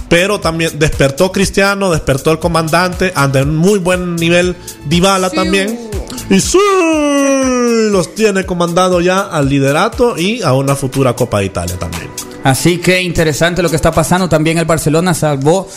pero 0.08 0.40
también 0.40 0.78
despertó 0.80 1.32
Cristiano, 1.32 1.92
despertó 1.92 2.32
el 2.32 2.40
comandante, 2.40 3.12
anda 3.16 3.42
en 3.42 3.56
muy 3.56 3.80
buen 3.80 4.16
nivel 4.16 4.56
Dybala 4.86 5.30
Sí. 5.30 5.36
también. 5.36 5.80
Y 6.30 6.40
sí, 6.42 6.58
los 7.92 8.14
tiene 8.16 8.46
comandado 8.46 9.02
ya 9.02 9.22
al 9.22 9.50
liderato 9.50 10.18
y 10.18 10.42
a 10.44 10.54
una 10.54 10.76
futura 10.76 11.16
Copa 11.16 11.40
de 11.40 11.46
Italia 11.46 11.76
también. 11.78 12.10
Así 12.44 12.78
que 12.78 13.02
interesante 13.02 13.62
lo 13.62 13.70
que 13.70 13.76
está 13.76 13.92
pasando. 13.92 14.30
También 14.30 14.58
el 14.58 14.66
Barcelona 14.66 15.14
salvó. 15.14 15.68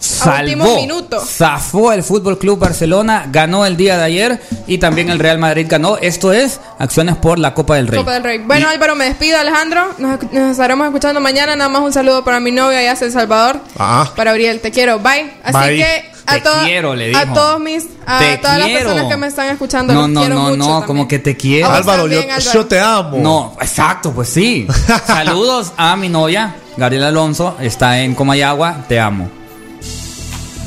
Último 0.00 0.64
Salvó, 0.64 0.76
minuto. 0.80 1.20
zafó 1.20 1.92
el 1.92 2.02
Fútbol 2.02 2.38
Club 2.38 2.58
Barcelona, 2.58 3.26
ganó 3.30 3.66
el 3.66 3.76
día 3.76 3.98
de 3.98 4.04
ayer 4.04 4.40
y 4.66 4.78
también 4.78 5.10
el 5.10 5.18
Real 5.18 5.38
Madrid 5.38 5.66
ganó. 5.68 5.96
Esto 5.96 6.32
es 6.32 6.60
acciones 6.78 7.16
por 7.16 7.38
la 7.38 7.52
Copa 7.54 7.76
del 7.76 7.88
Rey. 7.88 7.98
Copa 7.98 8.12
del 8.14 8.22
Rey. 8.24 8.38
Bueno, 8.38 8.68
Álvaro, 8.68 8.94
me 8.94 9.06
despido, 9.06 9.38
Alejandro. 9.38 9.94
Nos, 9.98 10.22
nos 10.32 10.52
estaremos 10.52 10.86
escuchando 10.86 11.20
mañana. 11.20 11.56
Nada 11.56 11.68
más 11.68 11.82
un 11.82 11.92
saludo 11.92 12.24
para 12.24 12.38
mi 12.40 12.52
novia 12.52 12.78
allá 12.78 12.92
en 12.92 13.04
El 13.04 13.12
Salvador. 13.12 13.60
Ah. 13.78 14.10
Para 14.14 14.30
Auriel, 14.30 14.60
te 14.60 14.70
quiero. 14.70 14.98
Bye. 15.00 15.32
Así 15.42 15.58
Bye. 15.58 15.76
que 15.78 16.10
a, 16.26 16.64
quiero, 16.64 16.94
le 16.94 17.16
a 17.16 17.20
dijo. 17.22 17.34
todos 17.34 17.60
mis, 17.60 17.86
a 18.06 18.18
Te 18.18 18.36
todas 18.38 18.58
las 18.58 18.68
personas 18.68 19.04
que 19.06 19.16
me 19.16 19.26
están 19.26 19.48
escuchando. 19.48 19.94
No, 19.94 20.02
los 20.02 20.10
no, 20.10 20.20
quiero 20.20 20.34
no, 20.36 20.42
mucho 20.42 20.56
no, 20.56 20.64
también. 20.66 20.86
como 20.86 21.08
que 21.08 21.18
te 21.18 21.30
A 21.30 21.36
quiero. 21.36 21.70
Álvaro, 21.70 22.06
yo, 22.06 22.20
Álvaro. 22.20 22.40
yo 22.52 22.66
te 22.66 22.78
amo. 22.78 23.18
No, 23.18 23.56
exacto, 23.60 24.12
pues 24.12 24.28
sí. 24.28 24.66
Saludos 25.06 25.72
a 25.76 25.96
mi 25.96 26.08
novia, 26.08 26.54
Gabriela 26.76 27.08
Alonso, 27.08 27.56
está 27.60 28.00
en 28.00 28.14
Comayagua, 28.14 28.84
te 28.88 29.00
amo. 29.00 29.30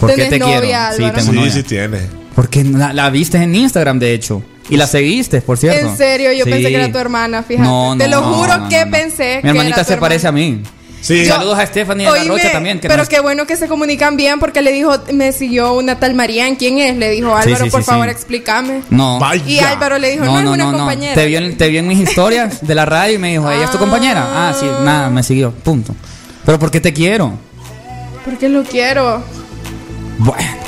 ¿Por 0.01 0.09
qué 0.09 0.15
¿Tenés 0.15 0.29
te 0.31 0.39
novia, 0.39 0.59
quiero? 0.59 0.67
Sí, 0.67 0.73
Álvaro? 1.03 1.13
tengo 1.19 1.31
Sí, 1.31 1.37
novia. 1.37 1.51
sí 1.53 1.63
tiene. 1.63 1.99
Porque 2.35 2.63
la, 2.65 2.91
la 2.93 3.09
viste 3.09 3.37
en 3.37 3.55
Instagram, 3.55 3.99
de 3.99 4.13
hecho. 4.13 4.43
Y 4.69 4.75
la 4.77 4.87
seguiste, 4.87 5.41
por 5.41 5.57
cierto. 5.57 5.87
En 5.87 5.97
serio, 5.97 6.31
yo 6.33 6.43
Sí. 6.45 6.49
pensé 6.51 6.69
que 6.69 6.75
era 6.75 6.91
tu 6.91 6.97
hermana, 6.97 7.43
fíjate. 7.43 7.67
No, 7.67 7.95
te 7.97 8.07
no, 8.07 8.19
lo 8.19 8.21
no, 8.27 8.33
juro 8.35 8.57
no, 8.57 8.69
que 8.69 8.79
no, 8.79 8.85
no. 8.85 8.91
pensé 8.91 9.35
Mi 9.37 9.41
que 9.43 9.47
hermanita 9.49 9.75
era 9.77 9.83
tu 9.85 9.91
se 9.93 9.97
parece 9.97 10.27
a 10.27 10.29
hermana. 10.29 10.45
mí. 10.45 10.63
Sí. 11.01 11.25
Yo- 11.25 11.33
Saludos 11.33 11.57
a 11.57 11.65
Stephanie 11.65 12.05
de 12.05 12.19
la 12.19 12.23
Rocha 12.25 12.51
también. 12.51 12.79
Que 12.79 12.87
pero 12.87 12.99
nos- 12.99 13.09
qué 13.09 13.19
bueno 13.21 13.47
que 13.47 13.57
se 13.57 13.67
comunican 13.67 14.17
bien 14.17 14.39
porque 14.39 14.61
le 14.61 14.71
dijo, 14.71 14.93
me 15.13 15.31
siguió 15.33 15.73
una 15.73 15.99
tal 15.99 16.13
Marian. 16.13 16.55
¿Quién 16.55 16.77
es? 16.77 16.95
Le 16.95 17.09
dijo, 17.09 17.29
Sí, 17.41 17.47
Álvaro, 17.49 17.65
sí, 17.65 17.71
por 17.71 17.81
sí, 17.81 17.85
favor, 17.87 18.05
sí. 18.05 18.11
explícame. 18.11 18.81
No. 18.91 19.17
Vaya. 19.19 19.43
Y 19.47 19.59
Álvaro 19.59 19.97
le 19.97 20.11
dijo, 20.11 20.23
no, 20.25 20.39
es 20.39 20.45
una 20.45 20.71
compañera. 20.71 21.15
Te 21.15 21.25
vio, 21.25 21.39
en, 21.39 21.57
te 21.57 21.67
vio 21.69 21.79
en 21.79 21.87
mis 21.87 21.99
historias 21.99 22.65
de 22.65 22.75
la 22.75 22.85
radio 22.85 23.15
y 23.15 23.17
me 23.17 23.31
dijo, 23.31 23.49
¿ella 23.51 23.65
es 23.65 23.71
tu 23.71 23.79
compañera? 23.79 24.23
Ah, 24.49 24.53
sí, 24.57 24.67
nada, 24.85 25.09
me 25.09 25.23
siguió. 25.23 25.51
Punto. 25.51 25.95
Pero 26.45 26.59
¿por 26.59 26.69
qué 26.71 26.79
te 26.79 26.93
quiero? 26.93 27.33
Porque 28.23 28.47
lo 28.47 28.63
quiero. 28.63 29.23
Bueno. 30.23 30.61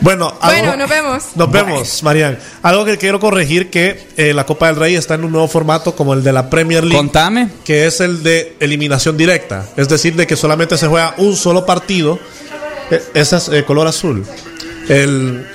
Bueno, 0.00 0.34
algo- 0.42 0.58
Bueno, 0.60 0.76
nos 0.76 0.90
vemos. 0.90 1.22
Nos 1.36 1.50
vemos, 1.50 2.02
Marian. 2.02 2.38
Algo 2.62 2.84
que 2.84 2.98
quiero 2.98 3.18
corregir 3.18 3.70
que 3.70 4.08
eh, 4.18 4.34
la 4.34 4.44
Copa 4.44 4.66
del 4.66 4.76
Rey 4.76 4.94
está 4.94 5.14
en 5.14 5.24
un 5.24 5.32
nuevo 5.32 5.48
formato 5.48 5.96
como 5.96 6.12
el 6.12 6.22
de 6.22 6.32
la 6.34 6.50
Premier 6.50 6.84
League, 6.84 6.96
Contame. 6.98 7.48
que 7.64 7.86
es 7.86 8.00
el 8.00 8.22
de 8.22 8.56
eliminación 8.60 9.16
directa. 9.16 9.64
Es 9.76 9.88
decir, 9.88 10.14
de 10.14 10.26
que 10.26 10.36
solamente 10.36 10.76
se 10.76 10.86
juega 10.86 11.14
un 11.16 11.34
solo 11.34 11.64
partido. 11.64 12.18
Eh, 12.90 13.02
ese 13.14 13.36
es 13.36 13.48
eh, 13.48 13.64
color 13.64 13.86
azul. 13.88 14.24
El, 14.88 15.46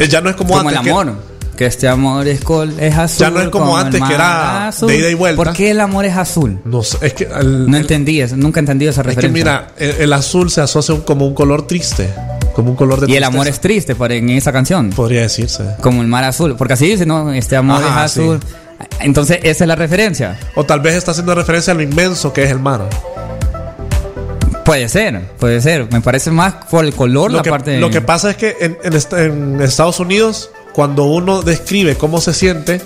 eh, 0.00 0.08
ya 0.08 0.20
no 0.20 0.28
es 0.28 0.36
como, 0.36 0.54
Como 0.56 0.70
el 0.70 0.76
antes. 0.76 0.92
que- 0.92 0.98
amor. 1.00 1.28
Que 1.56 1.66
este 1.66 1.88
amor 1.88 2.26
es, 2.28 2.40
col, 2.42 2.72
es 2.78 2.96
azul. 2.96 3.18
Ya 3.18 3.30
no 3.30 3.40
es 3.40 3.48
como 3.48 3.76
el 3.78 3.86
antes, 3.86 4.00
que 4.02 4.14
era 4.14 4.68
azul. 4.68 4.88
de 4.88 4.96
ida 4.98 5.08
y 5.10 5.14
vuelta. 5.14 5.42
¿Por 5.42 5.52
qué 5.52 5.70
el 5.70 5.80
amor 5.80 6.04
es 6.04 6.16
azul? 6.16 6.60
no 6.64 6.82
sé, 6.84 6.98
es 7.02 7.14
que, 7.14 7.24
el- 7.24 7.68
No 7.68 7.76
entendí 7.76 8.22
nunca 8.36 8.60
entendí 8.60 8.86
esa 8.86 9.00
es 9.00 9.06
que 9.06 9.14
referencia. 9.14 9.32
mira, 9.44 9.68
el, 9.76 9.90
el 10.02 10.12
azul 10.12 10.50
se 10.50 10.60
asocia 10.60 10.94
como 11.04 11.26
un 11.26 11.34
color 11.34 11.66
triste. 11.66 12.10
Como 12.58 12.70
un 12.72 12.76
color 12.76 13.00
de 13.00 13.12
y 13.12 13.14
el 13.14 13.22
amor 13.22 13.46
es 13.46 13.60
triste 13.60 13.94
por, 13.94 14.10
en 14.10 14.30
esa 14.30 14.50
canción. 14.52 14.90
Podría 14.90 15.20
decirse. 15.20 15.76
Como 15.80 16.02
el 16.02 16.08
mar 16.08 16.24
azul. 16.24 16.56
Porque 16.56 16.72
así 16.72 16.88
dice, 16.88 17.06
¿no? 17.06 17.32
Este 17.32 17.54
amor 17.54 17.80
Ajá, 17.84 18.04
es 18.06 18.10
azul. 18.10 18.40
Entonces, 18.98 19.38
esa 19.44 19.62
es 19.62 19.68
la 19.68 19.76
referencia. 19.76 20.36
O 20.56 20.64
tal 20.64 20.80
vez 20.80 20.96
está 20.96 21.12
haciendo 21.12 21.36
referencia 21.36 21.72
a 21.72 21.76
lo 21.76 21.82
inmenso 21.82 22.32
que 22.32 22.42
es 22.42 22.50
el 22.50 22.58
mar. 22.58 22.88
Puede 24.64 24.88
ser, 24.88 25.20
puede 25.38 25.60
ser. 25.60 25.86
Me 25.92 26.00
parece 26.00 26.32
más 26.32 26.54
por 26.68 26.84
el 26.84 26.92
color 26.94 27.30
Lo 27.30 27.36
la 27.38 27.42
que, 27.44 27.50
parte 27.50 27.78
lo 27.78 27.90
que 27.90 28.00
pasa 28.00 28.30
es 28.30 28.36
que 28.36 28.56
en, 28.60 28.76
en 28.82 28.92
est- 28.92 29.12
en 29.12 29.60
Estados 29.60 30.00
Unidos, 30.00 30.50
cuando 30.78 31.06
uno 31.06 31.42
describe 31.42 31.96
cómo 31.96 32.20
se 32.20 32.32
siente, 32.32 32.80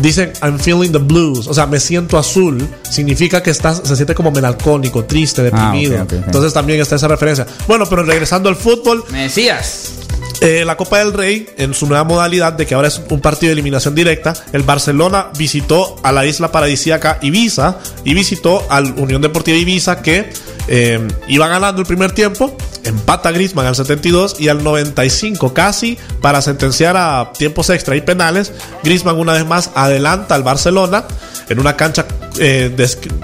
dicen 0.00 0.32
I'm 0.42 0.58
feeling 0.58 0.90
the 0.90 0.98
blues, 0.98 1.46
o 1.46 1.54
sea, 1.54 1.64
me 1.68 1.78
siento 1.78 2.18
azul, 2.18 2.66
significa 2.90 3.40
que 3.40 3.50
estás, 3.50 3.82
se 3.84 3.94
siente 3.94 4.16
como 4.16 4.32
melancólico, 4.32 5.04
triste, 5.04 5.44
deprimido. 5.44 5.96
Ah, 5.96 6.02
ok. 6.02 6.12
Entonces 6.26 6.52
también 6.52 6.80
está 6.80 6.96
esa 6.96 7.06
referencia. 7.06 7.46
Bueno, 7.68 7.84
pero 7.88 8.02
regresando 8.02 8.48
al 8.48 8.56
fútbol, 8.56 9.04
Me 9.12 9.22
decías. 9.22 9.92
eh, 10.40 10.64
la 10.64 10.76
Copa 10.76 10.98
del 10.98 11.12
Rey, 11.12 11.46
en 11.56 11.72
su 11.72 11.86
nueva 11.86 12.02
modalidad 12.02 12.52
de 12.54 12.66
que 12.66 12.74
ahora 12.74 12.88
es 12.88 13.00
un 13.10 13.20
partido 13.20 13.50
de 13.50 13.52
eliminación 13.52 13.94
directa, 13.94 14.34
el 14.52 14.64
Barcelona 14.64 15.28
visitó 15.38 16.00
a 16.02 16.10
la 16.10 16.26
isla 16.26 16.50
paradisíaca 16.50 17.20
Ibiza 17.22 17.78
y 18.02 18.12
visitó 18.14 18.66
al 18.70 18.92
Unión 18.98 19.22
Deportiva 19.22 19.56
Ibiza 19.56 20.02
que 20.02 20.32
eh, 20.68 21.06
iba 21.28 21.48
ganando 21.48 21.80
el 21.80 21.86
primer 21.86 22.12
tiempo, 22.12 22.56
empata 22.84 23.30
Griezmann 23.30 23.66
al 23.66 23.76
72 23.76 24.36
y 24.40 24.48
al 24.48 24.62
95 24.62 25.54
casi 25.54 25.98
para 26.20 26.42
sentenciar 26.42 26.96
a 26.96 27.32
tiempos 27.36 27.70
extra 27.70 27.96
y 27.96 28.00
penales, 28.00 28.52
Griezmann 28.82 29.18
una 29.18 29.32
vez 29.32 29.46
más 29.46 29.70
adelanta 29.74 30.34
al 30.34 30.42
Barcelona 30.42 31.04
en 31.48 31.60
una 31.60 31.76
cancha 31.76 32.06
eh, 32.38 32.74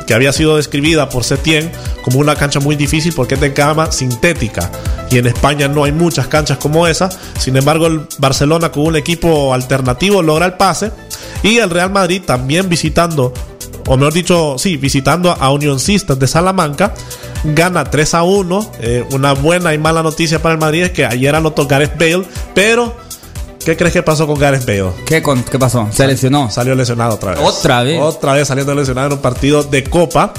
que 0.07 0.15
había 0.15 0.33
sido 0.33 0.57
describida 0.57 1.09
por 1.09 1.25
Setien 1.25 1.71
como 2.03 2.19
una 2.19 2.37
cancha 2.37 2.61
muy 2.61 2.77
difícil 2.77 3.13
porque 3.15 3.35
es 3.35 3.41
de 3.41 3.53
cama 3.53 3.91
sintética 3.93 4.71
y 5.11 5.19
en 5.19 5.27
España 5.27 5.69
no 5.69 5.85
hay 5.85 5.93
muchas 5.93 6.27
canchas 6.27 6.59
como 6.59 6.87
esa. 6.87 7.11
Sin 7.39 7.57
embargo, 7.57 7.87
el 7.87 8.07
Barcelona 8.19 8.73
con 8.73 8.87
un 8.87 8.97
equipo 8.97 9.53
alternativo 9.53 10.23
logra 10.23 10.47
el 10.47 10.55
pase 10.55 10.91
y 11.43 11.59
el 11.59 11.71
Real 11.71 11.91
Madrid 11.91 12.23
también 12.25 12.69
visitando, 12.69 13.33
o 13.87 13.97
mejor 13.97 14.13
dicho, 14.13 14.57
sí, 14.59 14.77
visitando 14.77 15.31
a 15.33 15.51
Unionistas 15.51 16.19
de 16.19 16.27
Salamanca, 16.27 16.95
gana 17.45 17.85
3 17.85 18.15
a 18.15 18.23
1. 18.23 18.73
Eh, 18.81 19.05
una 19.13 19.33
buena 19.33 19.75
y 19.75 19.79
mala 19.79 20.03
noticia 20.03 20.41
para 20.41 20.55
el 20.55 20.61
Madrid 20.61 20.83
es 20.85 20.91
que 20.93 21.05
ayer 21.05 21.35
anotó 21.35 21.67
Gareth 21.67 21.99
Bale, 21.99 22.25
pero 22.55 22.95
¿qué 23.65 23.77
crees 23.77 23.93
que 23.93 24.03
pasó 24.03 24.27
con 24.27 24.39
Gareth 24.39 24.65
Bale? 24.67 24.91
¿Qué, 25.07 25.23
con- 25.23 25.43
qué 25.43 25.59
pasó? 25.59 25.89
Se 25.93 26.07
lesionó. 26.07 26.51
Salió 26.51 26.75
lesionado 26.75 27.15
otra 27.15 27.33
vez. 27.33 27.41
¿Otra 27.43 27.83
vez? 27.83 28.01
Otra 28.01 28.33
vez 28.35 28.49
saliendo 28.49 28.75
lesionado 28.75 29.09
en 29.09 29.13
un 29.15 29.19
partido 29.21 29.63
de 29.63 29.85
Copa. 29.85 30.33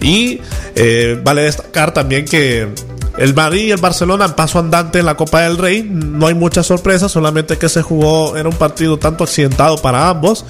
Y 0.00 0.40
eh, 0.74 1.20
vale 1.24 1.42
destacar 1.42 1.92
también 1.92 2.24
que 2.24 2.68
el 3.18 3.34
Madrid 3.34 3.64
y 3.64 3.70
el 3.72 3.80
Barcelona 3.80 4.34
paso 4.36 4.58
andante 4.58 5.00
en 5.00 5.06
la 5.06 5.16
Copa 5.16 5.42
del 5.42 5.58
Rey. 5.58 5.88
No 5.88 6.26
hay 6.26 6.34
mucha 6.34 6.62
sorpresa, 6.62 7.08
solamente 7.08 7.58
que 7.58 7.68
se 7.68 7.82
jugó, 7.82 8.36
era 8.36 8.48
un 8.48 8.54
partido 8.54 8.98
tanto 8.98 9.24
accidentado 9.24 9.76
para 9.78 10.08
ambos. 10.08 10.44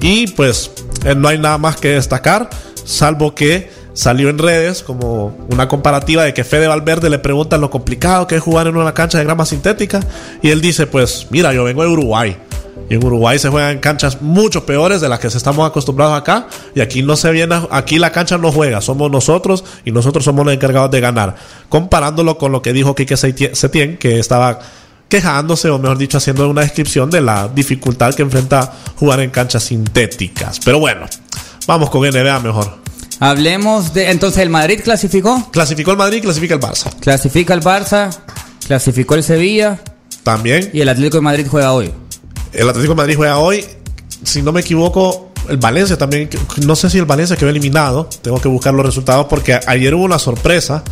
Y 0.00 0.26
pues 0.28 0.70
eh, 1.04 1.14
no 1.14 1.28
hay 1.28 1.38
nada 1.38 1.58
más 1.58 1.76
que 1.76 1.90
destacar, 1.90 2.50
salvo 2.84 3.34
que 3.34 3.70
salió 3.92 4.28
en 4.28 4.38
redes 4.38 4.84
como 4.84 5.36
una 5.50 5.66
comparativa 5.66 6.22
de 6.22 6.32
que 6.32 6.44
Fede 6.44 6.68
Valverde 6.68 7.10
le 7.10 7.18
preguntan 7.18 7.60
lo 7.60 7.68
complicado 7.68 8.28
que 8.28 8.36
es 8.36 8.42
jugar 8.42 8.68
en 8.68 8.76
una 8.76 8.94
cancha 8.94 9.18
de 9.18 9.24
grama 9.24 9.44
sintética. 9.44 10.00
Y 10.42 10.50
él 10.50 10.60
dice, 10.60 10.86
pues 10.86 11.26
mira, 11.30 11.52
yo 11.52 11.64
vengo 11.64 11.82
de 11.82 11.88
Uruguay. 11.88 12.36
Y 12.90 12.94
en 12.94 13.04
Uruguay 13.04 13.38
se 13.38 13.48
juegan 13.50 13.78
canchas 13.80 14.22
mucho 14.22 14.64
peores 14.64 15.00
de 15.00 15.08
las 15.08 15.18
que 15.20 15.26
estamos 15.28 15.66
acostumbrados 15.68 16.18
acá. 16.18 16.46
Y 16.74 16.80
aquí 16.80 17.02
no 17.02 17.16
se 17.16 17.30
viene, 17.30 17.60
aquí 17.70 17.98
la 17.98 18.10
cancha 18.12 18.38
no 18.38 18.50
juega, 18.50 18.80
somos 18.80 19.10
nosotros 19.10 19.64
y 19.84 19.90
nosotros 19.92 20.24
somos 20.24 20.44
los 20.46 20.54
encargados 20.54 20.90
de 20.90 21.00
ganar. 21.00 21.36
Comparándolo 21.68 22.38
con 22.38 22.50
lo 22.52 22.62
que 22.62 22.72
dijo 22.72 22.94
Quique 22.94 23.14
Seti- 23.16 23.54
Setién, 23.54 23.98
que 23.98 24.18
estaba 24.18 24.58
quejándose, 25.08 25.68
o 25.70 25.78
mejor 25.78 25.98
dicho, 25.98 26.18
haciendo 26.18 26.48
una 26.48 26.62
descripción 26.62 27.10
de 27.10 27.20
la 27.20 27.48
dificultad 27.48 28.14
que 28.14 28.22
enfrenta 28.22 28.72
jugar 28.96 29.20
en 29.20 29.30
canchas 29.30 29.64
sintéticas. 29.64 30.60
Pero 30.64 30.78
bueno, 30.80 31.06
vamos 31.66 31.90
con 31.90 32.02
NBA 32.08 32.40
mejor. 32.40 32.78
Hablemos 33.20 33.92
de. 33.94 34.10
Entonces, 34.10 34.42
el 34.42 34.48
Madrid 34.50 34.80
clasificó. 34.82 35.50
Clasificó 35.50 35.90
el 35.90 35.96
Madrid, 35.96 36.22
clasifica 36.22 36.54
el 36.54 36.60
Barça. 36.60 36.90
Clasifica 37.00 37.52
el 37.52 37.60
Barça. 37.60 38.16
Clasificó 38.66 39.14
el 39.14 39.22
Sevilla. 39.24 39.78
También 40.22 40.70
Y 40.72 40.80
el 40.82 40.88
Atlético 40.88 41.16
de 41.18 41.22
Madrid 41.22 41.46
juega 41.50 41.72
hoy. 41.72 41.90
El 42.58 42.68
Atlético 42.68 42.92
de 42.92 42.96
Madrid 42.96 43.16
juega 43.16 43.38
hoy. 43.38 43.64
Si 44.24 44.42
no 44.42 44.52
me 44.52 44.60
equivoco, 44.60 45.30
el 45.48 45.58
Valencia 45.58 45.96
también. 45.96 46.28
No 46.66 46.74
sé 46.74 46.90
si 46.90 46.98
el 46.98 47.04
Valencia 47.04 47.36
quedó 47.36 47.48
eliminado. 47.48 48.08
Tengo 48.20 48.40
que 48.40 48.48
buscar 48.48 48.74
los 48.74 48.84
resultados 48.84 49.26
porque 49.26 49.58
ayer 49.66 49.94
hubo 49.94 50.04
una 50.04 50.18
sorpresa. 50.18 50.82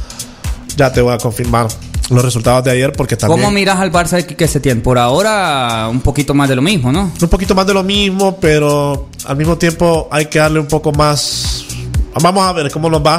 Ya 0.77 0.93
te 0.93 1.01
voy 1.01 1.13
a 1.13 1.19
confirmar 1.19 1.67
los 2.11 2.25
resultados 2.25 2.63
de 2.65 2.71
ayer 2.71 2.93
porque 2.93 3.17
también. 3.17 3.41
¿Cómo 3.41 3.51
miras 3.51 3.81
al 3.81 3.91
Barça 3.91 4.11
de 4.11 4.27
Quique 4.27 4.47
Setién? 4.47 4.81
Por 4.81 4.97
ahora, 4.97 5.89
un 5.91 6.01
poquito 6.01 6.35
más 6.35 6.49
de 6.49 6.55
lo 6.55 6.63
mismo, 6.63 6.93
¿no? 6.93 7.11
un 7.21 7.29
poquito 7.29 7.55
más 7.55 7.67
de 7.67 7.75
lo 7.75 7.83
mismo, 7.83 8.37
pero 8.41 9.09
al 9.25 9.37
mismo 9.37 9.59
tiempo 9.59 10.09
hay 10.13 10.27
que 10.27 10.39
darle 10.39 10.61
un 10.61 10.69
poco 10.69 10.93
más. 10.93 11.65
Vamos 12.23 12.47
a 12.47 12.53
ver 12.53 12.71
cómo 12.71 12.89
nos 12.89 13.05
va 13.05 13.19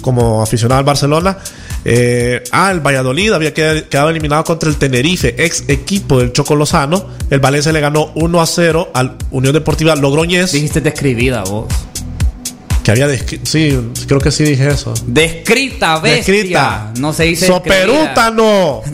como 0.00 0.42
aficionado 0.42 0.78
al 0.78 0.84
Barcelona. 0.84 1.36
Eh, 1.84 2.42
ah, 2.52 2.70
el 2.70 2.80
Valladolid 2.80 3.32
había 3.32 3.52
qued- 3.52 3.88
quedado 3.88 4.10
eliminado 4.10 4.44
contra 4.44 4.68
el 4.68 4.76
Tenerife, 4.76 5.34
ex 5.44 5.64
equipo 5.68 6.18
del 6.20 6.32
Choco 6.32 6.54
Lozano. 6.54 7.06
El 7.30 7.40
Valencia 7.40 7.72
le 7.72 7.80
ganó 7.80 8.12
1 8.14 8.40
a 8.40 8.46
0 8.46 8.90
al 8.94 9.16
Unión 9.30 9.52
Deportiva 9.52 9.96
Logroñés. 9.96 10.52
Dijiste 10.52 10.80
describida 10.80 11.42
vos. 11.44 11.66
Que 12.84 12.90
había 12.90 13.08
Sí, 13.44 13.78
creo 14.06 14.20
que 14.20 14.30
sí 14.32 14.42
dije 14.44 14.68
eso. 14.68 14.92
Descrita, 15.06 15.98
bestia. 16.00 16.34
Descrita. 16.34 16.92
No 16.98 17.12
se 17.12 17.24
dice 17.24 17.46
Soperútano. 17.46 18.82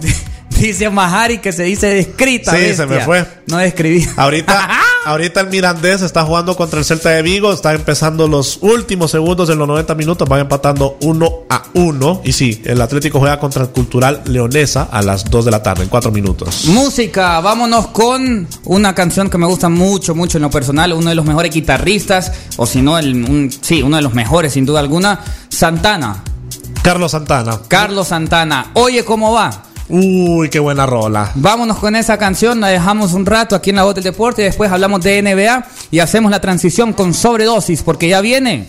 Dice 0.59 0.91
Mahari 0.91 1.39
que 1.39 1.53
se 1.53 1.63
dice 1.65 1.87
descrita. 1.89 2.53
Sí, 2.57 2.75
se 2.75 2.87
me 2.87 3.01
fue. 3.01 3.27
No 3.47 3.59
describida. 3.59 4.11
Ahorita, 4.17 4.69
ahorita 5.07 5.41
el 5.43 5.49
Mirandés 5.49 6.03
está 6.03 6.25
jugando 6.25 6.57
contra 6.57 6.79
el 6.81 6.85
Celta 6.85 7.11
de 7.11 7.23
Vigo. 7.23 7.53
Está 7.53 7.73
empezando 7.75 8.27
los 8.29 8.59
últimos 8.63 9.11
segundos 9.11 9.49
de 9.49 9.55
los 9.57 9.67
90 9.69 9.95
minutos. 9.95 10.29
Van 10.29 10.41
empatando 10.41 10.99
1 11.03 11.33
a 11.49 11.63
1. 11.75 12.23
Y 12.25 12.33
sí, 12.33 12.61
el 12.65 12.81
Atlético 12.81 13.19
juega 13.21 13.39
contra 13.39 13.63
el 13.63 13.69
Cultural 13.71 14.23
Leonesa 14.27 14.89
a 14.91 15.01
las 15.03 15.25
2 15.31 15.45
de 15.45 15.51
la 15.51 15.63
tarde, 15.63 15.85
en 15.85 15.89
4 15.89 16.11
minutos. 16.11 16.65
Música, 16.67 17.41
vámonos 17.41 17.87
con 17.89 18.47
una 18.65 18.95
canción 18.95 19.31
que 19.31 19.39
me 19.39 19.47
gusta 19.47 19.69
mucho, 19.69 20.15
mucho 20.15 20.39
en 20.39 20.43
lo 20.43 20.51
personal, 20.51 20.93
uno 20.93 21.09
de 21.09 21.15
los 21.15 21.25
mejores 21.25 21.53
guitarristas, 21.55 22.33
o 22.57 22.67
si 22.67 22.83
no, 22.83 22.99
el, 22.99 23.15
un- 23.25 23.51
sí, 23.61 23.83
uno 23.83 23.97
de 23.97 24.03
los 24.03 24.15
mejores 24.15 24.53
sin 24.55 24.67
duda 24.67 24.81
alguna, 24.81 25.21
Santana, 25.49 26.23
Carlos 26.83 27.13
Santana. 27.13 27.61
Carlos 27.69 28.09
Santana. 28.09 28.71
Oye, 28.75 29.05
¿cómo 29.05 29.33
va? 29.33 29.65
Uy, 29.89 30.51
qué 30.51 30.59
buena 30.59 30.85
rola. 30.85 31.33
Vámonos 31.35 31.79
con 31.79 31.97
esa 31.97 32.19
canción, 32.19 32.61
la 32.61 32.69
dejamos 32.69 33.15
un 33.15 33.25
rato 33.25 33.57
aquí 33.57 33.71
en 33.71 33.77
la 33.77 33.85
voz 33.85 33.95
del 33.95 34.05
deporte 34.05 34.43
y 34.43 34.45
después 34.45 34.71
hablamos 34.71 35.01
de 35.03 35.23
NBA 35.23 35.67
y 35.91 35.99
hacemos 36.01 36.31
la 36.31 36.41
transición 36.41 36.93
con 36.93 37.15
sobredosis 37.15 37.83
porque 37.83 38.09
ya 38.09 38.21
viene 38.21 38.67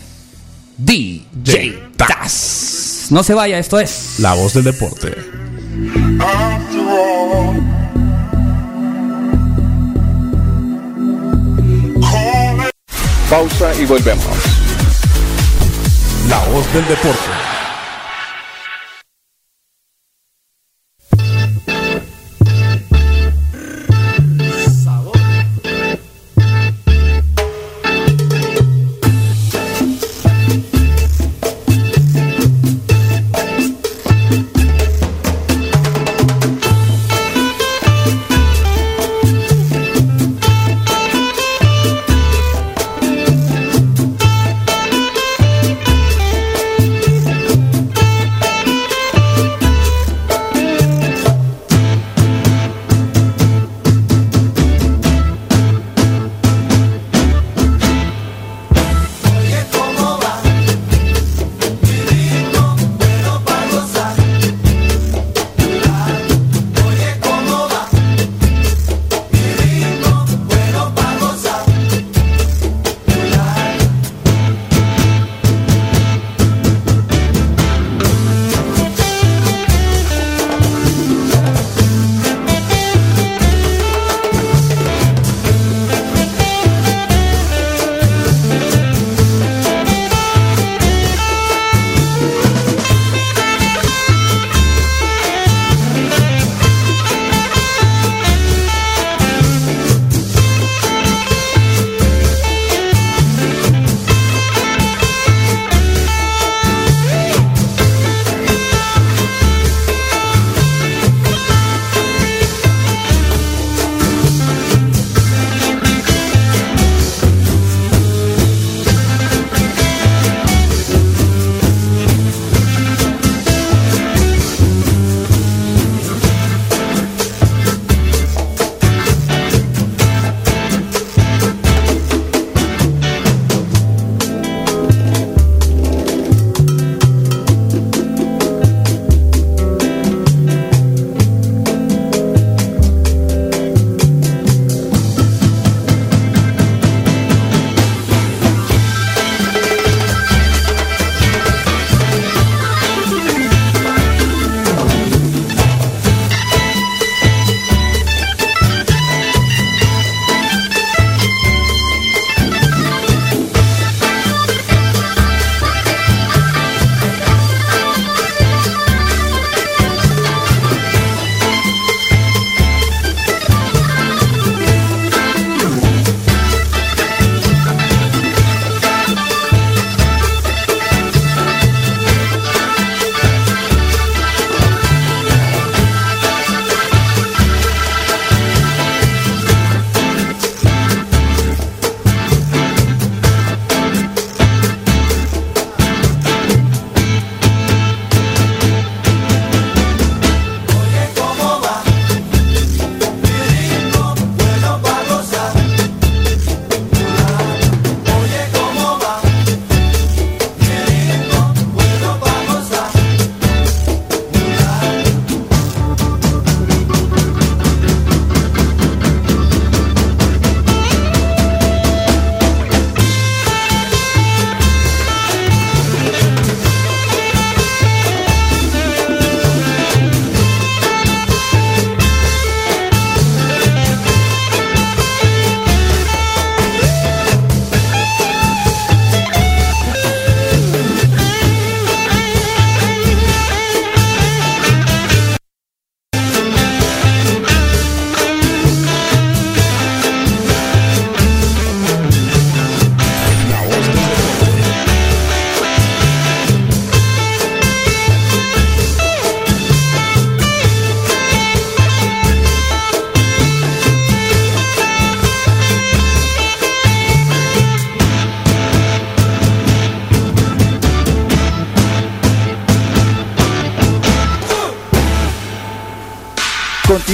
DJ 0.78 1.90
Taz. 1.96 3.08
No 3.10 3.22
se 3.22 3.34
vaya, 3.34 3.58
esto 3.58 3.78
es 3.78 4.14
La 4.18 4.34
voz 4.34 4.54
del 4.54 4.64
deporte. 4.64 5.14
Pausa 13.28 13.72
y 13.80 13.84
volvemos. 13.84 14.24
La 16.28 16.38
voz 16.46 16.72
del 16.72 16.86
deporte. 16.88 17.59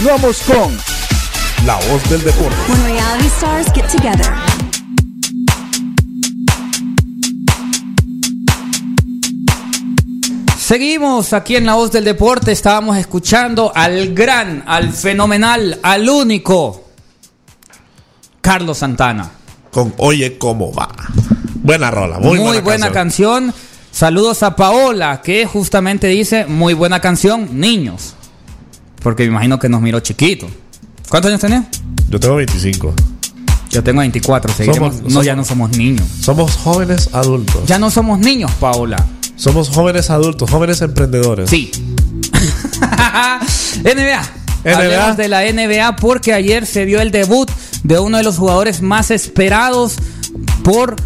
Continuamos 0.06 0.42
con 0.42 1.66
La 1.66 1.74
Voz 1.90 2.08
del 2.08 2.22
Deporte. 2.22 2.56
When 2.68 2.84
reality 2.84 3.26
stars 3.26 3.66
get 3.74 3.88
together. 3.88 4.32
Seguimos 10.56 11.32
aquí 11.32 11.56
en 11.56 11.66
La 11.66 11.74
Voz 11.74 11.90
del 11.90 12.04
Deporte. 12.04 12.52
Estábamos 12.52 12.96
escuchando 12.98 13.72
al 13.74 14.14
gran, 14.14 14.62
al 14.68 14.92
fenomenal, 14.92 15.80
al 15.82 16.08
único 16.08 16.84
Carlos 18.40 18.78
Santana. 18.78 19.28
Con 19.72 19.92
Oye 19.96 20.38
cómo 20.38 20.72
va. 20.72 20.88
Buena 21.56 21.90
rola, 21.90 22.20
muy, 22.20 22.38
Muy, 22.38 22.60
buena, 22.60 22.92
canción. 22.92 23.52
Saludos 23.90 24.44
a 24.44 24.54
Paola, 24.54 25.20
que 25.20 25.46
justamente 25.46 26.06
dice, 26.06 26.46
muy 26.46 26.74
buena 26.74 27.00
canción, 27.00 27.58
niños. 27.58 28.15
Porque 29.02 29.24
me 29.24 29.28
imagino 29.30 29.58
que 29.58 29.68
nos 29.68 29.80
miró 29.80 30.00
chiquito. 30.00 30.46
¿Cuántos 31.08 31.28
años 31.30 31.40
tenés? 31.40 31.62
Yo 32.10 32.18
tengo 32.20 32.36
25. 32.36 32.94
Yo 33.70 33.82
tengo 33.82 34.00
24, 34.00 34.52
seguiremos- 34.54 34.94
Somos- 34.94 35.02
no, 35.02 35.10
somos- 35.10 35.24
ya 35.26 35.36
no 35.36 35.44
somos 35.44 35.70
niños. 35.76 36.06
Somos 36.20 36.52
jóvenes 36.56 37.10
adultos. 37.12 37.66
Ya 37.66 37.78
no 37.78 37.90
somos 37.90 38.18
niños, 38.18 38.50
Paola. 38.58 39.04
Somos 39.36 39.68
jóvenes 39.68 40.08
adultos, 40.10 40.50
jóvenes 40.50 40.80
emprendedores. 40.80 41.50
Sí. 41.50 41.70
NBA. 43.84 44.22
NBA. 44.64 44.76
Hablemos 44.76 45.16
de 45.16 45.28
la 45.28 45.42
NBA 45.44 45.96
porque 45.96 46.32
ayer 46.32 46.66
se 46.66 46.86
dio 46.86 47.00
el 47.00 47.10
debut 47.10 47.50
de 47.82 47.98
uno 47.98 48.16
de 48.18 48.24
los 48.24 48.38
jugadores 48.38 48.82
más 48.82 49.10
esperados 49.10 49.96
por 50.64 50.96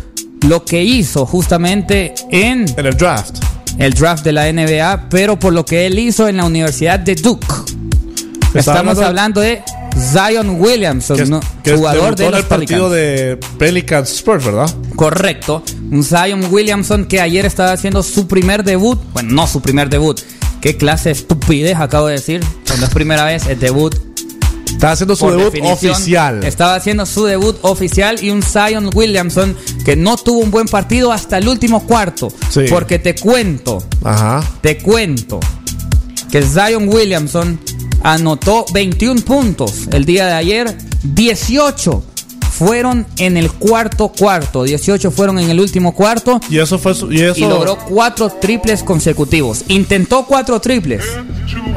lo 0.46 0.64
que 0.64 0.82
hizo 0.82 1.26
justamente 1.26 2.14
en 2.30 2.66
En 2.78 2.86
el 2.86 2.96
draft. 2.96 3.36
el 3.78 3.92
draft 3.92 4.24
de 4.24 4.32
la 4.32 4.46
NBA, 4.50 5.08
pero 5.10 5.38
por 5.38 5.52
lo 5.52 5.64
que 5.66 5.86
él 5.86 5.98
hizo 5.98 6.28
en 6.28 6.38
la 6.38 6.44
Universidad 6.44 6.98
de 7.00 7.14
Duke. 7.16 7.46
Estamos 8.54 8.98
hablando- 8.98 9.40
de 9.40 9.62
Zion 10.12 10.60
Williamson, 10.60 11.16
Que, 11.16 11.24
¿no? 11.26 11.40
que 11.62 11.74
jugador 11.76 12.16
de 12.16 12.30
los 12.30 12.40
el 12.40 12.46
partido 12.46 12.90
Pelicans. 12.90 12.92
de 12.92 13.36
Pelicans 13.58 14.10
Spurs, 14.12 14.44
¿verdad? 14.44 14.70
Correcto. 14.96 15.62
Un 15.90 16.04
Zion 16.04 16.44
Williamson 16.50 17.06
que 17.06 17.20
ayer 17.20 17.44
estaba 17.46 17.72
haciendo 17.72 18.02
su 18.02 18.26
primer 18.26 18.64
debut. 18.64 18.98
Bueno, 19.12 19.32
no 19.32 19.46
su 19.46 19.60
primer 19.60 19.88
debut. 19.90 20.20
¿Qué 20.60 20.76
clase 20.76 21.08
de 21.10 21.12
estupidez 21.14 21.76
acabo 21.78 22.06
de 22.06 22.14
decir? 22.14 22.40
Cuando 22.66 22.86
es 22.86 22.92
primera 22.92 23.24
vez, 23.24 23.46
es 23.46 23.58
debut. 23.60 23.94
Estaba 24.66 24.92
haciendo 24.92 25.16
su 25.16 25.30
debut 25.30 25.54
oficial. 25.64 26.44
Estaba 26.44 26.74
haciendo 26.74 27.04
su 27.04 27.24
debut 27.24 27.56
oficial 27.62 28.22
y 28.22 28.30
un 28.30 28.42
Zion 28.42 28.90
Williamson 28.94 29.56
que 29.84 29.96
no 29.96 30.16
tuvo 30.16 30.38
un 30.40 30.50
buen 30.50 30.66
partido 30.66 31.12
hasta 31.12 31.38
el 31.38 31.48
último 31.48 31.84
cuarto. 31.86 32.28
Sí. 32.50 32.62
Porque 32.70 32.98
te 32.98 33.14
cuento, 33.14 33.82
Ajá. 34.04 34.42
te 34.62 34.78
cuento 34.78 35.40
que 36.30 36.42
Zion 36.42 36.88
Williamson 36.88 37.58
anotó 38.02 38.64
21 38.72 39.22
puntos 39.22 39.88
el 39.92 40.04
día 40.04 40.26
de 40.26 40.32
ayer, 40.32 40.76
18 41.02 42.04
fueron 42.50 43.06
en 43.18 43.36
el 43.38 43.50
cuarto 43.50 44.08
cuarto, 44.08 44.64
18 44.64 45.10
fueron 45.10 45.38
en 45.38 45.48
el 45.50 45.60
último 45.60 45.94
cuarto. 45.94 46.40
Y 46.50 46.58
eso 46.58 46.78
fue 46.78 46.94
su- 46.94 47.10
y 47.10 47.20
eso 47.22 47.38
y 47.40 47.42
logró 47.48 47.78
cuatro 47.78 48.28
triples 48.28 48.82
consecutivos. 48.82 49.64
Intentó 49.68 50.26
cuatro 50.26 50.60
triples, 50.60 51.02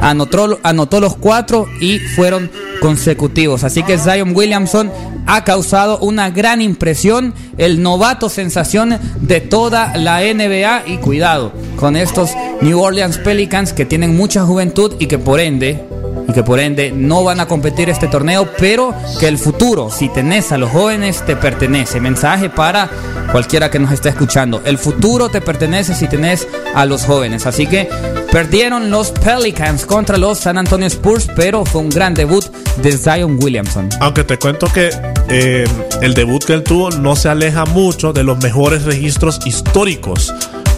anotó, 0.00 0.58
anotó 0.62 1.00
los 1.00 1.16
cuatro 1.16 1.66
y 1.80 1.98
fueron 2.00 2.50
consecutivos. 2.80 3.64
Así 3.64 3.82
que 3.82 3.98
Zion 3.98 4.34
Williamson 4.34 4.90
ha 5.26 5.44
causado 5.44 5.98
una 5.98 6.30
gran 6.30 6.60
impresión, 6.60 7.34
el 7.58 7.82
novato 7.82 8.28
sensación 8.28 8.98
de 9.20 9.40
toda 9.40 9.96
la 9.96 10.20
NBA 10.20 10.84
y 10.86 10.98
cuidado 10.98 11.52
con 11.76 11.96
estos 11.96 12.30
New 12.60 12.80
Orleans 12.80 13.18
Pelicans 13.18 13.72
que 13.72 13.84
tienen 13.84 14.16
mucha 14.16 14.44
juventud 14.44 14.94
y 14.98 15.06
que 15.06 15.18
por 15.18 15.40
ende 15.40 15.84
y 16.28 16.32
que 16.32 16.42
por 16.42 16.60
ende 16.60 16.92
no 16.92 17.24
van 17.24 17.40
a 17.40 17.46
competir 17.46 17.90
este 17.90 18.08
torneo, 18.08 18.48
pero 18.58 18.94
que 19.20 19.28
el 19.28 19.38
futuro, 19.38 19.90
si 19.90 20.08
tenés 20.08 20.52
a 20.52 20.58
los 20.58 20.70
jóvenes, 20.70 21.22
te 21.26 21.36
pertenece. 21.36 22.00
Mensaje 22.00 22.48
para 22.48 22.88
cualquiera 23.30 23.70
que 23.70 23.78
nos 23.78 23.92
esté 23.92 24.10
escuchando. 24.10 24.62
El 24.64 24.78
futuro 24.78 25.28
te 25.28 25.40
pertenece 25.40 25.94
si 25.94 26.06
tenés 26.06 26.48
a 26.74 26.86
los 26.86 27.04
jóvenes. 27.04 27.46
Así 27.46 27.66
que 27.66 27.88
perdieron 28.34 28.90
los 28.90 29.12
Pelicans 29.12 29.86
contra 29.86 30.18
los 30.18 30.40
San 30.40 30.58
Antonio 30.58 30.88
Spurs, 30.88 31.28
pero 31.36 31.64
fue 31.64 31.82
un 31.82 31.88
gran 31.88 32.14
debut 32.14 32.44
de 32.82 32.98
Zion 32.98 33.38
Williamson. 33.40 33.88
Aunque 34.00 34.24
te 34.24 34.40
cuento 34.40 34.66
que 34.66 34.90
eh, 35.28 35.64
el 36.02 36.14
debut 36.14 36.42
que 36.42 36.54
él 36.54 36.64
tuvo 36.64 36.90
no 36.90 37.14
se 37.14 37.28
aleja 37.28 37.64
mucho 37.64 38.12
de 38.12 38.24
los 38.24 38.42
mejores 38.42 38.82
registros 38.82 39.38
históricos, 39.46 40.34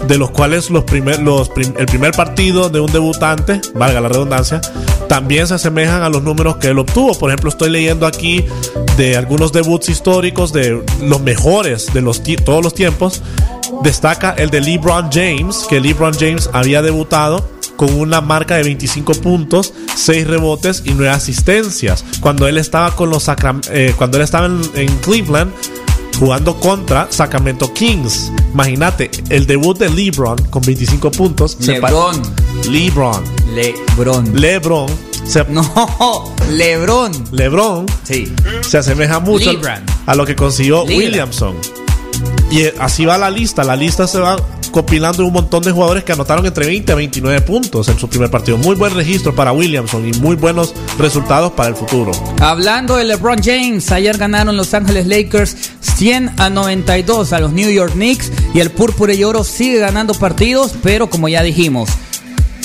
de 0.07 0.19
los 0.19 0.33
cuales 0.33 0.69
los 0.69 0.85
primer, 0.85 1.21
los 1.21 1.51
el 1.57 1.87
primer 1.87 2.13
partido 2.13 2.69
de 2.69 2.81
un 2.81 2.93
debutante, 2.93 3.63
valga 3.75 4.03
la 4.03 4.09
redundancia, 4.09 4.61
también 5.09 5.47
se 5.47 5.55
asemejan 5.55 6.03
a 6.03 6.11
los 6.11 6.23
números 6.23 6.57
que 6.57 6.69
él 6.69 6.79
obtuvo. 6.79 7.19
Por 7.19 7.31
ejemplo, 7.31 7.49
estoy 7.49 7.71
leyendo 7.71 8.07
aquí 8.07 8.45
de 8.99 9.17
algunos 9.17 9.53
debuts 9.53 9.89
históricos 9.89 10.53
de 10.53 10.83
los 11.01 11.21
mejores 11.23 11.93
de 11.95 12.03
los 12.03 12.23
todos 12.45 12.63
los 12.63 12.75
tiempos. 12.75 13.23
Destaca 13.83 14.31
el 14.37 14.51
de 14.51 14.61
LeBron 14.61 15.11
James, 15.13 15.67
que 15.69 15.81
LeBron 15.81 16.15
James 16.15 16.51
había 16.53 16.83
debutado 16.83 17.49
con 17.77 17.93
una 17.95 18.21
marca 18.21 18.57
de 18.57 18.63
25 18.63 19.13
puntos, 19.15 19.73
6 19.95 20.27
rebotes 20.27 20.83
y 20.87 20.91
9 20.93 21.11
asistencias. 21.11 22.05
Cuando 22.21 22.49
él 22.49 22.57
estaba 22.59 22.95
con 22.97 23.11
los 23.11 23.29
Sacram- 23.29 23.67
eh, 23.71 23.93
cuando 23.97 24.17
él 24.17 24.25
estaba 24.25 24.47
en, 24.47 24.61
en 24.75 24.89
Cleveland 24.99 25.53
jugando 26.19 26.59
contra 26.59 27.07
Sacramento 27.11 27.73
Kings. 27.75 28.33
Imagínate, 28.55 29.11
el 29.29 29.47
debut 29.47 29.79
de 29.79 29.91
LeBron 29.91 30.39
con 30.47 30.63
25 30.63 31.11
puntos. 31.11 31.59
LeBron. 31.61 32.23
LeBron. 32.71 33.23
LeBron. 33.55 34.41
LeBron. 34.41 34.87
Se- 35.27 35.45
No, 35.51 36.35
LeBron. 36.51 37.13
LeBron 37.33 37.85
Sí. 38.05 38.33
se 38.63 38.79
asemeja 38.79 39.19
mucho 39.21 39.53
LeBron. 39.53 39.83
a 40.07 40.15
lo 40.15 40.25
que 40.25 40.35
consiguió. 40.35 40.85
Williamson. 40.85 41.57
Y 42.51 42.65
así 42.79 43.05
va 43.05 43.19
la 43.19 43.31
lista. 43.31 43.65
La 43.65 43.77
lista 43.77 44.07
se 44.07 44.19
va 44.19 44.37
compilando 44.71 45.25
un 45.25 45.33
montón 45.33 45.63
de 45.63 45.73
jugadores 45.73 46.05
que 46.05 46.13
anotaron 46.13 46.45
entre 46.45 46.67
20 46.67 46.93
a 46.93 46.95
29 46.95 47.41
puntos 47.41 47.89
en 47.89 47.99
su 47.99 48.09
primer 48.09 48.31
partido. 48.31 48.59
Muy 48.59 48.77
buen 48.77 48.95
registro 48.95 49.35
para 49.35 49.53
Williamson 49.53 50.07
y 50.07 50.13
muy 50.19 50.37
buenos 50.37 50.75
resultados 50.99 51.53
para 51.53 51.71
el 51.71 51.77
futuro. 51.77 52.13
Hablando 52.41 52.97
de 52.97 53.05
LeBron 53.05 53.43
James, 53.43 53.91
ayer 53.91 54.19
ganaron 54.19 54.57
Los 54.57 54.75
Ángeles 54.75 55.07
Lakers 55.07 55.57
100 55.81 56.33
a 56.37 56.51
92 56.51 57.33
a 57.33 57.41
los 57.41 57.53
New 57.53 57.71
York 57.71 57.93
Knicks 57.95 58.31
y 58.55 58.61
el 58.61 58.71
Púrpura 58.71 59.15
y 59.15 59.25
Oro 59.25 59.45
sigue 59.45 59.79
ganando 59.79 60.13
partidos, 60.15 60.75
pero 60.83 61.09
como 61.09 61.29
ya 61.29 61.43
dijimos, 61.43 61.89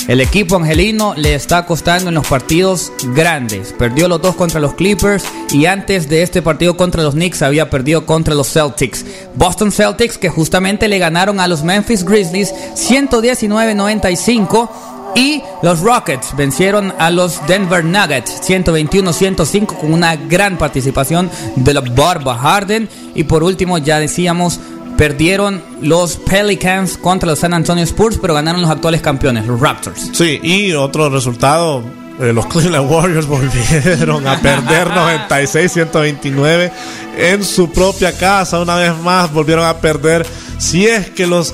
el 0.08 0.20
equipo 0.20 0.56
angelino 0.56 1.14
le 1.16 1.34
está 1.34 1.64
costando 1.64 2.08
en 2.08 2.16
los 2.16 2.26
partidos 2.26 2.92
grandes. 3.14 3.72
Perdió 3.72 4.08
los 4.08 4.20
dos 4.20 4.34
contra 4.34 4.60
los 4.60 4.74
Clippers 4.74 5.24
y 5.52 5.66
antes 5.66 6.08
de 6.08 6.22
este 6.22 6.42
partido 6.42 6.76
contra 6.76 7.02
los 7.02 7.14
Knicks 7.14 7.42
había 7.42 7.70
perdido 7.70 8.04
contra 8.04 8.34
los 8.34 8.52
Celtics. 8.52 9.04
Boston 9.34 9.70
Celtics 9.70 10.18
que 10.18 10.28
justamente 10.28 10.88
le 10.88 10.98
ganaron 10.98 11.38
a 11.38 11.46
los 11.46 11.62
Memphis 11.62 12.04
Grizzlies 12.04 12.52
119-95. 12.74 14.68
Y 15.14 15.42
los 15.62 15.80
Rockets 15.80 16.34
vencieron 16.36 16.94
a 16.98 17.10
los 17.10 17.46
Denver 17.46 17.84
Nuggets 17.84 18.40
121-105 18.48 19.66
con 19.78 19.92
una 19.92 20.16
gran 20.16 20.56
participación 20.56 21.30
de 21.54 21.74
la 21.74 21.82
Barba 21.82 22.38
Harden. 22.38 22.88
Y 23.14 23.24
por 23.24 23.42
último, 23.42 23.76
ya 23.76 24.00
decíamos, 24.00 24.58
perdieron 24.96 25.62
los 25.80 26.16
Pelicans 26.16 26.96
contra 26.98 27.28
los 27.28 27.38
San 27.40 27.54
Antonio 27.54 27.84
Spurs, 27.84 28.18
pero 28.20 28.34
ganaron 28.34 28.62
los 28.62 28.70
actuales 28.70 29.00
campeones, 29.00 29.46
los 29.46 29.60
Raptors. 29.60 30.10
Sí, 30.12 30.38
y 30.42 30.72
otro 30.72 31.08
resultado. 31.10 31.82
eh, 32.20 32.32
los 32.32 32.46
Cleveland 32.52 32.90
Warriors 32.90 33.26
volvieron 33.26 34.26
a 34.26 34.38
perder 34.40 34.88
96-129 35.58 36.70
en 37.16 37.44
su 37.44 37.70
propia 37.70 38.16
casa. 38.16 38.60
Una 38.60 38.76
vez 38.76 38.96
más 38.98 39.32
volvieron 39.32 39.64
a 39.64 39.78
perder. 39.78 40.26
Si 40.58 40.86
es 40.86 41.10
que 41.10 41.26
los 41.26 41.52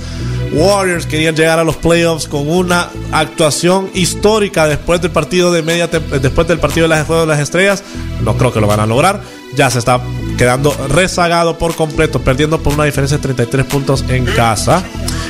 Warriors 0.52 1.06
querían 1.06 1.34
llegar 1.34 1.58
a 1.58 1.64
los 1.64 1.76
playoffs 1.76 2.26
con 2.28 2.48
una 2.48 2.88
actuación 3.12 3.90
histórica 3.94 4.66
después 4.66 5.00
del 5.00 5.10
partido 5.10 5.52
de 5.52 5.62
media 5.62 5.86
después 5.86 6.46
del 6.48 6.58
partido 6.58 6.84
de 6.84 6.88
las 6.94 7.06
Juego 7.06 7.22
de 7.22 7.28
las 7.28 7.40
Estrellas, 7.40 7.82
no 8.22 8.36
creo 8.36 8.52
que 8.52 8.60
lo 8.60 8.66
van 8.66 8.80
a 8.80 8.86
lograr. 8.86 9.22
Ya 9.56 9.70
se 9.70 9.78
está 9.78 10.00
quedando 10.38 10.74
rezagado 10.88 11.58
por 11.58 11.74
completo, 11.74 12.22
perdiendo 12.22 12.62
por 12.62 12.72
una 12.72 12.84
diferencia 12.84 13.18
de 13.18 13.22
33 13.22 13.66
puntos 13.66 14.04
en 14.08 14.24
casa. 14.24 14.82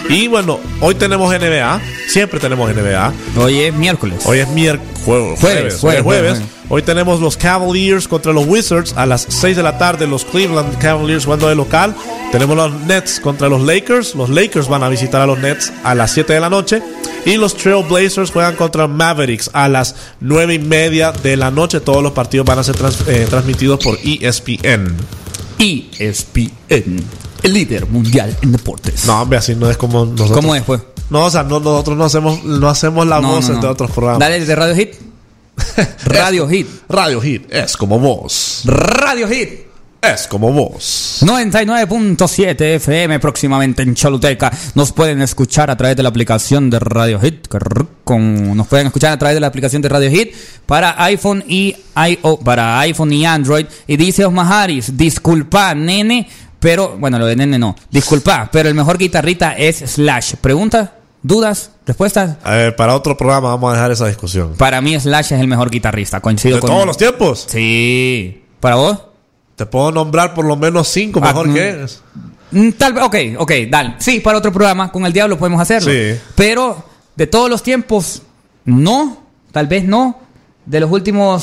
Y 0.09 0.29
bueno, 0.29 0.61
hoy 0.81 0.95
tenemos 0.95 1.35
NBA, 1.35 1.81
siempre 2.07 2.39
tenemos 2.39 2.73
NBA. 2.73 3.13
Hoy 3.37 3.61
es 3.61 3.75
miércoles. 3.75 4.23
Hoy 4.27 4.39
es 4.39 4.49
miércoles, 4.49 4.93
jueves, 5.05 5.41
Jueves, 5.41 5.79
jueves, 5.81 6.03
jueves, 6.03 6.33
jueves. 6.33 6.58
Hoy 6.71 6.83
tenemos 6.83 7.21
los 7.21 7.37
Cavaliers 7.39 8.07
contra 8.09 8.33
los 8.33 8.47
Wizards 8.47 8.93
a 8.95 9.07
las 9.07 9.27
6 9.29 9.57
de 9.57 9.63
la 9.63 9.79
tarde. 9.79 10.07
Los 10.07 10.25
Cleveland 10.27 10.77
Cavaliers 10.79 11.25
jugando 11.25 11.49
de 11.49 11.55
local. 11.55 11.95
Tenemos 12.31 12.57
los 12.57 12.73
Nets 12.83 13.21
contra 13.21 13.49
los 13.49 13.63
Lakers. 13.63 14.15
Los 14.15 14.29
Lakers 14.29 14.69
van 14.69 14.83
a 14.83 14.89
visitar 14.91 15.23
a 15.23 15.27
los 15.27 15.39
Nets 15.39 15.73
a 15.83 15.95
las 15.95 16.11
7 16.13 16.35
de 16.35 16.41
la 16.41 16.51
noche. 16.51 16.83
Y 17.25 17.37
los 17.39 17.57
Trail 17.57 17.85
Blazers 17.89 18.31
juegan 18.31 18.55
contra 18.57 18.87
Mavericks 18.87 19.49
a 19.55 19.69
las 19.69 19.95
9 20.21 20.55
y 20.55 20.59
media 20.59 21.11
de 21.13 21.37
la 21.39 21.51
noche. 21.51 21.81
Todos 21.81 22.03
los 22.03 22.13
partidos 22.13 22.47
van 22.47 22.59
a 22.59 22.63
ser 22.65 22.77
trans- 22.77 23.03
eh, 23.09 23.27
transmitidos 23.29 23.83
por 23.83 23.99
ESPN. 24.05 24.95
ESPN, 25.59 27.03
el 27.43 27.53
líder 27.53 27.87
mundial 27.87 28.37
en 28.43 28.53
deportes. 28.53 29.05
No, 29.07 29.23
hombre, 29.23 29.39
así 29.39 29.55
no 29.55 29.69
es 29.71 29.77
como 29.77 30.05
nosotros. 30.05 30.31
¿Cómo 30.33 30.55
es, 30.55 30.63
pues? 30.63 30.81
No, 31.11 31.25
o 31.25 31.31
sea, 31.31 31.43
no- 31.43 31.59
nosotros 31.61 31.97
no 31.97 32.05
hacemos, 32.05 32.45
no 32.45 32.69
hacemos 32.69 33.07
No, 33.07 33.21
voces 33.23 33.51
no, 33.51 33.57
no. 33.57 33.61
de 33.63 33.69
otros 33.69 33.91
programas. 33.91 34.21
Dale 34.21 34.45
de 34.45 34.55
Radio 34.55 34.77
Hit. 34.77 34.95
Radio 36.05 36.49
Hit. 36.49 36.67
Radio 36.89 37.21
Hit 37.21 37.53
es 37.53 37.77
como 37.77 37.99
vos. 37.99 38.63
Radio 38.65 39.29
Hit. 39.29 39.69
Es 40.01 40.29
como 40.29 40.53
vos. 40.53 41.19
99.7 41.23 42.61
FM 42.77 43.19
próximamente 43.19 43.83
en 43.83 43.97
Choluteca. 43.97 44.53
Nos 44.77 44.93
pueden 44.93 45.21
escuchar 45.23 45.71
a 45.71 45.77
través 45.77 45.97
de 45.97 46.05
la 46.05 46.09
aplicación 46.09 46.71
de 46.71 46.79
Radio 46.79 47.19
Hit. 47.21 47.49
Con, 48.05 48.57
nos 48.57 48.69
pueden 48.69 48.87
escuchar 48.87 49.13
a 49.13 49.19
través 49.19 49.35
de 49.35 49.41
la 49.41 49.49
aplicación 49.49 49.83
de 49.83 49.89
Radio 49.89 50.09
Hit 50.11 50.35
para 50.67 51.03
iPhone 51.05 51.43
y 51.49 51.75
IO, 51.97 52.39
para 52.39 52.79
iPhone 52.81 53.13
y 53.13 53.27
Android. 53.27 53.67
Y 53.89 53.97
dice 53.97 54.25
Osma 54.25 54.63
Harris, 54.63 54.97
disculpa, 54.97 55.75
nene, 55.75 56.29
pero 56.61 56.97
bueno, 56.97 57.19
lo 57.19 57.27
de 57.27 57.35
nene 57.35 57.59
no. 57.59 57.75
Disculpa, 57.91 58.49
pero 58.53 58.69
el 58.69 58.77
mejor 58.77 58.99
guitarrista 58.99 59.55
es 59.55 59.79
Slash. 59.79 60.35
¿Preguntas? 60.41 60.91
¿Dudas? 61.23 61.73
¿Respuestas? 61.89 62.37
Eh, 62.45 62.75
para 62.77 62.95
otro 62.95 63.17
programa 63.17 63.49
vamos 63.49 63.71
a 63.71 63.77
dejar 63.77 63.91
esa 63.93 64.07
discusión. 64.07 64.53
Para 64.59 64.83
mí 64.83 65.01
Slash 65.01 65.33
es 65.33 65.41
el 65.41 65.49
mejor 65.49 65.71
guitarrista. 65.71 66.21
Coincido 66.21 66.57
¿De 66.57 66.61
con 66.61 66.69
todos 66.69 66.85
los 66.87 66.99
tiempos? 66.99 67.47
Sí. 67.49 68.45
¿Para 68.61 68.77
vos? 68.77 68.99
Te 69.57 69.65
puedo 69.65 69.91
nombrar 69.91 70.35
por 70.35 70.45
lo 70.45 70.55
menos 70.55 70.87
cinco 70.89 71.19
mejor 71.19 71.49
Ah, 71.49 71.55
que 71.55 71.73
mm. 71.73 71.85
es. 71.85 72.03
Mm, 72.51 72.71
Tal 72.73 72.93
vez, 72.93 73.05
ok, 73.05 73.17
ok, 73.39 73.53
dale. 73.71 73.95
Sí, 74.01 74.21
para 74.21 74.37
otro 74.37 74.53
programa, 74.53 74.93
con 74.93 75.07
el 75.07 75.15
diablo 75.15 75.39
podemos 75.39 75.63
hacerlo. 75.63 75.91
Sí. 75.91 76.21
Pero 76.35 76.85
de 77.17 77.27
todos 77.27 77.49
los 77.49 77.63
tiempos, 77.63 78.21
no, 78.67 79.23
tal 79.51 79.67
vez 79.67 79.85
no. 79.85 80.21
De 80.67 80.81
los 80.81 80.91
últimos 80.91 81.43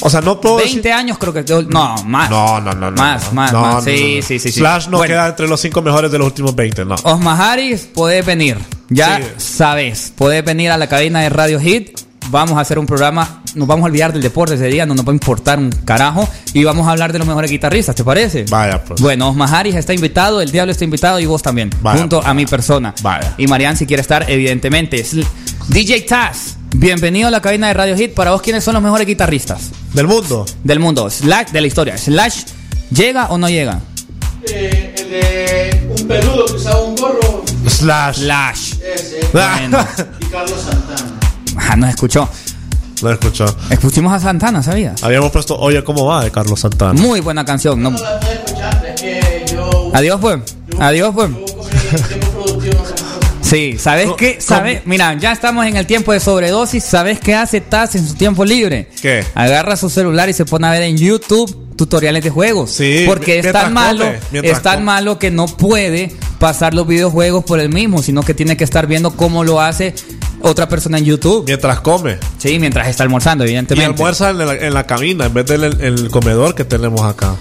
O 0.00 0.10
sea, 0.10 0.20
no 0.20 0.40
puedo 0.40 0.56
20 0.56 0.76
decir- 0.80 0.92
años 0.92 1.18
creo 1.18 1.32
que... 1.32 1.44
No, 1.68 1.96
más. 2.04 2.30
No, 2.30 2.60
no, 2.60 2.72
no, 2.72 2.90
no. 2.90 2.96
Más, 2.96 3.32
más, 3.32 3.52
No, 3.52 3.60
más. 3.62 3.74
no, 3.76 3.80
Sí, 3.82 4.20
sí, 4.22 4.38
sí, 4.38 4.50
sí. 4.52 4.60
Slash 4.60 4.88
no 4.88 4.98
Bueno. 4.98 5.12
queda 5.14 5.28
entre 5.28 5.48
los 5.48 5.60
cinco 5.60 5.82
mejores 5.82 6.10
de 6.10 6.18
los 6.18 6.26
últimos 6.28 6.54
20, 6.54 6.84
no. 6.84 6.94
Osma 7.02 7.52
Harris, 7.52 7.82
podés 7.92 8.24
venir. 8.24 8.58
Ya 8.90 9.16
Sí. 9.18 9.24
sabes, 9.38 10.12
podés 10.16 10.44
venir 10.44 10.70
a 10.70 10.76
la 10.78 10.86
cabina 10.88 11.20
de 11.20 11.28
Radio 11.28 11.60
Hit. 11.60 11.98
Vamos 12.30 12.58
a 12.58 12.60
hacer 12.60 12.78
un 12.78 12.84
programa, 12.84 13.42
nos 13.54 13.66
vamos 13.66 13.84
a 13.84 13.86
olvidar 13.86 14.12
del 14.12 14.20
deporte 14.20 14.54
ese 14.54 14.66
día, 14.66 14.84
no 14.84 14.94
nos 14.94 15.06
va 15.06 15.12
a 15.12 15.14
importar 15.14 15.58
un 15.58 15.70
carajo. 15.70 16.28
Y 16.52 16.62
vamos 16.62 16.86
a 16.86 16.90
hablar 16.90 17.10
de 17.10 17.18
los 17.18 17.26
mejores 17.26 17.50
guitarristas, 17.50 17.94
¿te 17.96 18.04
parece? 18.04 18.44
Vaya, 18.50 18.84
pues. 18.84 19.00
Bueno, 19.00 19.30
Osma 19.30 19.46
Harris 19.46 19.74
está 19.76 19.94
invitado, 19.94 20.42
el 20.42 20.50
Diablo 20.52 20.72
está 20.72 20.84
invitado 20.84 21.18
y 21.20 21.24
vos 21.26 21.40
también. 21.42 21.70
Vaya, 21.80 22.00
junto 22.00 22.18
pues. 22.18 22.28
a 22.28 22.34
mi 22.34 22.44
persona. 22.44 22.94
Vaya. 23.02 23.32
Y 23.38 23.46
Marian 23.46 23.78
si 23.78 23.86
quiere 23.86 24.02
estar, 24.02 24.30
evidentemente. 24.30 25.02
DJ 25.68 26.02
Taz, 26.02 26.57
bienvenido 26.78 27.28
a 27.28 27.30
la 27.30 27.40
cabina 27.40 27.68
de 27.68 27.74
Radio 27.74 27.96
Hit. 27.96 28.14
Para 28.14 28.30
vos, 28.32 28.42
¿quiénes 28.42 28.62
son 28.64 28.74
los 28.74 28.82
mejores 28.82 29.06
guitarristas 29.06 29.70
Del 29.92 30.06
mundo. 30.06 30.46
del 30.64 30.78
mundo? 30.80 31.10
Slash, 31.10 31.48
de 31.50 31.60
la 31.60 31.66
historia. 31.66 31.98
Slash, 31.98 32.42
¿llega 32.90 33.26
o 33.28 33.38
no 33.38 33.48
llega? 33.48 33.80
Eh, 34.48 34.94
el 34.98 35.10
de 35.10 35.94
un 36.00 36.08
peludo 36.08 36.46
que 36.46 36.52
usaba 36.54 36.80
un 36.82 36.94
gorro. 36.96 37.44
Slash. 37.66 38.18
Slash. 38.20 38.72
Ese. 38.94 39.20
Bueno. 39.32 39.86
Y 40.20 40.24
Carlos 40.26 40.60
Santana. 40.62 41.10
Ah, 41.56 41.76
nos 41.76 41.90
escuchó. 41.90 42.28
No 43.02 43.10
escuchó. 43.12 43.44
Escuchimos 43.70 44.12
a 44.12 44.18
Santana, 44.20 44.62
¿sabías? 44.62 45.02
Habíamos 45.04 45.30
puesto 45.30 45.56
Oye, 45.58 45.84
¿cómo 45.84 46.06
va? 46.06 46.24
de 46.24 46.30
Carlos 46.30 46.60
Santana. 46.60 46.94
Muy 46.94 47.20
buena 47.20 47.44
canción. 47.44 47.80
No. 47.82 47.90
No 47.90 47.98
la 48.00 48.18
puedo 48.20 48.32
escuchar, 48.32 48.86
es 48.94 49.00
que 49.00 49.44
yo. 49.52 49.90
Adiós, 49.94 50.18
pues. 50.20 50.38
Adiós, 50.80 51.12
pues. 51.14 51.30
yo 51.30 52.27
Sí, 53.48 53.76
¿sabes 53.78 54.08
qué? 54.16 54.36
¿Sabes? 54.40 54.82
Mira, 54.84 55.14
ya 55.18 55.32
estamos 55.32 55.66
en 55.66 55.76
el 55.76 55.86
tiempo 55.86 56.12
de 56.12 56.20
sobredosis. 56.20 56.84
¿Sabes 56.84 57.18
qué 57.20 57.34
hace 57.34 57.60
Taz 57.60 57.94
en 57.94 58.06
su 58.06 58.14
tiempo 58.14 58.44
libre? 58.44 58.88
¿Qué? 59.00 59.24
Agarra 59.34 59.76
su 59.76 59.88
celular 59.88 60.28
y 60.28 60.32
se 60.34 60.44
pone 60.44 60.66
a 60.66 60.70
ver 60.70 60.82
en 60.82 60.96
YouTube 60.98 61.66
tutoriales 61.76 62.24
de 62.24 62.30
juegos. 62.30 62.72
Sí, 62.72 63.04
Porque 63.06 63.38
es 63.38 63.52
tan 63.52 63.72
malo, 63.72 64.04
come, 64.30 64.48
es 64.50 64.62
tan 64.62 64.74
come. 64.76 64.84
malo 64.84 65.18
que 65.18 65.30
no 65.30 65.46
puede 65.46 66.12
pasar 66.38 66.74
los 66.74 66.86
videojuegos 66.86 67.44
por 67.44 67.60
el 67.60 67.68
mismo, 67.68 68.02
sino 68.02 68.22
que 68.22 68.34
tiene 68.34 68.56
que 68.56 68.64
estar 68.64 68.86
viendo 68.88 69.12
cómo 69.16 69.44
lo 69.44 69.60
hace 69.60 69.94
otra 70.40 70.68
persona 70.68 70.98
en 70.98 71.04
YouTube. 71.04 71.44
Mientras 71.46 71.80
come. 71.80 72.18
Sí, 72.38 72.58
mientras 72.58 72.88
está 72.88 73.04
almorzando, 73.04 73.44
Y 73.44 73.48
evidentemente. 73.48 73.92
almuerza 73.92 74.30
en 74.30 74.38
la, 74.38 74.54
en 74.54 74.74
la 74.74 74.86
cabina 74.86 75.26
en 75.26 75.34
vez 75.34 75.46
del 75.46 75.64
el, 75.64 75.80
el 75.80 76.10
comedor 76.10 76.54
que 76.56 76.64
tenemos 76.64 77.00
acá. 77.02 77.36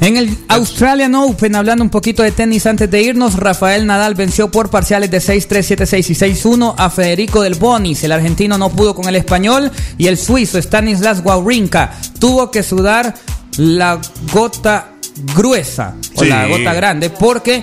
En 0.00 0.16
el 0.18 0.36
Australian 0.48 1.14
Open, 1.14 1.54
hablando 1.54 1.82
un 1.82 1.88
poquito 1.88 2.22
de 2.22 2.30
tenis 2.30 2.66
antes 2.66 2.90
de 2.90 3.00
irnos, 3.00 3.36
Rafael 3.36 3.86
Nadal 3.86 4.14
venció 4.14 4.50
por 4.50 4.68
parciales 4.68 5.10
de 5.10 5.18
6-3, 5.18 5.76
7-6 5.78 6.10
y 6.10 6.14
6-1 6.14 6.74
a 6.76 6.90
Federico 6.90 7.40
Del 7.40 7.54
Bonis. 7.54 8.04
El 8.04 8.12
argentino 8.12 8.58
no 8.58 8.68
pudo 8.70 8.94
con 8.94 9.08
el 9.08 9.16
español 9.16 9.70
y 9.96 10.08
el 10.08 10.18
suizo 10.18 10.60
Stanislas 10.60 11.22
Wawrinka 11.24 11.92
tuvo 12.18 12.50
que 12.50 12.62
sudar 12.62 13.14
la 13.56 13.98
gota 14.32 14.90
gruesa 15.34 15.94
o 16.16 16.22
Sí. 16.22 16.28
la 16.28 16.48
gota 16.48 16.74
grande 16.74 17.08
porque 17.08 17.62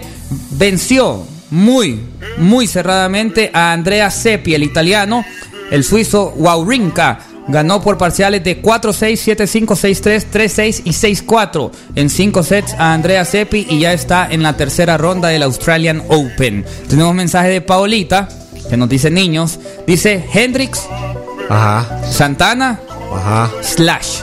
venció 0.51 1.23
muy, 1.51 1.99
muy 2.37 2.65
cerradamente 2.65 3.51
a 3.53 3.71
Andrea 3.73 4.09
Seppi, 4.09 4.55
el 4.55 4.63
italiano. 4.63 5.23
El 5.69 5.83
suizo 5.85 6.33
Wawrinka 6.37 7.19
ganó 7.47 7.81
por 7.81 7.97
parciales 7.97 8.43
de 8.43 8.61
4-6, 8.61 9.35
7-5, 9.37 9.65
6-3, 9.65 10.25
3-6 10.31 10.81
y 10.85 10.91
6-4 10.91 11.71
en 11.95 12.09
5 12.09 12.43
sets 12.43 12.73
a 12.77 12.93
Andrea 12.93 13.25
Seppi 13.25 13.67
y 13.69 13.79
ya 13.79 13.93
está 13.93 14.27
en 14.29 14.43
la 14.43 14.55
tercera 14.57 14.97
ronda 14.97 15.29
del 15.29 15.43
Australian 15.43 16.03
Open. 16.07 16.65
Tenemos 16.87 17.11
un 17.11 17.17
mensaje 17.17 17.49
de 17.49 17.61
Paolita 17.61 18.27
que 18.69 18.77
nos 18.77 18.89
dice 18.89 19.09
niños. 19.09 19.59
Dice 19.85 20.23
Hendrix, 20.33 20.87
Ajá. 21.49 22.01
Santana, 22.09 22.79
Ajá. 23.13 23.51
Slash. 23.61 24.21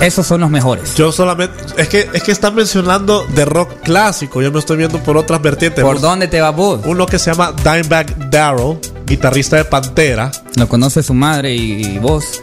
Esos 0.00 0.26
son 0.26 0.40
los 0.42 0.50
mejores. 0.50 0.94
Yo 0.96 1.12
solamente. 1.12 1.54
Es 1.76 1.88
que, 1.88 2.08
es 2.12 2.22
que 2.22 2.32
están 2.32 2.54
mencionando 2.54 3.24
de 3.34 3.44
rock 3.44 3.70
clásico. 3.82 4.42
Yo 4.42 4.52
me 4.52 4.58
estoy 4.58 4.76
viendo 4.76 4.98
por 4.98 5.16
otras 5.16 5.40
vertientes. 5.40 5.82
¿Por 5.82 6.00
dónde 6.00 6.28
te 6.28 6.40
vas 6.40 6.54
vos? 6.54 6.80
Uno 6.84 7.06
que 7.06 7.18
se 7.18 7.30
llama 7.30 7.52
Dimebag 7.62 8.30
Darrell, 8.30 8.78
guitarrista 9.06 9.56
de 9.56 9.64
Pantera. 9.64 10.30
Lo 10.56 10.68
conoce 10.68 11.02
su 11.02 11.14
madre 11.14 11.54
y 11.54 11.98
vos. 11.98 12.42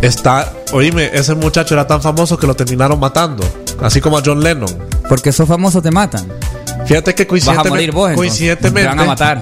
Está. 0.00 0.50
Oíme, 0.72 1.10
ese 1.12 1.34
muchacho 1.34 1.74
era 1.74 1.86
tan 1.86 2.00
famoso 2.00 2.38
que 2.38 2.46
lo 2.46 2.54
terminaron 2.54 2.98
matando. 2.98 3.44
Así 3.82 4.00
como 4.00 4.16
a 4.18 4.22
John 4.24 4.42
Lennon. 4.42 4.70
Porque 5.08 5.30
sos 5.32 5.46
famoso 5.48 5.82
te 5.82 5.90
matan. 5.90 6.26
Fíjate 6.86 7.14
que 7.14 7.24
Vas 7.24 7.26
a 7.26 7.28
coincidentemente. 7.28 7.70
morir 7.70 7.92
vos. 7.92 8.12
coincidentemente. 8.14 8.82
Te 8.82 8.96
van 8.96 9.00
a 9.00 9.04
matar. 9.04 9.40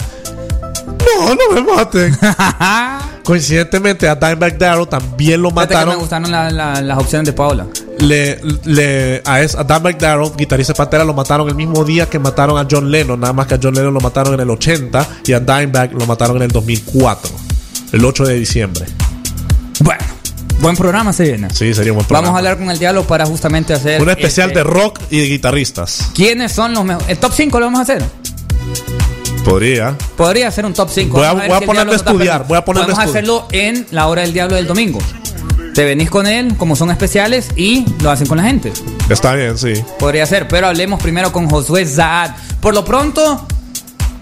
No, 1.18 1.34
no 1.34 1.54
me 1.54 1.74
maten. 1.74 2.18
coincidentemente 3.26 4.08
a 4.08 4.14
Dimebag 4.14 4.56
Darrell 4.56 4.86
también 4.86 5.42
lo 5.42 5.50
Fíjate 5.50 5.68
que 5.68 5.74
me 5.74 5.80
mataron. 5.80 6.00
gustaron 6.00 6.30
la- 6.30 6.48
la- 6.50 6.80
las 6.80 6.98
opciones 6.98 7.26
de 7.26 7.32
Paola. 7.32 7.66
Le, 7.98 8.40
le, 8.64 9.20
a, 9.24 9.40
es- 9.42 9.56
a 9.56 9.64
Dimebag 9.64 9.98
guitarrista 10.36 10.72
de 10.72 10.76
Pantera, 10.76 11.04
lo 11.04 11.12
mataron 11.12 11.48
el 11.48 11.56
mismo 11.56 11.84
día 11.84 12.06
que 12.08 12.20
mataron 12.20 12.56
a 12.56 12.68
John 12.70 12.88
Lennon. 12.90 13.18
Nada 13.18 13.32
más 13.32 13.48
que 13.48 13.54
a 13.56 13.58
John 13.60 13.74
Lennon 13.74 13.92
lo 13.92 14.00
mataron 14.00 14.34
en 14.34 14.40
el 14.40 14.48
80 14.50 15.06
y 15.26 15.32
a 15.32 15.40
Dimebag 15.40 15.92
lo 15.92 16.06
mataron 16.06 16.36
en 16.36 16.42
el 16.44 16.50
2004. 16.52 17.32
El 17.92 18.04
8 18.04 18.24
de 18.26 18.34
diciembre. 18.34 18.86
Bueno, 19.80 20.04
buen 20.60 20.76
programa 20.76 21.12
se 21.12 21.24
viene. 21.24 21.50
Sí, 21.50 21.74
sería 21.74 21.90
un 21.92 21.96
buen 21.96 22.06
programa. 22.06 22.28
Vamos 22.28 22.36
a 22.36 22.38
hablar 22.38 22.58
con 22.58 22.70
el 22.70 22.78
diablo 22.78 23.04
para 23.04 23.26
justamente 23.26 23.74
hacer. 23.74 24.00
Un 24.00 24.08
especial 24.08 24.50
este- 24.50 24.60
de 24.60 24.64
rock 24.64 25.00
y 25.10 25.18
de 25.18 25.26
guitarristas. 25.26 26.10
¿Quiénes 26.14 26.52
son 26.52 26.74
los 26.74 26.84
mejores? 26.84 27.08
El 27.08 27.18
top 27.18 27.32
5 27.34 27.58
lo 27.58 27.66
vamos 27.66 27.80
a 27.80 27.82
hacer. 27.82 28.04
Podría. 29.46 29.96
Podría 30.16 30.50
ser 30.50 30.66
un 30.66 30.74
top 30.74 30.90
5. 30.92 31.16
Voy 31.16 31.24
a- 31.26 31.32
voy 31.32 31.44
a 31.56 31.60
ponerme 31.60 31.92
a 31.92 31.96
estudiar, 31.96 32.46
voy 32.48 32.58
a 32.58 32.64
Podemos 32.64 32.98
a 32.98 33.02
hacerlo 33.02 33.46
en 33.52 33.86
la 33.92 34.08
hora 34.08 34.22
del 34.22 34.32
diablo 34.32 34.56
del 34.56 34.66
domingo. 34.66 34.98
Te 35.72 35.84
venís 35.84 36.10
con 36.10 36.26
él, 36.26 36.56
como 36.56 36.74
son 36.74 36.90
especiales, 36.90 37.50
y 37.54 37.84
lo 38.02 38.10
hacen 38.10 38.26
con 38.26 38.38
la 38.38 38.44
gente. 38.44 38.72
Está 39.08 39.34
bien, 39.34 39.56
sí. 39.56 39.74
Podría 39.98 40.26
ser, 40.26 40.48
pero 40.48 40.66
hablemos 40.66 41.00
primero 41.02 41.30
con 41.32 41.48
Josué 41.48 41.86
Zaad. 41.86 42.32
Por 42.60 42.74
lo 42.74 42.84
pronto, 42.84 43.46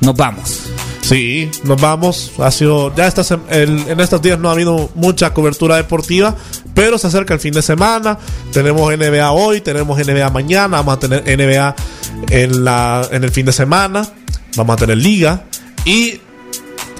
nos 0.01 0.14
vamos. 0.14 0.59
Sí, 1.01 1.51
nos 1.62 1.81
vamos. 1.81 2.33
Ha 2.39 2.51
sido. 2.51 2.95
Ya 2.95 3.07
esta 3.07 3.22
sem- 3.22 3.43
el- 3.51 3.85
en 3.89 4.01
estos 4.01 4.20
días 4.20 4.39
no 4.39 4.49
ha 4.49 4.53
habido 4.53 4.91
mucha 4.95 5.33
cobertura 5.33 5.77
deportiva, 5.77 6.35
pero 6.75 6.99
se 6.99 7.07
acerca 7.07 7.33
el 7.35 7.41
fin 7.41 7.53
de 7.55 7.62
semana. 7.62 8.18
Tenemos 8.53 8.93
NBA 8.93 9.31
hoy, 9.33 9.61
tenemos 9.61 9.99
NBA 9.99 10.29
mañana, 10.31 10.79
vamos 10.79 10.97
a 10.97 10.99
tener 10.99 11.22
NBA 11.27 11.75
en, 12.31 12.64
la, 12.64 13.07
en 13.11 13.22
el 13.25 13.31
fin 13.31 13.47
de 13.47 13.53
semana, 13.53 14.07
vamos 14.57 14.74
a 14.74 14.76
tener 14.76 14.98
liga. 14.98 15.44
Y 15.84 16.20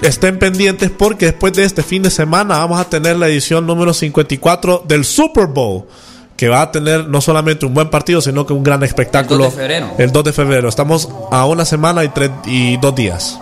estén 0.01 0.39
pendientes 0.39 0.91
porque 0.91 1.27
después 1.27 1.53
de 1.53 1.65
este 1.65 1.83
fin 1.83 2.03
de 2.03 2.09
semana 2.09 2.57
vamos 2.59 2.79
a 2.79 2.89
tener 2.89 3.17
la 3.17 3.27
edición 3.27 3.65
número 3.65 3.93
54 3.93 4.83
del 4.87 5.05
Super 5.05 5.47
Bowl. 5.47 5.85
Que 6.37 6.49
va 6.49 6.63
a 6.63 6.71
tener 6.71 7.07
no 7.07 7.21
solamente 7.21 7.65
un 7.65 7.73
buen 7.73 7.89
partido, 7.89 8.19
sino 8.19 8.45
que 8.45 8.51
un 8.51 8.61
gran 8.61 8.83
espectáculo. 8.83 9.45
El 9.45 9.51
2 9.51 9.55
de 9.55 9.61
febrero. 9.61 9.91
El 9.97 10.11
2 10.11 10.23
de 10.25 10.33
febrero. 10.33 10.69
Estamos 10.69 11.09
a 11.31 11.45
una 11.45 11.63
semana 11.63 12.03
y, 12.03 12.09
tres, 12.09 12.29
y 12.45 12.75
dos 12.75 12.93
días. 12.93 13.39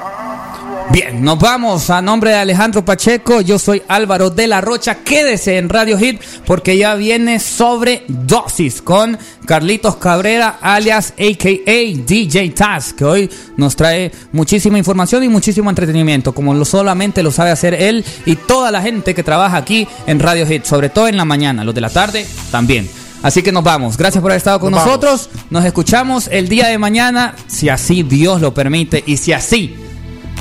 Bien, 0.92 1.24
nos 1.24 1.40
vamos 1.40 1.90
a 1.90 2.02
nombre 2.02 2.32
de 2.32 2.38
Alejandro 2.38 2.86
Pacheco. 2.86 3.42
Yo 3.42 3.58
soy 3.58 3.82
Álvaro 3.88 4.30
de 4.30 4.48
la 4.48 4.62
Rocha. 4.62 4.96
Quédese 4.96 5.58
en 5.58 5.70
Radio 5.70 5.98
Hit 5.98 6.22
porque 6.46 6.78
ya 6.78 6.94
viene 6.96 7.40
sobre 7.40 8.04
dosis 8.08 8.82
con 8.82 9.18
Carlitos 9.46 9.96
Cabrera, 9.96 10.60
alias 10.62 11.14
AKA 11.14 12.06
DJ 12.06 12.50
Taz, 12.52 12.94
que 12.94 13.06
hoy 13.06 13.30
nos 13.58 13.76
trae 13.76 14.12
muchísima 14.32 14.78
información 14.78 15.24
y 15.24 15.30
muchísimo 15.30 15.70
entretenimiento, 15.70 16.34
como 16.34 16.54
lo 16.54 16.66
solamente 16.66 17.24
lo 17.24 17.32
sabe 17.32 17.52
hacer 17.52 17.74
él 17.74 18.06
y 18.26 18.36
toda 18.36 18.70
la 18.70 18.82
gente 18.82 19.16
que 19.16 19.24
trabaja 19.24 19.58
aquí 19.58 19.88
en 20.06 20.20
Radio 20.20 20.46
Hit, 20.46 20.66
sobre 20.66 20.90
todo 20.90 21.08
en 21.08 21.18
la 21.18 21.26
mañana, 21.26 21.64
los 21.64 21.74
de 21.74 21.82
la 21.82 21.90
tarde 21.90 22.28
también. 22.52 22.90
Así 23.24 23.42
que 23.42 23.52
nos 23.54 23.64
vamos. 23.64 23.98
Gracias 23.98 24.22
por 24.22 24.32
haber 24.32 24.38
estado 24.38 24.60
con 24.60 24.72
Nos 24.72 24.86
nosotros. 24.86 25.30
Nos 25.50 25.64
escuchamos 25.66 26.28
el 26.28 26.50
día 26.50 26.68
de 26.68 26.78
mañana, 26.78 27.36
si 27.48 27.70
así 27.70 28.04
Dios 28.04 28.42
lo 28.42 28.54
permite 28.54 29.02
y 29.08 29.18
si 29.18 29.32
así 29.32 29.76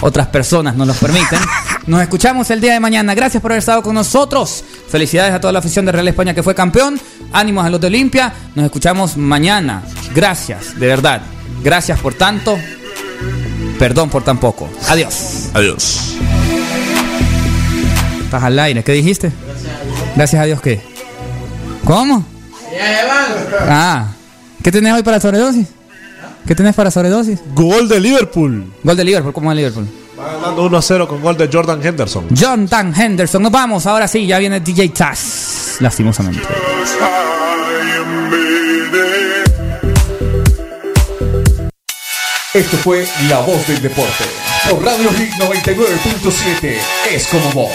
otras 0.02 0.26
personas 0.26 0.76
nos 0.76 0.86
lo 0.86 0.94
permiten. 0.94 1.38
Nos 1.86 2.00
escuchamos 2.00 2.48
el 2.50 2.60
día 2.60 2.74
de 2.74 2.80
mañana. 2.80 3.12
Gracias 3.12 3.42
por 3.42 3.50
haber 3.50 3.58
estado 3.58 3.82
con 3.82 3.92
nosotros. 3.96 4.62
Felicidades 4.88 5.34
a 5.34 5.40
toda 5.40 5.52
la 5.52 5.58
afición 5.58 5.84
de 5.84 5.90
Real 5.90 6.06
España 6.06 6.32
que 6.32 6.40
fue 6.40 6.54
campeón. 6.54 7.00
Ánimos 7.32 7.64
a 7.66 7.70
los 7.70 7.80
de 7.80 7.88
Olimpia. 7.88 8.32
Nos 8.54 8.66
escuchamos 8.66 9.16
mañana. 9.16 9.82
Gracias, 10.14 10.78
de 10.78 10.86
verdad. 10.86 11.22
Gracias 11.64 11.98
por 11.98 12.14
tanto. 12.14 12.56
Perdón 13.80 14.10
por 14.10 14.22
tan 14.22 14.38
poco. 14.38 14.70
Adiós. 14.88 15.50
Adiós. 15.54 16.14
Estás 18.22 18.44
al 18.44 18.58
aire. 18.60 18.84
¿Qué 18.84 18.92
dijiste? 18.92 19.32
Gracias 20.14 20.40
a 20.40 20.44
Dios. 20.44 20.60
¿qué? 20.60 20.80
¿Cómo? 21.84 22.24
Ah. 23.68 24.06
¿Qué 24.62 24.70
tenés 24.70 24.94
hoy 24.94 25.02
para 25.02 25.18
sobredosis? 25.18 25.66
¿Qué 26.46 26.54
tenés 26.54 26.74
para 26.74 26.90
sobredosis? 26.90 27.40
Gol 27.54 27.88
de 27.88 28.00
Liverpool. 28.00 28.64
Gol 28.82 28.96
de 28.96 29.04
Liverpool. 29.04 29.32
¿Cómo 29.32 29.48
va 29.48 29.54
Liverpool? 29.54 29.86
Va 30.18 30.32
ganando 30.34 30.64
1 30.64 30.76
a 30.76 30.82
0 30.82 31.08
con 31.08 31.20
gol 31.20 31.36
de 31.36 31.48
Jordan 31.52 31.84
Henderson. 31.84 32.26
John 32.38 32.66
Dan 32.66 32.92
Henderson. 32.98 33.42
Nos 33.42 33.52
vamos. 33.52 33.86
Ahora 33.86 34.08
sí, 34.08 34.26
ya 34.26 34.38
viene 34.38 34.60
DJ 34.60 34.88
Taz. 34.90 35.76
Lastimosamente. 35.80 36.42
Esto 42.54 42.76
fue 42.76 43.06
La 43.30 43.38
Voz 43.38 43.66
del 43.66 43.80
Deporte. 43.80 44.24
Por 44.68 44.84
Radio 44.84 45.10
Hit 45.12 45.32
99.7 45.34 46.76
es 47.10 47.26
como 47.28 47.50
vos. 47.52 47.72